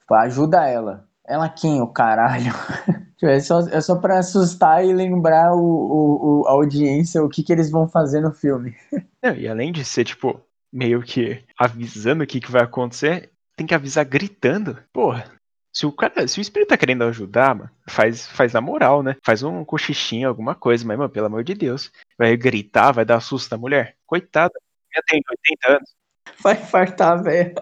Tipo, 0.00 0.14
ajuda 0.14 0.66
ela. 0.66 1.08
Ela 1.24 1.48
quem, 1.48 1.80
o 1.80 1.86
caralho? 1.86 2.52
Tipo, 3.16 3.30
é 3.30 3.38
só, 3.38 3.60
é 3.68 3.80
só 3.80 3.94
pra 3.94 4.18
assustar 4.18 4.84
e 4.84 4.92
lembrar 4.92 5.54
o, 5.54 5.60
o, 5.60 6.40
o, 6.40 6.48
a 6.48 6.50
audiência 6.50 7.22
o 7.22 7.28
que, 7.28 7.44
que 7.44 7.52
eles 7.52 7.70
vão 7.70 7.86
fazer 7.86 8.20
no 8.20 8.32
filme. 8.32 8.74
Não, 9.22 9.36
e 9.36 9.46
além 9.46 9.70
de 9.70 9.84
ser, 9.84 10.02
tipo, 10.02 10.40
meio 10.72 11.02
que 11.02 11.44
avisando 11.58 12.24
o 12.24 12.26
que, 12.26 12.40
que 12.40 12.50
vai 12.50 12.62
acontecer, 12.62 13.30
tem 13.56 13.66
que 13.66 13.74
avisar 13.74 14.04
gritando. 14.04 14.78
Porra, 14.92 15.30
se 15.72 15.86
o 15.86 15.92
cara, 15.92 16.26
se 16.28 16.38
o 16.38 16.42
espírito 16.42 16.68
tá 16.68 16.76
querendo 16.76 17.04
ajudar, 17.04 17.54
mano, 17.54 17.70
faz, 17.88 18.26
faz 18.26 18.52
na 18.52 18.60
moral, 18.60 19.02
né? 19.02 19.16
Faz 19.24 19.42
um 19.42 19.64
cochichinho, 19.64 20.28
alguma 20.28 20.54
coisa, 20.54 20.86
mas, 20.86 20.98
mano, 20.98 21.10
pelo 21.10 21.26
amor 21.26 21.44
de 21.44 21.54
Deus. 21.54 21.90
Vai 22.18 22.36
gritar, 22.36 22.92
vai 22.92 23.04
dar 23.04 23.20
susto 23.20 23.50
na 23.50 23.58
mulher. 23.58 23.96
Coitada, 24.06 24.54
já 24.94 25.02
tem 25.06 25.20
80 25.30 25.76
anos. 25.76 25.94
Vai 26.42 26.56
fartar, 26.56 27.22
velho. 27.22 27.54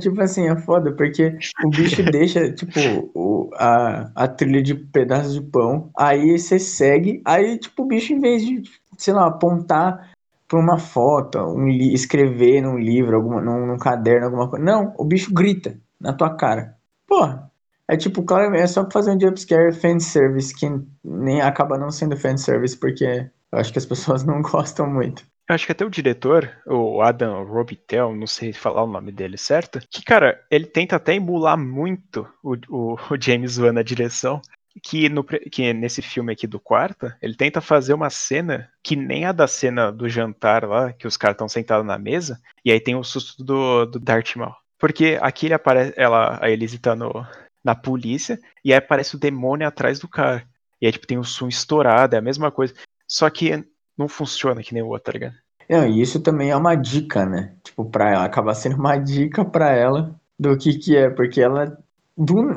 Tipo 0.00 0.20
assim, 0.22 0.48
é 0.48 0.56
foda, 0.56 0.92
porque 0.92 1.38
o 1.64 1.68
bicho 1.68 2.02
deixa, 2.10 2.50
tipo, 2.52 2.80
o, 3.14 3.50
a, 3.54 4.10
a 4.14 4.28
trilha 4.28 4.62
de 4.62 4.74
pedaços 4.74 5.34
de 5.34 5.42
pão, 5.42 5.90
aí 5.96 6.38
você 6.38 6.58
segue, 6.58 7.20
aí, 7.24 7.58
tipo, 7.58 7.82
o 7.82 7.86
bicho, 7.86 8.14
em 8.14 8.20
vez 8.20 8.44
de, 8.44 8.62
sei 8.96 9.12
lá, 9.12 9.26
apontar 9.26 10.10
pra 10.48 10.58
uma 10.58 10.78
foto, 10.78 11.38
um, 11.38 11.68
escrever 11.68 12.62
num 12.62 12.78
livro, 12.78 13.16
alguma, 13.16 13.40
num, 13.40 13.66
num 13.66 13.78
caderno, 13.78 14.26
alguma 14.26 14.48
coisa. 14.48 14.64
Não, 14.64 14.94
o 14.98 15.04
bicho 15.04 15.32
grita 15.32 15.78
na 16.00 16.12
tua 16.12 16.34
cara. 16.34 16.76
Porra, 17.06 17.50
é 17.86 17.96
tipo, 17.96 18.22
claro, 18.22 18.54
é 18.54 18.66
só 18.66 18.88
fazer 18.90 19.12
um 19.12 19.20
jumpscare 19.20 19.72
fanservice 19.72 20.54
que 20.54 20.66
nem 21.04 21.40
acaba 21.40 21.78
não 21.78 21.90
sendo 21.90 22.16
fanservice, 22.16 22.76
porque 22.76 23.30
eu 23.52 23.58
acho 23.58 23.72
que 23.72 23.78
as 23.78 23.86
pessoas 23.86 24.24
não 24.24 24.40
gostam 24.42 24.86
muito. 24.90 25.22
Eu 25.48 25.54
acho 25.54 25.64
que 25.64 25.72
até 25.72 25.82
o 25.82 25.90
diretor, 25.90 26.50
o 26.66 27.00
Adam 27.00 27.42
Robitel, 27.44 28.14
não 28.14 28.26
sei 28.26 28.52
falar 28.52 28.84
o 28.84 28.86
nome 28.86 29.10
dele, 29.10 29.38
certo? 29.38 29.80
Que, 29.90 30.04
cara, 30.04 30.38
ele 30.50 30.66
tenta 30.66 30.96
até 30.96 31.14
emular 31.14 31.56
muito 31.56 32.28
o, 32.42 32.54
o, 32.68 32.94
o 32.94 33.18
James 33.18 33.56
Wan 33.56 33.72
na 33.72 33.82
direção. 33.82 34.42
Que, 34.82 35.08
no, 35.08 35.24
que 35.24 35.72
nesse 35.72 36.02
filme 36.02 36.32
aqui 36.32 36.46
do 36.46 36.60
quarto, 36.60 37.12
ele 37.20 37.34
tenta 37.34 37.60
fazer 37.60 37.94
uma 37.94 38.10
cena 38.10 38.70
que 38.82 38.94
nem 38.94 39.24
a 39.24 39.32
da 39.32 39.46
cena 39.46 39.90
do 39.90 40.08
jantar 40.08 40.64
lá, 40.64 40.92
que 40.92 41.06
os 41.06 41.16
caras 41.16 41.34
estão 41.34 41.48
sentados 41.48 41.86
na 41.86 41.98
mesa, 41.98 42.40
e 42.64 42.70
aí 42.70 42.80
tem 42.80 42.94
o 42.94 43.04
susto 43.04 43.42
do, 43.42 43.86
do 43.86 43.98
Darth 43.98 44.36
Maul. 44.36 44.54
Porque 44.78 45.18
aqui 45.20 45.46
ele 45.46 45.54
aparece, 45.54 45.92
ela, 45.96 46.38
a 46.40 46.50
Elise 46.50 46.78
tá 46.78 46.94
no, 46.94 47.26
na 47.64 47.74
polícia, 47.74 48.38
e 48.64 48.72
aí 48.72 48.78
aparece 48.78 49.16
o 49.16 49.18
demônio 49.18 49.66
atrás 49.66 49.98
do 49.98 50.08
cara. 50.08 50.44
E 50.80 50.86
aí, 50.86 50.92
tipo, 50.92 51.06
tem 51.06 51.18
o 51.18 51.24
som 51.24 51.48
estourado, 51.48 52.14
é 52.14 52.18
a 52.18 52.22
mesma 52.22 52.50
coisa. 52.50 52.72
Só 53.06 53.28
que 53.28 53.64
não 53.96 54.06
funciona 54.06 54.62
que 54.62 54.72
nem 54.72 54.82
o 54.82 54.88
outro, 54.88 55.04
tá 55.04 55.12
ligado? 55.12 55.34
Não, 55.68 55.86
e 55.86 56.00
isso 56.00 56.20
também 56.20 56.50
é 56.50 56.56
uma 56.56 56.74
dica, 56.74 57.26
né? 57.26 57.54
Tipo, 57.62 57.84
pra 57.84 58.10
ela, 58.10 58.24
acaba 58.24 58.54
sendo 58.54 58.76
uma 58.76 58.96
dica 58.96 59.44
pra 59.44 59.72
ela 59.72 60.14
do 60.38 60.56
que 60.56 60.78
que 60.78 60.96
é, 60.96 61.10
porque 61.10 61.40
ela 61.40 61.76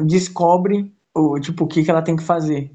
descobre 0.06 0.94
o, 1.16 1.40
tipo, 1.40 1.66
o 1.66 1.68
que 1.68 1.84
que 1.84 1.92
ela 1.92 2.02
tem 2.02 2.16
que 2.16 2.24
fazer. 2.24 2.72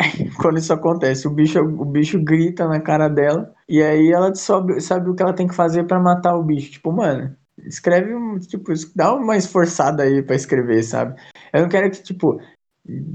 Quando 0.40 0.58
isso 0.58 0.72
acontece, 0.72 1.26
o 1.28 1.30
bicho, 1.30 1.60
o 1.60 1.84
bicho 1.84 2.22
grita 2.22 2.66
na 2.68 2.80
cara 2.80 3.08
dela, 3.08 3.54
e 3.68 3.82
aí 3.82 4.10
ela 4.10 4.34
sabe, 4.34 4.80
sabe 4.80 5.10
o 5.10 5.14
que 5.14 5.22
ela 5.22 5.34
tem 5.34 5.46
que 5.48 5.54
fazer 5.54 5.84
para 5.84 6.00
matar 6.00 6.36
o 6.36 6.42
bicho. 6.44 6.72
Tipo, 6.72 6.92
mano, 6.92 7.36
Escreve, 7.66 8.14
tipo, 8.46 8.72
dá 8.94 9.14
uma 9.14 9.36
esforçada 9.36 10.02
aí 10.02 10.22
para 10.22 10.36
escrever, 10.36 10.82
sabe? 10.82 11.20
Eu 11.52 11.62
não 11.62 11.68
quero 11.68 11.90
que, 11.90 12.02
tipo, 12.02 12.40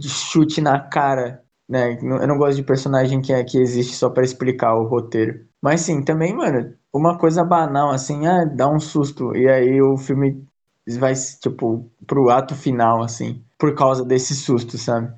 chute 0.01 0.61
na 0.61 0.79
cara, 0.79 1.43
né? 1.67 1.97
Eu 2.01 2.27
não 2.27 2.37
gosto 2.37 2.57
de 2.57 2.63
personagem 2.63 3.21
que, 3.21 3.33
é, 3.33 3.43
que 3.43 3.57
existe 3.57 3.95
só 3.95 4.09
para 4.09 4.23
explicar 4.23 4.75
o 4.75 4.87
roteiro. 4.87 5.45
Mas 5.61 5.81
sim, 5.81 6.03
também, 6.03 6.35
mano, 6.35 6.75
uma 6.93 7.17
coisa 7.17 7.43
banal, 7.43 7.89
assim, 7.91 8.27
ah, 8.27 8.45
dá 8.45 8.69
um 8.69 8.79
susto. 8.79 9.35
E 9.35 9.47
aí 9.47 9.81
o 9.81 9.97
filme 9.97 10.45
vai, 10.87 11.13
tipo, 11.41 11.89
pro 12.05 12.29
ato 12.29 12.55
final, 12.55 13.03
assim, 13.03 13.43
por 13.57 13.73
causa 13.75 14.05
desse 14.05 14.35
susto, 14.35 14.77
sabe? 14.77 15.13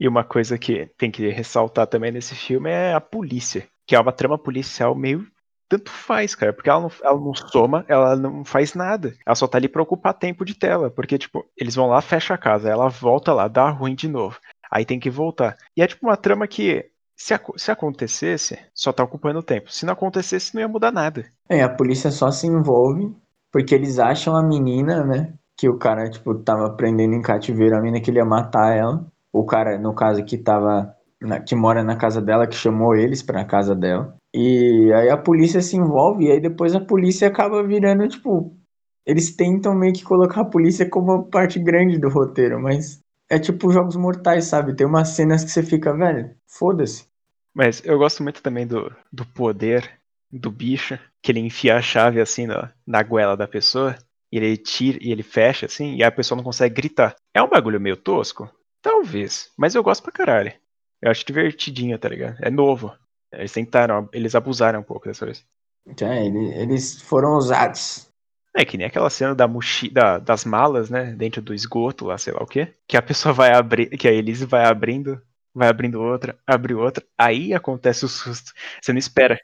E 0.00 0.08
uma 0.08 0.24
coisa 0.24 0.58
que 0.58 0.86
tem 0.98 1.10
que 1.10 1.28
ressaltar 1.28 1.86
também 1.86 2.10
nesse 2.10 2.34
filme 2.34 2.70
é 2.70 2.94
a 2.94 3.00
polícia, 3.00 3.68
que 3.86 3.94
é 3.94 4.00
uma 4.00 4.12
trama 4.12 4.38
policial 4.38 4.94
meio 4.94 5.26
tanto 5.68 5.90
faz, 5.90 6.34
cara, 6.34 6.52
porque 6.52 6.68
ela 6.68 6.82
não, 6.82 6.90
ela 7.02 7.20
não 7.20 7.34
soma, 7.34 7.84
ela 7.88 8.14
não 8.16 8.44
faz 8.44 8.74
nada. 8.74 9.14
Ela 9.26 9.34
só 9.34 9.46
tá 9.46 9.58
ali 9.58 9.68
pra 9.68 9.82
ocupar 9.82 10.14
tempo 10.14 10.44
de 10.44 10.54
tela, 10.54 10.90
porque, 10.90 11.18
tipo, 11.18 11.44
eles 11.56 11.74
vão 11.74 11.88
lá, 11.88 12.00
fecha 12.00 12.34
a 12.34 12.38
casa, 12.38 12.68
ela 12.68 12.88
volta 12.88 13.32
lá, 13.32 13.48
dá 13.48 13.70
ruim 13.70 13.94
de 13.94 14.08
novo. 14.08 14.38
Aí 14.70 14.84
tem 14.84 15.00
que 15.00 15.10
voltar. 15.10 15.56
E 15.76 15.82
é 15.82 15.86
tipo 15.86 16.06
uma 16.06 16.16
trama 16.16 16.46
que, 16.46 16.90
se, 17.16 17.34
se 17.56 17.70
acontecesse, 17.70 18.58
só 18.74 18.92
tá 18.92 19.02
ocupando 19.02 19.42
tempo. 19.42 19.72
Se 19.72 19.86
não 19.86 19.92
acontecesse, 19.92 20.54
não 20.54 20.60
ia 20.60 20.68
mudar 20.68 20.92
nada. 20.92 21.26
É, 21.48 21.62
a 21.62 21.68
polícia 21.68 22.10
só 22.10 22.30
se 22.30 22.46
envolve 22.46 23.14
porque 23.54 23.72
eles 23.72 24.00
acham 24.00 24.34
a 24.34 24.42
menina, 24.42 25.04
né? 25.04 25.32
Que 25.56 25.68
o 25.68 25.78
cara, 25.78 26.10
tipo, 26.10 26.34
tava 26.34 26.68
prendendo 26.70 27.14
em 27.14 27.22
cativeiro 27.22 27.76
a 27.76 27.80
menina 27.80 28.02
que 28.02 28.10
ele 28.10 28.18
ia 28.18 28.24
matar 28.24 28.76
ela. 28.76 29.06
O 29.32 29.44
cara, 29.46 29.78
no 29.78 29.94
caso, 29.94 30.24
que 30.24 30.36
tava. 30.36 30.92
Na, 31.20 31.38
que 31.38 31.54
mora 31.54 31.84
na 31.84 31.94
casa 31.94 32.20
dela, 32.20 32.48
que 32.48 32.56
chamou 32.56 32.96
eles 32.96 33.22
pra 33.22 33.44
casa 33.44 33.72
dela. 33.72 34.16
E 34.34 34.92
aí 34.92 35.08
a 35.08 35.16
polícia 35.16 35.60
se 35.60 35.76
envolve, 35.76 36.24
e 36.24 36.32
aí 36.32 36.40
depois 36.40 36.74
a 36.74 36.80
polícia 36.80 37.28
acaba 37.28 37.62
virando, 37.62 38.08
tipo. 38.08 38.58
Eles 39.06 39.36
tentam 39.36 39.72
meio 39.72 39.92
que 39.92 40.02
colocar 40.02 40.40
a 40.40 40.46
polícia 40.46 40.90
como 40.90 41.26
parte 41.26 41.60
grande 41.60 41.96
do 41.96 42.08
roteiro, 42.08 42.60
mas 42.60 43.04
é 43.30 43.38
tipo 43.38 43.70
jogos 43.70 43.94
mortais, 43.94 44.46
sabe? 44.46 44.74
Tem 44.74 44.84
umas 44.84 45.10
cenas 45.10 45.44
que 45.44 45.50
você 45.52 45.62
fica, 45.62 45.96
velho, 45.96 46.34
foda-se. 46.48 47.06
Mas 47.54 47.80
eu 47.84 47.98
gosto 47.98 48.20
muito 48.20 48.42
também 48.42 48.66
do, 48.66 48.90
do 49.12 49.24
poder 49.26 49.88
do 50.38 50.50
bicho, 50.50 50.98
que 51.22 51.32
ele 51.32 51.40
enfia 51.40 51.76
a 51.76 51.82
chave 51.82 52.20
assim 52.20 52.46
na, 52.46 52.72
na 52.86 53.02
goela 53.02 53.36
da 53.36 53.48
pessoa, 53.48 53.96
e 54.32 54.36
ele 54.36 54.56
tira 54.56 54.98
e 55.00 55.12
ele 55.12 55.22
fecha 55.22 55.66
assim, 55.66 55.94
e 55.94 56.02
a 56.02 56.10
pessoa 56.10 56.36
não 56.36 56.44
consegue 56.44 56.74
gritar. 56.74 57.14
É 57.32 57.42
um 57.42 57.48
bagulho 57.48 57.80
meio 57.80 57.96
tosco? 57.96 58.50
Talvez, 58.82 59.50
mas 59.56 59.74
eu 59.74 59.82
gosto 59.82 60.02
pra 60.02 60.12
caralho. 60.12 60.52
Eu 61.00 61.10
acho 61.10 61.24
divertidinho, 61.24 61.98
tá 61.98 62.08
ligado? 62.08 62.36
É 62.40 62.50
novo. 62.50 62.92
Eles 63.32 63.52
tentaram, 63.52 64.08
eles 64.12 64.34
abusaram 64.34 64.80
um 64.80 64.82
pouco 64.84 65.06
dessa 65.06 65.24
vez. 65.24 65.44
É, 66.00 66.26
eles 66.26 67.00
foram 67.02 67.36
usados. 67.36 68.08
É 68.56 68.64
que 68.64 68.78
nem 68.78 68.86
aquela 68.86 69.10
cena 69.10 69.34
da 69.34 69.48
mochi, 69.48 69.90
da, 69.90 70.18
das 70.18 70.44
malas, 70.44 70.88
né? 70.88 71.12
Dentro 71.12 71.42
do 71.42 71.52
esgoto 71.52 72.06
lá, 72.06 72.16
sei 72.16 72.32
lá 72.32 72.42
o 72.42 72.46
quê. 72.46 72.72
Que 72.86 72.96
a 72.96 73.02
pessoa 73.02 73.32
vai 73.34 73.52
abrir, 73.52 73.90
que 73.90 74.06
a 74.06 74.12
Elise 74.12 74.46
vai 74.46 74.64
abrindo, 74.64 75.20
vai 75.52 75.68
abrindo 75.68 76.00
outra, 76.00 76.38
abre 76.46 76.72
outra. 76.72 77.04
Aí 77.18 77.52
acontece 77.52 78.04
o 78.04 78.08
susto. 78.08 78.52
Você 78.80 78.92
não 78.92 78.98
espera. 78.98 79.38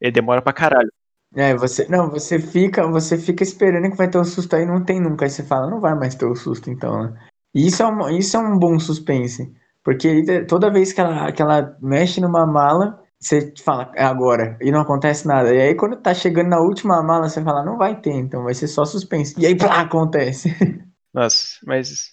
Ele 0.00 0.12
demora 0.12 0.42
pra 0.42 0.52
caralho. 0.52 0.90
É, 1.34 1.54
você. 1.54 1.86
Não, 1.88 2.10
você 2.10 2.38
fica, 2.38 2.86
você 2.86 3.18
fica 3.18 3.42
esperando 3.42 3.90
que 3.90 3.96
vai 3.96 4.08
ter 4.08 4.18
o 4.18 4.20
um 4.20 4.24
susto 4.24 4.54
aí, 4.54 4.64
não 4.64 4.84
tem 4.84 5.00
nunca. 5.00 5.24
Aí 5.24 5.30
você 5.30 5.42
fala, 5.42 5.68
não 5.68 5.80
vai 5.80 5.94
mais 5.94 6.14
ter 6.14 6.26
o 6.26 6.34
susto, 6.36 6.70
então, 6.70 7.02
né? 7.02 7.14
E 7.54 7.66
isso 7.66 7.82
é 7.82 7.86
um, 7.86 8.08
isso 8.10 8.36
é 8.36 8.40
um 8.40 8.58
bom 8.58 8.78
suspense. 8.78 9.52
Porque 9.82 10.44
toda 10.46 10.72
vez 10.72 10.92
que 10.92 11.00
ela, 11.00 11.30
que 11.32 11.42
ela 11.42 11.76
mexe 11.80 12.20
numa 12.20 12.46
mala, 12.46 13.02
você 13.20 13.52
fala, 13.62 13.92
é 13.94 14.04
agora, 14.04 14.56
e 14.60 14.70
não 14.70 14.80
acontece 14.80 15.26
nada. 15.26 15.54
E 15.54 15.60
aí 15.60 15.74
quando 15.74 15.96
tá 15.96 16.14
chegando 16.14 16.48
na 16.48 16.60
última 16.60 17.02
mala, 17.02 17.28
você 17.28 17.42
fala, 17.42 17.64
não 17.64 17.76
vai 17.76 18.00
ter, 18.00 18.12
então 18.12 18.44
vai 18.44 18.54
ser 18.54 18.68
só 18.68 18.84
suspense. 18.84 19.34
E 19.38 19.46
aí, 19.46 19.56
plá, 19.56 19.80
acontece. 19.80 20.54
Nossa, 21.12 21.58
mas 21.66 22.12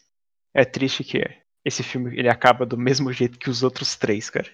é 0.54 0.66
triste 0.66 1.04
que 1.04 1.24
esse 1.66 1.84
filme 1.84 2.18
ele 2.18 2.30
acaba 2.30 2.66
do 2.66 2.78
mesmo 2.78 3.12
jeito 3.12 3.40
que 3.40 3.50
os 3.50 3.64
outros 3.64 3.96
três, 3.96 4.30
cara. 4.30 4.48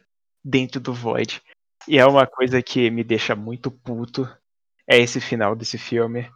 Dentro 0.43 0.79
do 0.79 0.93
Void. 0.93 1.41
E 1.87 1.97
é 1.97 2.05
uma 2.05 2.27
coisa 2.27 2.61
que 2.61 2.91
me 2.91 3.03
deixa 3.03 3.35
muito 3.35 3.71
puto. 3.71 4.27
É 4.85 4.97
esse 4.97 5.21
final 5.21 5.55
desse 5.55 5.77
filme. 5.77 6.29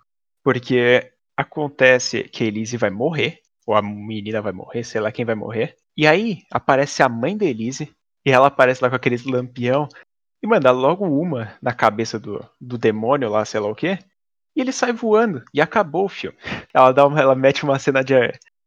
Porque 0.44 1.12
acontece 1.36 2.24
que 2.24 2.46
Elise 2.46 2.78
vai 2.78 2.90
morrer. 2.90 3.42
Ou 3.68 3.76
a 3.76 3.82
menina 3.82 4.42
vai 4.42 4.54
morrer, 4.54 4.84
sei 4.84 5.02
lá 5.02 5.12
quem 5.12 5.26
vai 5.26 5.36
morrer. 5.36 5.76
E 5.96 6.08
aí 6.08 6.44
aparece 6.50 7.04
a 7.04 7.10
mãe 7.10 7.38
da 7.38 7.46
Elise. 7.46 7.94
E 8.26 8.32
ela 8.32 8.48
aparece 8.48 8.82
lá 8.82 8.90
com 8.90 8.96
aqueles 8.96 9.26
lampião. 9.26 9.90
E 10.42 10.48
manda 10.48 10.72
logo 10.72 11.06
uma 11.06 11.58
na 11.62 11.74
cabeça 11.74 12.18
do, 12.18 12.44
do 12.60 12.78
demônio 12.78 13.30
lá, 13.30 13.44
sei 13.44 13.60
lá 13.60 13.68
o 13.70 13.76
quê. 13.76 14.00
E 14.56 14.62
ele 14.62 14.72
sai 14.72 14.94
voando. 14.94 15.44
E 15.54 15.62
acabou 15.62 16.06
o 16.06 16.10
filme. 16.10 16.38
Ela, 16.74 16.94
dá 16.94 17.06
uma, 17.06 17.20
ela 17.20 17.36
mete 17.36 17.64
uma 17.64 17.78
cena 17.78 18.04
de. 18.04 18.14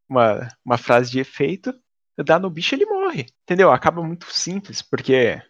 Uma, 0.08 0.48
uma 0.64 0.76
frase 0.76 1.10
de 1.10 1.18
efeito. 1.18 1.74
Dá 2.18 2.38
no 2.38 2.50
bicho 2.50 2.74
ele 2.74 2.84
morre. 2.84 3.26
Entendeu? 3.42 3.72
Acaba 3.72 4.02
muito 4.02 4.26
simples. 4.30 4.82
Porque 4.82 5.40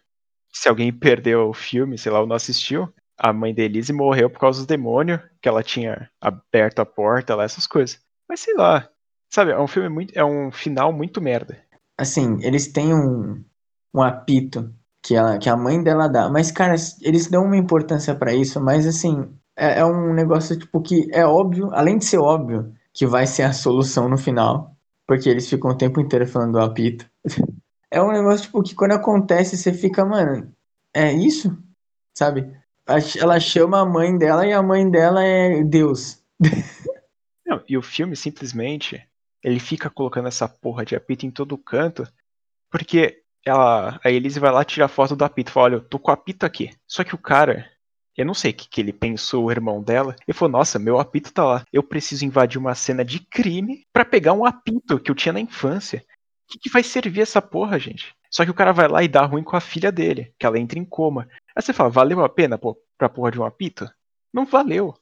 se 0.55 0.69
alguém 0.69 0.91
perdeu 0.91 1.49
o 1.49 1.53
filme, 1.53 1.97
sei 1.97 2.09
lá, 2.09 2.21
ou 2.21 2.25
não 2.25 2.35
assistiu, 2.35 2.87
a 3.17 3.33
mãe 3.33 3.53
da 3.53 3.61
Elise 3.61 3.91
morreu 3.91 4.29
por 4.29 4.39
causa 4.39 4.61
do 4.61 4.67
demônio, 4.67 5.21
que 5.41 5.49
ela 5.49 5.61
tinha 5.61 6.09
aberto 6.19 6.79
a 6.79 6.85
porta 6.85 7.35
lá, 7.35 7.43
essas 7.43 7.67
coisas. 7.67 7.99
Mas 8.27 8.39
sei 8.39 8.55
lá. 8.55 8.89
Sabe, 9.29 9.51
é 9.51 9.59
um 9.59 9.67
filme 9.67 9.89
muito. 9.89 10.17
É 10.17 10.23
um 10.23 10.51
final 10.51 10.93
muito 10.93 11.21
merda. 11.21 11.61
Assim, 11.97 12.37
eles 12.41 12.71
têm 12.71 12.93
um, 12.93 13.43
um 13.93 14.01
apito 14.01 14.73
que, 15.01 15.13
ela, 15.13 15.37
que 15.37 15.49
a 15.49 15.57
mãe 15.57 15.83
dela 15.83 16.07
dá. 16.07 16.29
Mas, 16.29 16.51
cara, 16.51 16.75
eles 17.01 17.27
dão 17.27 17.43
uma 17.43 17.57
importância 17.57 18.15
para 18.15 18.33
isso, 18.33 18.61
mas 18.61 18.87
assim, 18.87 19.29
é, 19.57 19.79
é, 19.79 19.85
um 19.85 20.13
negócio, 20.13 20.57
tipo, 20.57 20.81
que 20.81 21.09
é 21.11 21.25
óbvio, 21.25 21.69
além 21.73 21.97
de 21.97 22.05
ser 22.05 22.17
óbvio, 22.19 22.73
que 22.93 23.05
vai 23.05 23.27
ser 23.27 23.43
a 23.43 23.51
solução 23.53 24.07
no 24.07 24.17
final. 24.17 24.73
Porque 25.05 25.29
eles 25.29 25.49
ficam 25.49 25.71
o 25.71 25.77
tempo 25.77 25.99
inteiro 25.99 26.25
falando 26.25 26.53
do 26.53 26.59
apito. 26.61 27.05
é 27.95 28.01
um 28.01 28.11
negócio, 28.11 28.47
tipo, 28.47 28.61
que 28.61 28.75
quando 28.75 28.91
acontece, 28.91 29.55
você 29.55 29.71
fica, 29.71 30.03
mano, 30.03 30.53
é 30.93 31.13
isso? 31.13 31.57
Sabe? 32.13 32.53
Ela 33.17 33.39
chama 33.39 33.79
a 33.79 33.85
mãe 33.85 34.17
dela 34.17 34.45
e 34.45 34.51
a 34.51 34.61
mãe 34.61 34.89
dela 34.91 35.23
é 35.23 35.63
Deus. 35.63 36.21
Não, 37.47 37.63
e 37.69 37.77
o 37.77 37.81
filme 37.81 38.13
simplesmente 38.17 39.01
ele 39.41 39.61
fica 39.61 39.89
colocando 39.89 40.27
essa 40.27 40.45
porra 40.45 40.83
de 40.83 40.93
apito 40.93 41.25
em 41.25 41.31
todo 41.31 41.57
canto, 41.57 42.05
porque 42.69 43.21
ela, 43.45 43.97
a 44.03 44.11
Elise 44.11 44.41
vai 44.41 44.51
lá 44.51 44.65
tirar 44.65 44.89
foto 44.89 45.15
do 45.15 45.23
apito, 45.23 45.51
fala, 45.51 45.65
olha, 45.67 45.75
eu 45.75 45.81
tô 45.81 45.97
com 45.97 46.11
o 46.11 46.13
apito 46.13 46.45
aqui. 46.45 46.71
Só 46.85 47.01
que 47.01 47.15
o 47.15 47.17
cara, 47.17 47.65
eu 48.17 48.25
não 48.25 48.33
sei 48.33 48.51
o 48.51 48.53
que, 48.53 48.67
que 48.67 48.81
ele 48.81 48.91
pensou, 48.91 49.45
o 49.45 49.51
irmão 49.51 49.81
dela, 49.81 50.17
ele 50.27 50.37
falou, 50.37 50.51
nossa, 50.51 50.77
meu 50.77 50.99
apito 50.99 51.31
tá 51.31 51.45
lá. 51.45 51.63
Eu 51.71 51.81
preciso 51.81 52.25
invadir 52.25 52.57
uma 52.57 52.75
cena 52.75 53.05
de 53.05 53.21
crime 53.21 53.85
para 53.93 54.03
pegar 54.03 54.33
um 54.33 54.43
apito 54.43 54.99
que 54.99 55.09
eu 55.09 55.15
tinha 55.15 55.31
na 55.31 55.39
infância. 55.39 56.03
Que, 56.47 56.59
que 56.59 56.69
vai 56.69 56.83
servir 56.83 57.21
essa 57.21 57.41
porra, 57.41 57.79
gente? 57.79 58.15
Só 58.29 58.43
que 58.43 58.51
o 58.51 58.55
cara 58.55 58.71
vai 58.71 58.87
lá 58.87 59.03
e 59.03 59.07
dá 59.07 59.25
ruim 59.25 59.43
com 59.43 59.55
a 59.55 59.61
filha 59.61 59.91
dele, 59.91 60.33
que 60.37 60.45
ela 60.45 60.59
entra 60.59 60.77
em 60.77 60.85
coma. 60.85 61.27
Aí 61.55 61.61
você 61.61 61.71
fala, 61.71 61.89
valeu 61.89 62.23
a 62.23 62.29
pena 62.29 62.57
pô, 62.57 62.77
pra 62.97 63.09
porra 63.09 63.31
de 63.31 63.39
um 63.39 63.45
apito? 63.45 63.89
Não 64.33 64.45
valeu. 64.45 64.93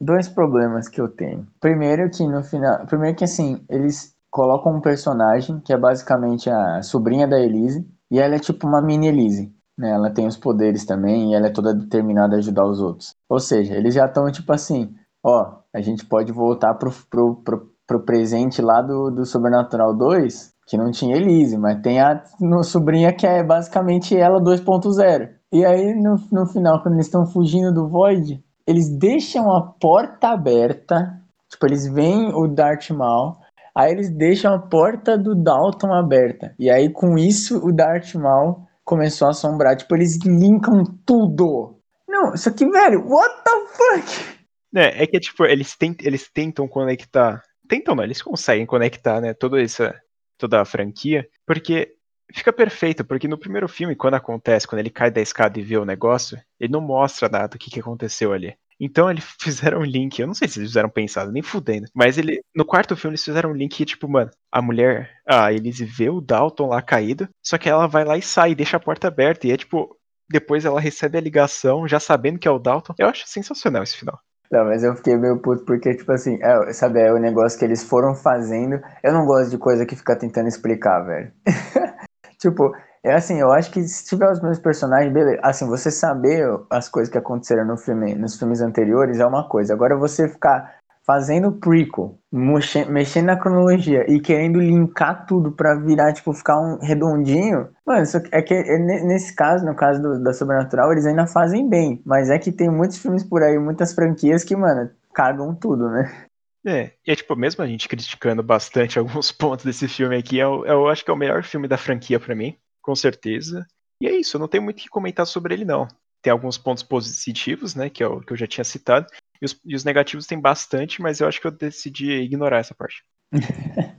Dois 0.00 0.28
problemas 0.28 0.88
que 0.88 1.00
eu 1.00 1.08
tenho. 1.08 1.46
Primeiro 1.60 2.08
que 2.08 2.24
no 2.24 2.42
final. 2.42 2.86
Primeiro 2.86 3.16
que 3.16 3.24
assim, 3.24 3.64
eles 3.68 4.14
colocam 4.30 4.76
um 4.76 4.80
personagem 4.80 5.58
que 5.60 5.72
é 5.72 5.76
basicamente 5.76 6.48
a 6.48 6.82
sobrinha 6.82 7.26
da 7.26 7.40
Elise. 7.40 7.84
E 8.10 8.18
ela 8.20 8.36
é 8.36 8.38
tipo 8.38 8.66
uma 8.66 8.80
mini 8.80 9.08
Elise. 9.08 9.52
Né? 9.76 9.90
Ela 9.90 10.10
tem 10.10 10.26
os 10.26 10.36
poderes 10.36 10.84
também 10.84 11.32
e 11.32 11.34
ela 11.34 11.46
é 11.46 11.50
toda 11.50 11.74
determinada 11.74 12.36
a 12.36 12.38
ajudar 12.38 12.64
os 12.64 12.80
outros. 12.80 13.14
Ou 13.28 13.38
seja, 13.38 13.74
eles 13.74 13.94
já 13.94 14.06
estão 14.06 14.30
tipo 14.30 14.52
assim, 14.52 14.94
ó, 15.22 15.58
a 15.72 15.80
gente 15.80 16.04
pode 16.06 16.32
voltar 16.32 16.74
pro, 16.74 16.92
pro, 17.08 17.36
pro, 17.36 17.72
pro 17.86 18.00
presente 18.00 18.60
lá 18.60 18.82
do, 18.82 19.10
do 19.10 19.24
Sobrenatural 19.24 19.94
2, 19.94 20.54
que 20.68 20.76
não 20.76 20.90
tinha 20.90 21.16
Elise, 21.16 21.56
mas 21.56 21.80
tem 21.80 21.98
a 21.98 22.22
sobrinha 22.62 23.12
que 23.12 23.26
é 23.26 23.42
basicamente 23.42 24.16
ela 24.16 24.38
2.0. 24.40 25.30
E 25.50 25.64
aí 25.64 25.94
no, 25.94 26.16
no 26.30 26.46
final, 26.46 26.82
quando 26.82 26.94
eles 26.94 27.06
estão 27.06 27.26
fugindo 27.26 27.72
do 27.72 27.88
Void, 27.88 28.44
eles 28.66 28.90
deixam 28.90 29.50
a 29.50 29.62
porta 29.62 30.28
aberta. 30.28 31.18
Tipo, 31.48 31.66
eles 31.66 31.90
veem 31.90 32.34
o 32.34 32.46
Darth 32.46 32.90
Maul. 32.90 33.36
Aí 33.74 33.92
eles 33.92 34.10
deixam 34.10 34.52
a 34.54 34.58
porta 34.58 35.16
do 35.16 35.34
Dalton 35.34 35.90
aberta. 35.90 36.54
E 36.58 36.68
aí, 36.68 36.90
com 36.90 37.16
isso, 37.16 37.66
o 37.66 37.72
Darth 37.72 38.14
Maul 38.14 38.66
começou 38.84 39.28
a 39.28 39.30
assombrar. 39.30 39.74
Tipo, 39.74 39.96
eles 39.96 40.18
linkam 40.22 40.84
tudo. 41.06 41.78
Não, 42.06 42.34
isso 42.34 42.46
aqui, 42.46 42.68
velho, 42.68 43.08
what 43.08 43.34
the 43.42 43.50
fuck? 43.68 44.38
É, 44.76 45.04
é 45.04 45.06
que, 45.06 45.18
tipo, 45.18 45.46
eles, 45.46 45.74
tent, 45.74 46.02
eles 46.02 46.30
tentam 46.30 46.68
conectar. 46.68 47.42
Tentam, 47.66 47.94
não, 47.94 48.04
eles 48.04 48.20
conseguem 48.20 48.66
conectar, 48.66 49.18
né, 49.22 49.32
toda 49.32 49.62
essa. 49.62 49.94
Toda 50.38 50.60
a 50.60 50.64
franquia. 50.64 51.28
Porque 51.46 51.94
fica 52.32 52.52
perfeito, 52.52 53.04
porque 53.04 53.28
no 53.28 53.38
primeiro 53.38 53.68
filme, 53.68 53.96
quando 53.96 54.14
acontece, 54.14 54.66
quando 54.66 54.80
ele 54.80 54.90
cai 54.90 55.10
da 55.10 55.20
escada 55.20 55.58
e 55.58 55.62
vê 55.62 55.76
o 55.76 55.84
negócio, 55.84 56.40
ele 56.58 56.72
não 56.72 56.80
mostra 56.80 57.28
nada 57.28 57.48
do 57.48 57.58
que, 57.58 57.70
que 57.70 57.80
aconteceu 57.80 58.32
ali. 58.32 58.54
Então 58.80 59.10
eles 59.10 59.24
fizeram 59.40 59.80
um 59.80 59.84
link, 59.84 60.18
eu 60.18 60.26
não 60.26 60.34
sei 60.34 60.46
se 60.48 60.58
eles 60.58 60.70
fizeram 60.70 60.88
pensado, 60.88 61.32
nem 61.32 61.42
fudendo. 61.42 61.88
Mas 61.94 62.16
ele, 62.16 62.40
no 62.54 62.64
quarto 62.64 62.96
filme 62.96 63.12
eles 63.12 63.24
fizeram 63.24 63.50
um 63.50 63.54
link 63.54 63.76
que, 63.76 63.84
tipo, 63.84 64.08
mano, 64.08 64.30
a 64.52 64.62
mulher, 64.62 65.10
a 65.26 65.52
Elise 65.52 65.84
vê 65.84 66.08
o 66.08 66.20
Dalton 66.20 66.68
lá 66.68 66.80
caído, 66.80 67.28
só 67.42 67.58
que 67.58 67.68
ela 67.68 67.86
vai 67.86 68.04
lá 68.04 68.16
e 68.16 68.22
sai, 68.22 68.54
deixa 68.54 68.76
a 68.76 68.80
porta 68.80 69.08
aberta. 69.08 69.46
E 69.46 69.52
é 69.52 69.56
tipo, 69.56 69.96
depois 70.30 70.64
ela 70.64 70.80
recebe 70.80 71.18
a 71.18 71.20
ligação, 71.20 71.88
já 71.88 71.98
sabendo 71.98 72.38
que 72.38 72.46
é 72.46 72.50
o 72.50 72.58
Dalton. 72.58 72.94
Eu 72.98 73.08
acho 73.08 73.26
sensacional 73.26 73.82
esse 73.82 73.96
final. 73.96 74.20
Não, 74.50 74.64
mas 74.64 74.82
eu 74.82 74.96
fiquei 74.96 75.16
meio 75.16 75.38
puto 75.40 75.64
porque, 75.64 75.94
tipo 75.94 76.10
assim, 76.10 76.38
é, 76.42 76.72
sabe, 76.72 77.00
é 77.00 77.12
o 77.12 77.18
negócio 77.18 77.58
que 77.58 77.64
eles 77.64 77.82
foram 77.82 78.14
fazendo. 78.14 78.80
Eu 79.02 79.12
não 79.12 79.26
gosto 79.26 79.50
de 79.50 79.58
coisa 79.58 79.84
que 79.84 79.94
fica 79.94 80.16
tentando 80.16 80.48
explicar, 80.48 81.00
velho. 81.00 81.32
Tipo, 82.38 82.72
é 83.02 83.14
assim, 83.14 83.40
eu 83.40 83.50
acho 83.52 83.68
que 83.72 83.82
se 83.82 84.04
tiver 84.06 84.30
os 84.30 84.40
mesmos 84.40 84.60
personagens, 84.60 85.12
beleza. 85.12 85.40
Assim, 85.42 85.66
você 85.66 85.90
saber 85.90 86.48
as 86.70 86.88
coisas 86.88 87.10
que 87.10 87.18
aconteceram 87.18 87.64
no 87.64 87.76
filme, 87.76 88.14
nos 88.14 88.38
filmes 88.38 88.60
anteriores 88.60 89.18
é 89.18 89.26
uma 89.26 89.48
coisa. 89.48 89.74
Agora 89.74 89.96
você 89.96 90.28
ficar 90.28 90.77
fazendo 91.08 91.52
prequel, 91.52 92.18
mexendo 92.30 93.24
na 93.24 93.36
cronologia 93.38 94.04
e 94.06 94.20
querendo 94.20 94.60
linkar 94.60 95.24
tudo 95.24 95.50
pra 95.50 95.74
virar, 95.74 96.12
tipo, 96.12 96.34
ficar 96.34 96.60
um 96.60 96.78
redondinho. 96.80 97.70
Mano, 97.86 98.02
isso 98.02 98.18
é 98.30 98.42
que 98.42 98.52
é, 98.52 98.78
nesse 98.78 99.34
caso, 99.34 99.64
no 99.64 99.74
caso 99.74 100.02
do, 100.02 100.22
da 100.22 100.34
Sobrenatural, 100.34 100.92
eles 100.92 101.06
ainda 101.06 101.26
fazem 101.26 101.66
bem. 101.66 102.02
Mas 102.04 102.28
é 102.28 102.38
que 102.38 102.52
tem 102.52 102.70
muitos 102.70 102.98
filmes 102.98 103.24
por 103.24 103.42
aí, 103.42 103.58
muitas 103.58 103.94
franquias 103.94 104.44
que, 104.44 104.54
mano, 104.54 104.90
cagam 105.14 105.54
tudo, 105.54 105.88
né? 105.88 106.26
É, 106.66 106.92
e 107.06 107.10
é 107.10 107.16
tipo, 107.16 107.34
mesmo 107.34 107.64
a 107.64 107.66
gente 107.66 107.88
criticando 107.88 108.42
bastante 108.42 108.98
alguns 109.00 109.32
pontos 109.32 109.64
desse 109.64 109.88
filme 109.88 110.14
aqui, 110.14 110.36
eu, 110.36 110.66
é 110.66 110.72
eu 110.72 110.88
acho 110.88 111.02
que 111.02 111.10
é 111.10 111.14
o 111.14 111.16
melhor 111.16 111.42
filme 111.42 111.66
da 111.66 111.78
franquia 111.78 112.20
para 112.20 112.34
mim, 112.34 112.54
com 112.82 112.94
certeza. 112.94 113.66
E 114.02 114.06
é 114.06 114.14
isso, 114.14 114.36
eu 114.36 114.40
não 114.40 114.48
tenho 114.48 114.62
muito 114.62 114.78
o 114.78 114.82
que 114.82 114.90
comentar 114.90 115.26
sobre 115.26 115.54
ele, 115.54 115.64
não. 115.64 115.88
Tem 116.20 116.30
alguns 116.30 116.58
pontos 116.58 116.82
positivos, 116.82 117.74
né, 117.74 117.88
que, 117.88 118.02
é 118.02 118.06
o, 118.06 118.20
que 118.20 118.32
eu 118.34 118.36
já 118.36 118.46
tinha 118.46 118.64
citado, 118.64 119.06
e 119.40 119.44
os, 119.44 119.60
e 119.64 119.74
os 119.74 119.84
negativos 119.84 120.26
tem 120.26 120.40
bastante, 120.40 121.00
mas 121.00 121.20
eu 121.20 121.28
acho 121.28 121.40
que 121.40 121.46
eu 121.46 121.50
decidi 121.50 122.10
ignorar 122.12 122.58
essa 122.58 122.74
parte. 122.74 123.04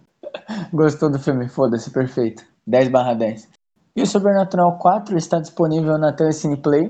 Gostou 0.73 1.10
do 1.10 1.19
filme? 1.19 1.47
Foda-se, 1.47 1.91
perfeito. 1.91 2.43
10 2.65 2.89
barra 2.89 3.13
10. 3.13 3.49
E 3.95 4.02
o 4.02 4.06
Sobrenatural 4.06 4.78
4 4.78 5.17
está 5.17 5.39
disponível 5.39 5.97
na 5.97 6.13
Telecine 6.13 6.58
Play, 6.58 6.89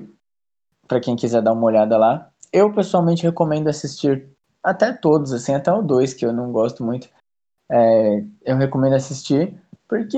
para 0.87 0.99
quem 0.99 1.15
quiser 1.15 1.41
dar 1.41 1.53
uma 1.53 1.65
olhada 1.65 1.97
lá. 1.97 2.29
Eu 2.51 2.73
pessoalmente 2.73 3.23
recomendo 3.23 3.67
assistir 3.67 4.27
até 4.63 4.91
todos, 4.91 5.31
assim, 5.31 5.53
até 5.53 5.71
o 5.71 5.81
2, 5.81 6.13
que 6.13 6.25
eu 6.25 6.33
não 6.33 6.51
gosto 6.51 6.83
muito. 6.83 7.07
É, 7.71 8.23
eu 8.45 8.57
recomendo 8.57 8.95
assistir, 8.95 9.55
porque, 9.87 10.17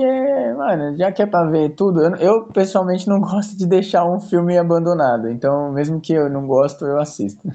mano, 0.56 0.96
já 0.96 1.12
que 1.12 1.22
é 1.22 1.26
pra 1.26 1.44
ver 1.44 1.74
tudo, 1.74 2.02
eu, 2.02 2.16
eu, 2.16 2.46
pessoalmente 2.48 3.08
não 3.08 3.20
gosto 3.20 3.56
de 3.56 3.66
deixar 3.66 4.04
um 4.04 4.20
filme 4.20 4.58
abandonado. 4.58 5.28
Então, 5.28 5.72
mesmo 5.72 6.00
que 6.00 6.12
eu 6.12 6.28
não 6.28 6.46
gosto, 6.46 6.84
eu 6.84 7.00
assisto. 7.00 7.48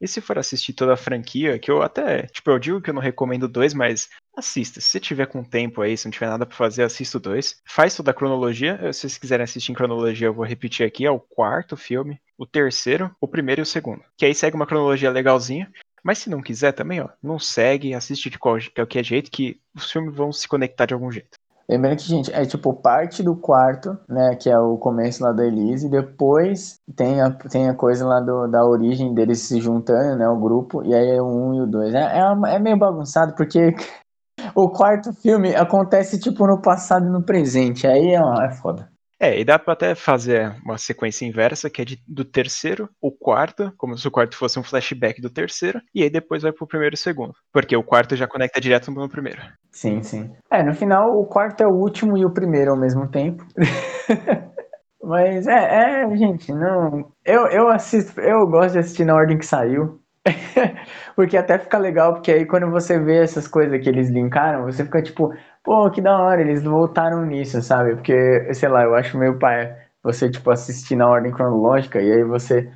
E 0.00 0.08
se 0.08 0.20
for 0.20 0.38
assistir 0.38 0.72
toda 0.72 0.94
a 0.94 0.96
franquia, 0.96 1.58
que 1.58 1.70
eu 1.70 1.82
até, 1.82 2.22
tipo, 2.26 2.50
eu 2.50 2.58
digo 2.58 2.80
que 2.80 2.90
eu 2.90 2.94
não 2.94 3.00
recomendo 3.00 3.48
dois, 3.48 3.72
mas 3.72 4.08
assista. 4.36 4.80
Se 4.80 5.00
tiver 5.00 5.26
com 5.26 5.44
tempo 5.44 5.80
aí, 5.80 5.96
se 5.96 6.06
não 6.06 6.12
tiver 6.12 6.28
nada 6.28 6.44
para 6.44 6.56
fazer, 6.56 6.82
assista 6.82 7.18
o 7.18 7.20
dois. 7.20 7.60
Faz 7.66 7.94
toda 7.94 8.10
a 8.10 8.14
cronologia. 8.14 8.92
Se 8.92 9.00
vocês 9.00 9.18
quiserem 9.18 9.44
assistir 9.44 9.72
em 9.72 9.74
cronologia, 9.74 10.26
eu 10.26 10.34
vou 10.34 10.44
repetir 10.44 10.86
aqui. 10.86 11.06
É 11.06 11.10
o 11.10 11.20
quarto 11.20 11.76
filme, 11.76 12.20
o 12.36 12.46
terceiro, 12.46 13.14
o 13.20 13.28
primeiro 13.28 13.60
e 13.60 13.62
o 13.62 13.66
segundo. 13.66 14.02
Que 14.16 14.26
aí 14.26 14.34
segue 14.34 14.56
uma 14.56 14.66
cronologia 14.66 15.10
legalzinha. 15.10 15.70
Mas 16.02 16.18
se 16.18 16.28
não 16.28 16.42
quiser 16.42 16.72
também, 16.72 17.00
ó, 17.00 17.08
não 17.22 17.38
segue, 17.38 17.94
assiste 17.94 18.28
de 18.28 18.38
qualquer 18.38 19.02
jeito 19.02 19.30
que 19.30 19.58
os 19.74 19.90
filmes 19.90 20.14
vão 20.14 20.30
se 20.30 20.46
conectar 20.46 20.84
de 20.84 20.92
algum 20.92 21.10
jeito. 21.10 21.38
Lembrando 21.68 21.96
que, 21.96 22.04
gente, 22.04 22.32
é 22.32 22.44
tipo 22.44 22.74
parte 22.74 23.22
do 23.22 23.34
quarto, 23.34 23.98
né? 24.08 24.36
Que 24.36 24.50
é 24.50 24.58
o 24.58 24.76
começo 24.76 25.22
lá 25.22 25.32
da 25.32 25.46
Elise, 25.46 25.88
depois 25.88 26.78
tem 26.94 27.20
a, 27.20 27.30
tem 27.30 27.68
a 27.68 27.74
coisa 27.74 28.06
lá 28.06 28.20
do, 28.20 28.46
da 28.48 28.64
origem 28.64 29.14
deles 29.14 29.40
se 29.40 29.60
juntando, 29.60 30.16
né? 30.16 30.28
O 30.28 30.38
grupo, 30.38 30.84
e 30.84 30.94
aí 30.94 31.16
é 31.16 31.22
o 31.22 31.26
um 31.26 31.54
e 31.54 31.60
o 31.62 31.66
dois. 31.66 31.94
É, 31.94 32.00
é, 32.00 32.54
é 32.54 32.58
meio 32.58 32.78
bagunçado, 32.78 33.34
porque 33.34 33.74
o 34.54 34.68
quarto 34.70 35.12
filme 35.12 35.54
acontece, 35.54 36.18
tipo, 36.18 36.46
no 36.46 36.60
passado 36.60 37.06
e 37.06 37.10
no 37.10 37.22
presente. 37.24 37.86
Aí 37.86 38.14
é, 38.14 38.46
é 38.46 38.50
foda. 38.50 38.93
É, 39.18 39.38
e 39.38 39.44
dá 39.44 39.58
pra 39.58 39.74
até 39.74 39.94
fazer 39.94 40.54
uma 40.64 40.76
sequência 40.76 41.24
inversa, 41.24 41.70
que 41.70 41.80
é 41.80 41.84
de, 41.84 42.02
do 42.06 42.24
terceiro, 42.24 42.88
o 43.00 43.10
quarto, 43.10 43.72
como 43.76 43.96
se 43.96 44.06
o 44.06 44.10
quarto 44.10 44.36
fosse 44.36 44.58
um 44.58 44.62
flashback 44.62 45.20
do 45.20 45.30
terceiro, 45.30 45.80
e 45.94 46.02
aí 46.02 46.10
depois 46.10 46.42
vai 46.42 46.52
pro 46.52 46.66
primeiro 46.66 46.94
e 46.94 46.98
segundo. 46.98 47.32
Porque 47.52 47.76
o 47.76 47.82
quarto 47.82 48.16
já 48.16 48.26
conecta 48.26 48.60
direto 48.60 48.90
no 48.90 49.08
primeiro. 49.08 49.40
Sim, 49.70 50.02
sim. 50.02 50.30
É, 50.50 50.62
no 50.62 50.74
final 50.74 51.18
o 51.18 51.26
quarto 51.26 51.62
é 51.62 51.66
o 51.66 51.74
último 51.74 52.16
e 52.16 52.24
o 52.24 52.30
primeiro 52.30 52.72
ao 52.72 52.76
mesmo 52.76 53.08
tempo. 53.08 53.44
Mas 55.02 55.46
é, 55.46 56.02
é, 56.02 56.16
gente, 56.16 56.50
não. 56.52 57.12
Eu, 57.24 57.46
eu 57.48 57.68
assisto, 57.68 58.18
eu 58.20 58.46
gosto 58.46 58.72
de 58.72 58.78
assistir 58.78 59.04
na 59.04 59.14
ordem 59.14 59.36
que 59.36 59.44
saiu. 59.44 60.00
porque 61.14 61.36
até 61.36 61.58
fica 61.58 61.78
legal, 61.78 62.14
porque 62.14 62.32
aí 62.32 62.46
quando 62.46 62.70
você 62.70 62.98
vê 62.98 63.18
essas 63.18 63.46
coisas 63.46 63.80
que 63.82 63.88
eles 63.88 64.08
linkaram, 64.08 64.64
você 64.64 64.84
fica 64.84 65.02
tipo, 65.02 65.34
pô, 65.62 65.90
que 65.90 66.00
da 66.00 66.18
hora, 66.18 66.40
eles 66.40 66.62
voltaram 66.62 67.24
nisso, 67.26 67.60
sabe? 67.62 67.94
Porque, 67.94 68.52
sei 68.54 68.68
lá, 68.68 68.82
eu 68.84 68.94
acho 68.94 69.18
meio 69.18 69.38
pai 69.38 69.76
você, 70.02 70.30
tipo, 70.30 70.50
assistir 70.50 70.96
na 70.96 71.08
ordem 71.08 71.32
cronológica 71.32 72.00
e 72.00 72.12
aí 72.12 72.24
você 72.24 72.70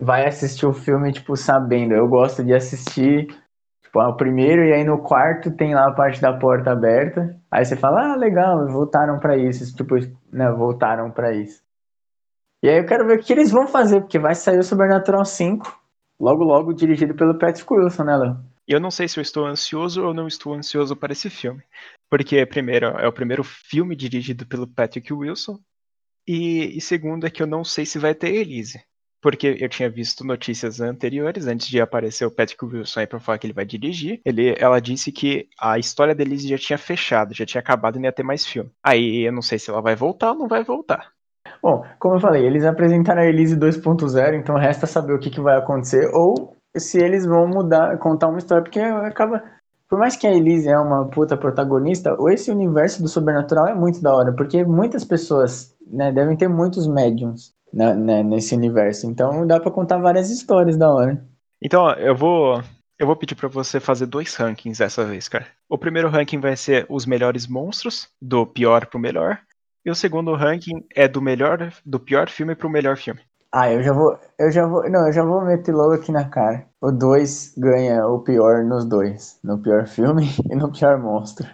vai 0.00 0.26
assistir 0.26 0.66
o 0.66 0.72
filme, 0.72 1.12
tipo, 1.12 1.36
sabendo. 1.36 1.94
Eu 1.94 2.08
gosto 2.08 2.44
de 2.44 2.54
assistir, 2.54 3.26
tipo, 3.82 4.00
o 4.00 4.16
primeiro 4.16 4.64
e 4.64 4.72
aí 4.72 4.84
no 4.84 4.98
quarto 4.98 5.50
tem 5.50 5.74
lá 5.74 5.88
a 5.88 5.92
parte 5.92 6.20
da 6.20 6.32
porta 6.32 6.72
aberta. 6.72 7.36
Aí 7.50 7.64
você 7.64 7.76
fala, 7.76 8.12
ah, 8.12 8.16
legal, 8.16 8.66
voltaram 8.68 9.18
para 9.18 9.36
isso, 9.36 9.74
tipo, 9.74 9.96
né, 10.32 10.50
voltaram 10.52 11.10
para 11.10 11.32
isso. 11.32 11.62
E 12.62 12.68
aí 12.68 12.78
eu 12.78 12.86
quero 12.86 13.06
ver 13.06 13.18
o 13.18 13.22
que 13.22 13.32
eles 13.32 13.50
vão 13.50 13.66
fazer, 13.68 14.00
porque 14.00 14.18
vai 14.18 14.34
sair 14.34 14.58
o 14.58 14.64
Supernatural 14.64 15.24
5, 15.24 15.77
logo 16.18 16.44
logo 16.44 16.72
dirigido 16.72 17.14
pelo 17.14 17.38
Patrick 17.38 17.72
Wilson, 17.72 18.04
né, 18.04 18.16
Léo? 18.16 18.38
Eu 18.66 18.78
não 18.78 18.90
sei 18.90 19.08
se 19.08 19.18
eu 19.18 19.22
estou 19.22 19.46
ansioso 19.46 20.04
ou 20.04 20.12
não 20.12 20.28
estou 20.28 20.52
ansioso 20.52 20.94
para 20.94 21.12
esse 21.12 21.30
filme. 21.30 21.62
Porque, 22.10 22.44
primeiro, 22.44 22.86
é 22.86 23.08
o 23.08 23.12
primeiro 23.12 23.42
filme 23.42 23.96
dirigido 23.96 24.46
pelo 24.46 24.66
Patrick 24.66 25.10
Wilson. 25.12 25.58
E, 26.26 26.76
e 26.76 26.80
segundo, 26.80 27.26
é 27.26 27.30
que 27.30 27.42
eu 27.42 27.46
não 27.46 27.64
sei 27.64 27.86
se 27.86 27.98
vai 27.98 28.14
ter 28.14 28.34
Elise. 28.34 28.82
Porque 29.20 29.56
eu 29.58 29.68
tinha 29.68 29.90
visto 29.90 30.22
notícias 30.22 30.80
anteriores, 30.80 31.46
antes 31.46 31.66
de 31.66 31.80
aparecer 31.80 32.24
o 32.26 32.30
Patrick 32.30 32.62
Wilson 32.62 33.00
aí 33.00 33.06
pra 33.06 33.18
falar 33.18 33.38
que 33.38 33.46
ele 33.46 33.54
vai 33.54 33.64
dirigir. 33.64 34.20
Ele, 34.24 34.54
ela 34.58 34.80
disse 34.80 35.10
que 35.10 35.48
a 35.58 35.78
história 35.78 36.14
da 36.14 36.22
Elise 36.22 36.48
já 36.48 36.58
tinha 36.58 36.78
fechado, 36.78 37.34
já 37.34 37.44
tinha 37.44 37.60
acabado 37.60 37.96
e 37.96 37.98
não 37.98 38.04
ia 38.04 38.12
ter 38.12 38.22
mais 38.22 38.46
filme. 38.46 38.70
Aí 38.82 39.26
eu 39.26 39.32
não 39.32 39.42
sei 39.42 39.58
se 39.58 39.70
ela 39.70 39.80
vai 39.80 39.96
voltar 39.96 40.32
ou 40.32 40.38
não 40.38 40.46
vai 40.46 40.62
voltar. 40.62 41.10
Bom, 41.62 41.84
como 41.98 42.16
eu 42.16 42.20
falei, 42.20 42.46
eles 42.46 42.64
apresentaram 42.64 43.22
a 43.22 43.26
Elise 43.26 43.56
2.0, 43.56 44.34
então 44.34 44.56
resta 44.56 44.86
saber 44.86 45.12
o 45.12 45.18
que, 45.18 45.30
que 45.30 45.40
vai 45.40 45.56
acontecer. 45.56 46.08
Ou 46.14 46.56
se 46.76 46.98
eles 46.98 47.26
vão 47.26 47.46
mudar, 47.48 47.98
contar 47.98 48.28
uma 48.28 48.38
história, 48.38 48.62
porque 48.62 48.80
acaba. 48.80 49.42
Por 49.88 49.98
mais 49.98 50.16
que 50.16 50.26
a 50.26 50.32
Elise 50.32 50.68
é 50.68 50.78
uma 50.78 51.06
puta 51.06 51.36
protagonista, 51.36 52.14
esse 52.30 52.50
universo 52.50 53.02
do 53.02 53.08
sobrenatural 53.08 53.68
é 53.68 53.74
muito 53.74 54.02
da 54.02 54.14
hora, 54.14 54.32
porque 54.34 54.62
muitas 54.62 55.02
pessoas 55.02 55.74
né, 55.86 56.12
devem 56.12 56.36
ter 56.36 56.46
muitos 56.46 56.86
médiums 56.86 57.54
né, 57.72 57.94
né, 57.94 58.22
nesse 58.22 58.54
universo. 58.54 59.06
Então 59.06 59.46
dá 59.46 59.58
para 59.58 59.70
contar 59.70 59.98
várias 59.98 60.30
histórias 60.30 60.76
da 60.76 60.92
hora. 60.92 61.24
Então, 61.62 61.90
eu 61.94 62.14
vou. 62.14 62.62
Eu 62.98 63.06
vou 63.06 63.14
pedir 63.14 63.36
para 63.36 63.48
você 63.48 63.78
fazer 63.78 64.06
dois 64.06 64.34
rankings 64.34 64.80
dessa 64.80 65.04
vez, 65.04 65.28
cara. 65.28 65.46
O 65.68 65.78
primeiro 65.78 66.08
ranking 66.08 66.40
vai 66.40 66.56
ser 66.56 66.84
os 66.88 67.06
melhores 67.06 67.46
monstros, 67.46 68.08
do 68.20 68.44
pior 68.44 68.86
pro 68.86 68.98
melhor. 68.98 69.38
E 69.88 69.90
o 69.90 69.94
segundo 69.94 70.34
ranking 70.34 70.84
é 70.94 71.08
do 71.08 71.22
melhor, 71.22 71.72
do 71.82 71.98
pior 71.98 72.28
filme 72.28 72.54
pro 72.54 72.68
melhor 72.68 72.98
filme. 72.98 73.22
Ah, 73.50 73.72
eu 73.72 73.82
já 73.82 73.90
vou. 73.90 74.18
Eu 74.38 74.50
já 74.50 74.66
vou. 74.66 74.82
Não, 74.90 75.06
eu 75.06 75.12
já 75.14 75.24
vou 75.24 75.42
meter 75.42 75.74
logo 75.74 75.94
aqui 75.94 76.12
na 76.12 76.28
cara. 76.28 76.66
O 76.78 76.92
2 76.92 77.54
ganha 77.56 78.06
o 78.06 78.18
pior 78.18 78.62
nos 78.66 78.84
dois. 78.84 79.40
No 79.42 79.56
pior 79.62 79.86
filme 79.86 80.28
e 80.52 80.54
no 80.54 80.70
pior 80.70 80.98
monstro. 80.98 81.46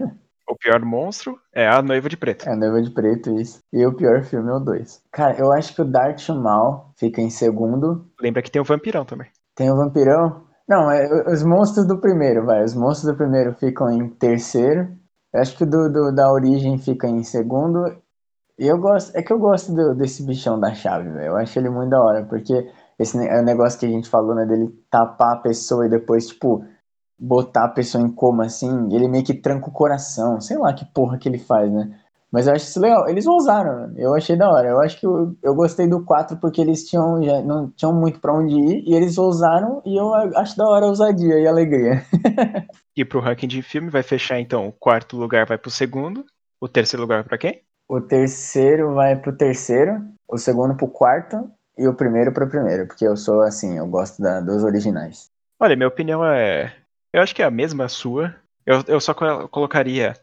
O 0.50 0.56
pior 0.56 0.84
monstro 0.84 1.38
é 1.54 1.68
a 1.68 1.80
noiva 1.80 2.08
de 2.08 2.16
preto. 2.16 2.48
É 2.48 2.52
a 2.54 2.56
noiva 2.56 2.82
de 2.82 2.90
preto, 2.90 3.38
isso. 3.38 3.60
E 3.72 3.86
o 3.86 3.94
pior 3.94 4.24
filme 4.24 4.50
é 4.50 4.54
o 4.54 4.58
2. 4.58 5.00
Cara, 5.12 5.38
eu 5.38 5.52
acho 5.52 5.72
que 5.72 5.82
o 5.82 5.84
Darth 5.84 6.28
Mal 6.30 6.92
fica 6.98 7.22
em 7.22 7.30
segundo. 7.30 8.04
Lembra 8.20 8.42
que 8.42 8.50
tem 8.50 8.60
o 8.60 8.64
vampirão 8.64 9.04
também. 9.04 9.28
Tem 9.54 9.70
o 9.70 9.76
vampirão? 9.76 10.42
Não, 10.68 10.90
é 10.90 11.30
os 11.30 11.44
monstros 11.44 11.86
do 11.86 12.00
primeiro, 12.00 12.44
vai. 12.44 12.64
Os 12.64 12.74
monstros 12.74 13.12
do 13.12 13.16
primeiro 13.16 13.54
ficam 13.54 13.88
em 13.92 14.08
terceiro. 14.08 14.88
Eu 15.32 15.40
acho 15.40 15.56
que 15.56 15.62
o 15.62 15.70
do, 15.70 15.88
do 15.88 16.12
da 16.12 16.32
origem 16.32 16.78
fica 16.78 17.06
em 17.06 17.22
segundo. 17.22 18.02
Eu 18.58 18.78
gosto, 18.78 19.16
é 19.16 19.22
que 19.22 19.32
eu 19.32 19.38
gosto 19.38 19.74
do, 19.74 19.94
desse 19.94 20.24
bichão 20.24 20.58
da 20.58 20.72
chave, 20.74 21.10
velho. 21.10 21.26
Eu 21.26 21.36
acho 21.36 21.58
ele 21.58 21.68
muito 21.70 21.90
da 21.90 22.00
hora, 22.02 22.24
porque 22.24 22.70
esse 22.98 23.18
é 23.18 23.40
o 23.40 23.44
negócio 23.44 23.78
que 23.78 23.86
a 23.86 23.88
gente 23.88 24.08
falou, 24.08 24.34
né, 24.34 24.46
dele 24.46 24.68
tapar 24.90 25.34
a 25.34 25.40
pessoa 25.40 25.86
e 25.86 25.90
depois, 25.90 26.28
tipo, 26.28 26.64
botar 27.18 27.64
a 27.64 27.68
pessoa 27.68 28.02
em 28.02 28.10
coma 28.10 28.46
assim, 28.46 28.94
ele 28.94 29.08
meio 29.08 29.24
que 29.24 29.34
tranca 29.34 29.68
o 29.68 29.72
coração. 29.72 30.40
Sei 30.40 30.56
lá 30.56 30.72
que 30.72 30.84
porra 30.84 31.18
que 31.18 31.28
ele 31.28 31.38
faz, 31.38 31.72
né? 31.72 31.98
Mas 32.30 32.48
eu 32.48 32.54
acho 32.54 32.64
isso 32.66 32.80
legal. 32.80 33.08
Eles 33.08 33.26
ousaram, 33.26 33.92
eu 33.96 34.12
achei 34.14 34.36
da 34.36 34.50
hora. 34.50 34.68
Eu 34.68 34.80
acho 34.80 34.98
que 34.98 35.06
eu, 35.06 35.36
eu 35.42 35.54
gostei 35.54 35.86
do 35.86 36.04
4 36.04 36.36
porque 36.38 36.60
eles 36.60 36.84
tinham 36.84 37.22
já 37.22 37.40
não 37.42 37.70
tinham 37.70 37.92
muito 37.94 38.20
para 38.20 38.34
onde 38.34 38.54
ir 38.56 38.84
e 38.88 38.94
eles 38.94 39.16
ousaram 39.16 39.80
e 39.86 39.96
eu 39.96 40.12
acho 40.14 40.56
da 40.56 40.68
hora 40.68 40.86
a 40.86 40.88
ousadia 40.88 41.38
e 41.38 41.46
a 41.46 41.50
alegria. 41.50 42.04
e 42.96 43.04
pro 43.04 43.20
ranking 43.20 43.46
de 43.46 43.62
filme 43.62 43.88
vai 43.88 44.02
fechar 44.02 44.40
então, 44.40 44.66
o 44.66 44.72
quarto 44.72 45.16
lugar 45.16 45.46
vai 45.46 45.56
pro 45.56 45.70
segundo, 45.70 46.24
o 46.60 46.68
terceiro 46.68 47.02
lugar 47.02 47.22
para 47.22 47.38
quem? 47.38 47.63
O 47.88 48.00
terceiro 48.00 48.94
vai 48.94 49.14
pro 49.16 49.36
terceiro, 49.36 50.02
o 50.28 50.38
segundo 50.38 50.76
pro 50.76 50.88
quarto 50.88 51.50
e 51.76 51.86
o 51.86 51.94
primeiro 51.94 52.32
pro 52.32 52.48
primeiro, 52.48 52.86
porque 52.86 53.06
eu 53.06 53.16
sou 53.16 53.42
assim, 53.42 53.76
eu 53.76 53.86
gosto 53.86 54.22
da, 54.22 54.40
dos 54.40 54.64
originais. 54.64 55.30
Olha, 55.60 55.76
minha 55.76 55.88
opinião 55.88 56.24
é. 56.24 56.74
Eu 57.12 57.22
acho 57.22 57.34
que 57.34 57.42
é 57.42 57.44
a 57.44 57.50
mesma 57.50 57.88
sua. 57.88 58.34
Eu, 58.64 58.82
eu 58.88 59.00
só 59.00 59.12
colocaria, 59.48 60.14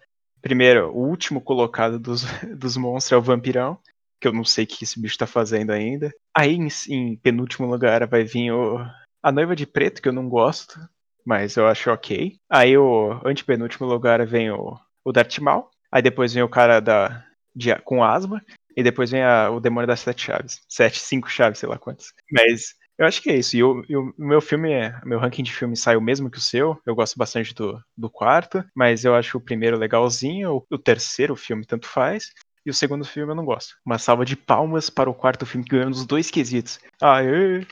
primeiro, 0.42 0.92
o 0.92 1.08
último 1.08 1.40
colocado 1.40 2.00
dos, 2.00 2.24
dos 2.58 2.76
monstros 2.78 3.12
é 3.12 3.18
o 3.18 3.22
vampirão, 3.22 3.78
que 4.20 4.28
eu 4.28 4.34
não 4.34 4.44
sei 4.44 4.64
o 4.66 4.68
que 4.68 4.84
esse 4.84 5.00
bicho 5.00 5.18
tá 5.18 5.28
fazendo 5.28 5.72
ainda. 5.72 6.12
Aí, 6.36 6.56
em, 6.56 6.68
em 6.90 7.16
penúltimo 7.16 7.68
lugar, 7.68 8.06
vai 8.08 8.24
vir 8.24 8.52
o, 8.52 8.80
a 9.22 9.32
noiva 9.32 9.56
de 9.56 9.68
preto, 9.68 10.02
que 10.02 10.10
eu 10.10 10.14
não 10.14 10.28
gosto, 10.28 10.80
mas 11.24 11.56
eu 11.58 11.68
acho 11.68 11.92
ok. 11.92 12.38
Aí, 12.50 12.76
o 12.76 13.22
antepenúltimo 13.24 13.88
lugar 13.88 14.26
vem 14.26 14.50
o, 14.52 14.78
o 15.06 15.12
Darth 15.12 15.38
Maul. 15.40 15.70
Aí 15.92 16.02
depois 16.02 16.34
vem 16.34 16.42
o 16.42 16.50
cara 16.50 16.80
da, 16.80 17.24
de, 17.56 17.76
com 17.82 18.04
asma, 18.04 18.42
e 18.76 18.84
depois 18.84 19.12
vem 19.12 19.24
a, 19.24 19.50
o 19.50 19.60
demônio 19.60 19.88
das 19.88 20.00
sete 20.00 20.26
chaves. 20.26 20.60
Sete, 20.68 21.00
cinco 21.00 21.30
chaves, 21.30 21.60
sei 21.60 21.70
lá 21.70 21.78
quantas. 21.78 22.14
Mas 22.32 22.74
eu 22.98 23.06
acho 23.06 23.22
que 23.22 23.30
é 23.30 23.36
isso. 23.36 23.58
E 23.58 23.64
o, 23.64 24.14
meu 24.18 24.40
filme, 24.40 24.70
meu 25.04 25.20
ranking 25.20 25.44
de 25.44 25.52
filme 25.52 25.76
sai 25.76 25.96
o 25.96 26.02
mesmo 26.02 26.30
que 26.30 26.38
o 26.38 26.42
seu. 26.42 26.80
Eu 26.86 26.96
gosto 26.96 27.18
bastante 27.18 27.54
do, 27.54 27.82
do 27.98 28.10
quarto, 28.10 28.64
mas 28.76 29.04
eu 29.04 29.16
acho 29.16 29.38
o 29.38 29.42
primeiro 29.42 29.78
legalzinho, 29.78 30.56
o, 30.56 30.76
o 30.76 30.78
terceiro 30.78 31.36
filme 31.36 31.66
tanto 31.66 31.88
faz. 31.88 32.32
E 32.64 32.70
o 32.70 32.74
segundo 32.74 33.04
filme 33.04 33.32
eu 33.32 33.36
não 33.36 33.44
gosto. 33.44 33.76
Uma 33.84 33.98
salva 33.98 34.24
de 34.24 34.36
palmas 34.36 34.90
para 34.90 35.10
o 35.10 35.16
quarto 35.16 35.48
filme 35.48 35.66
que 35.66 35.72
ganhou 35.72 35.90
nos 35.90 36.06
dois 36.06 36.30
quesitos. 36.30 36.80
Aê! 37.02 37.66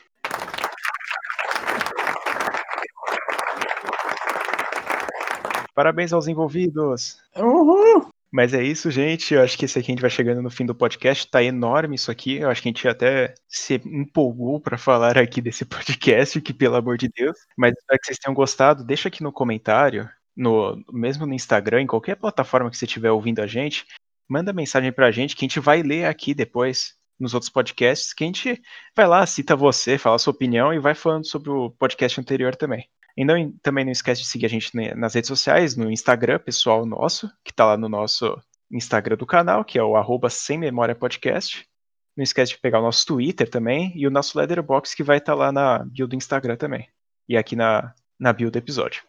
Parabéns 5.76 6.12
aos 6.12 6.28
envolvidos! 6.28 7.18
Uhul! 7.38 8.09
Mas 8.32 8.54
é 8.54 8.64
isso, 8.64 8.92
gente. 8.92 9.34
Eu 9.34 9.42
acho 9.42 9.58
que 9.58 9.66
esse 9.66 9.80
aqui 9.80 9.92
a 9.92 9.94
gente 9.94 10.02
vai 10.02 10.10
chegando 10.10 10.42
no 10.42 10.52
fim 10.52 10.66
do 10.66 10.76
podcast. 10.76 11.28
Tá 11.30 11.44
enorme 11.44 11.96
isso 11.96 12.12
aqui. 12.12 12.38
Eu 12.38 12.50
acho 12.50 12.62
que 12.62 12.70
a 12.70 12.72
gente 12.72 12.88
até 12.88 13.34
se 13.48 13.76
empolgou 13.86 14.60
para 14.60 14.78
falar 14.78 15.18
aqui 15.18 15.42
desse 15.42 15.66
podcast, 15.66 16.40
que 16.42 16.54
pelo 16.54 16.76
amor 16.76 16.98
de 16.98 17.10
Deus. 17.10 17.38
Mas 17.58 17.74
espero 17.74 18.00
que 18.00 18.06
vocês 18.06 18.20
tenham 18.20 18.36
gostado. 18.36 18.84
Deixa 18.84 19.08
aqui 19.08 19.24
no 19.24 19.32
comentário, 19.32 20.08
no 20.38 20.82
mesmo 20.94 21.26
no 21.26 21.34
Instagram, 21.34 21.82
em 21.82 21.88
qualquer 21.88 22.16
plataforma 22.16 22.70
que 22.70 22.78
você 22.78 22.86
estiver 22.86 23.12
ouvindo 23.12 23.42
a 23.42 23.48
gente, 23.48 23.86
manda 24.28 24.54
mensagem 24.54 24.92
pra 24.92 25.12
gente 25.12 25.36
que 25.36 25.44
a 25.44 25.48
gente 25.48 25.60
vai 25.60 25.82
ler 25.82 26.06
aqui 26.06 26.34
depois 26.36 26.99
nos 27.20 27.34
outros 27.34 27.52
podcasts, 27.52 28.14
que 28.14 28.24
a 28.24 28.28
gente 28.28 28.62
vai 28.96 29.08
lá, 29.08 29.26
cita 29.26 29.56
você, 29.56 29.98
fala 29.98 30.16
a 30.16 30.20
sua 30.20 30.32
opinião 30.32 30.74
e 30.74 30.80
vai 30.80 30.96
falando 30.96 31.26
sobre 31.26 31.50
o 31.50 31.72
podcast 31.72 32.20
anterior 32.20 32.56
também. 32.56 32.88
E 33.18 33.26
não, 33.26 33.52
também 33.62 33.84
não 33.84 33.92
esquece 33.92 34.22
de 34.22 34.28
seguir 34.28 34.46
a 34.46 34.50
gente 34.50 34.72
nas 34.96 35.14
redes 35.14 35.28
sociais, 35.28 35.76
no 35.76 35.92
Instagram 35.92 36.40
pessoal 36.40 36.86
nosso, 36.86 37.28
que 37.44 37.52
está 37.52 37.66
lá 37.66 37.78
no 37.78 37.90
nosso 37.90 38.38
Instagram 38.72 39.18
do 39.18 39.26
canal, 39.26 39.66
que 39.66 39.78
é 39.78 39.84
o 39.84 39.96
arroba 39.96 40.30
Sem 40.30 40.58
Memória 40.58 40.96
Podcast. 40.96 41.68
Não 42.16 42.24
esquece 42.24 42.54
de 42.54 42.60
pegar 42.60 42.80
o 42.80 42.84
nosso 42.84 43.06
Twitter 43.06 43.50
também 43.50 43.92
e 43.96 44.08
o 44.08 44.12
nosso 44.12 44.38
Letterbox 44.38 44.94
que 44.94 45.04
vai 45.04 45.18
estar 45.18 45.34
tá 45.34 45.38
lá 45.38 45.52
na 45.52 45.80
bio 45.80 46.08
do 46.08 46.16
Instagram 46.16 46.56
também. 46.56 46.88
E 47.28 47.36
aqui 47.36 47.56
na, 47.56 47.94
na 48.20 48.32
bio 48.32 48.50
do 48.50 48.58
episódio. 48.58 49.04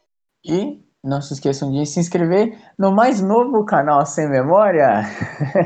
E 0.44 0.82
não 1.02 1.20
se 1.20 1.34
esqueçam 1.34 1.70
de 1.72 1.84
se 1.86 2.00
inscrever 2.00 2.58
no 2.78 2.92
mais 2.92 3.20
novo 3.20 3.64
canal 3.64 4.04
Sem 4.04 4.28
Memória. 4.28 5.02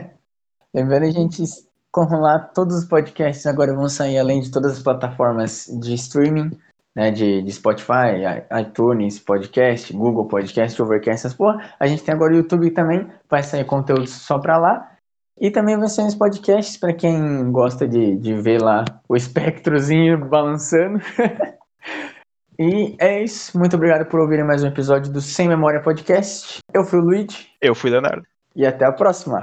Lembrando, 0.72 1.04
a 1.04 1.10
gente, 1.10 1.42
como 1.94 2.18
lá, 2.18 2.40
todos 2.40 2.76
os 2.76 2.84
podcasts 2.84 3.46
agora 3.46 3.72
vão 3.72 3.88
sair 3.88 4.18
além 4.18 4.40
de 4.40 4.50
todas 4.50 4.72
as 4.72 4.82
plataformas 4.82 5.66
de 5.80 5.94
streaming 5.94 6.50
né, 6.92 7.12
de, 7.12 7.40
de 7.40 7.52
Spotify, 7.52 8.18
iTunes, 8.60 9.20
Podcast, 9.20 9.92
Google 9.92 10.26
Podcast, 10.26 10.82
Overcast, 10.82 11.24
essas 11.24 11.34
porra. 11.34 11.72
A 11.78 11.86
gente 11.86 12.02
tem 12.02 12.12
agora 12.12 12.32
o 12.32 12.36
YouTube 12.36 12.68
também, 12.72 13.08
vai 13.30 13.44
sair 13.44 13.64
conteúdo 13.64 14.08
só 14.08 14.40
pra 14.40 14.58
lá. 14.58 14.90
E 15.40 15.52
também 15.52 15.78
vai 15.78 15.86
sair 15.86 16.08
os 16.08 16.16
podcasts 16.16 16.76
para 16.76 16.92
quem 16.92 17.50
gosta 17.52 17.86
de, 17.86 18.16
de 18.16 18.34
ver 18.34 18.60
lá 18.60 18.84
o 19.08 19.14
espectrozinho 19.14 20.28
balançando. 20.28 20.98
e 22.58 22.96
é 22.98 23.22
isso. 23.22 23.56
Muito 23.56 23.76
obrigado 23.76 24.06
por 24.06 24.18
ouvirem 24.18 24.44
mais 24.44 24.64
um 24.64 24.68
episódio 24.68 25.12
do 25.12 25.20
Sem 25.20 25.48
Memória 25.48 25.80
Podcast. 25.80 26.58
Eu 26.72 26.84
fui 26.84 26.98
o 26.98 27.02
Luigi. 27.02 27.48
Eu 27.60 27.72
fui 27.72 27.90
o 27.90 27.92
Leonardo. 27.92 28.26
E 28.56 28.66
até 28.66 28.84
a 28.84 28.92
próxima. 28.92 29.42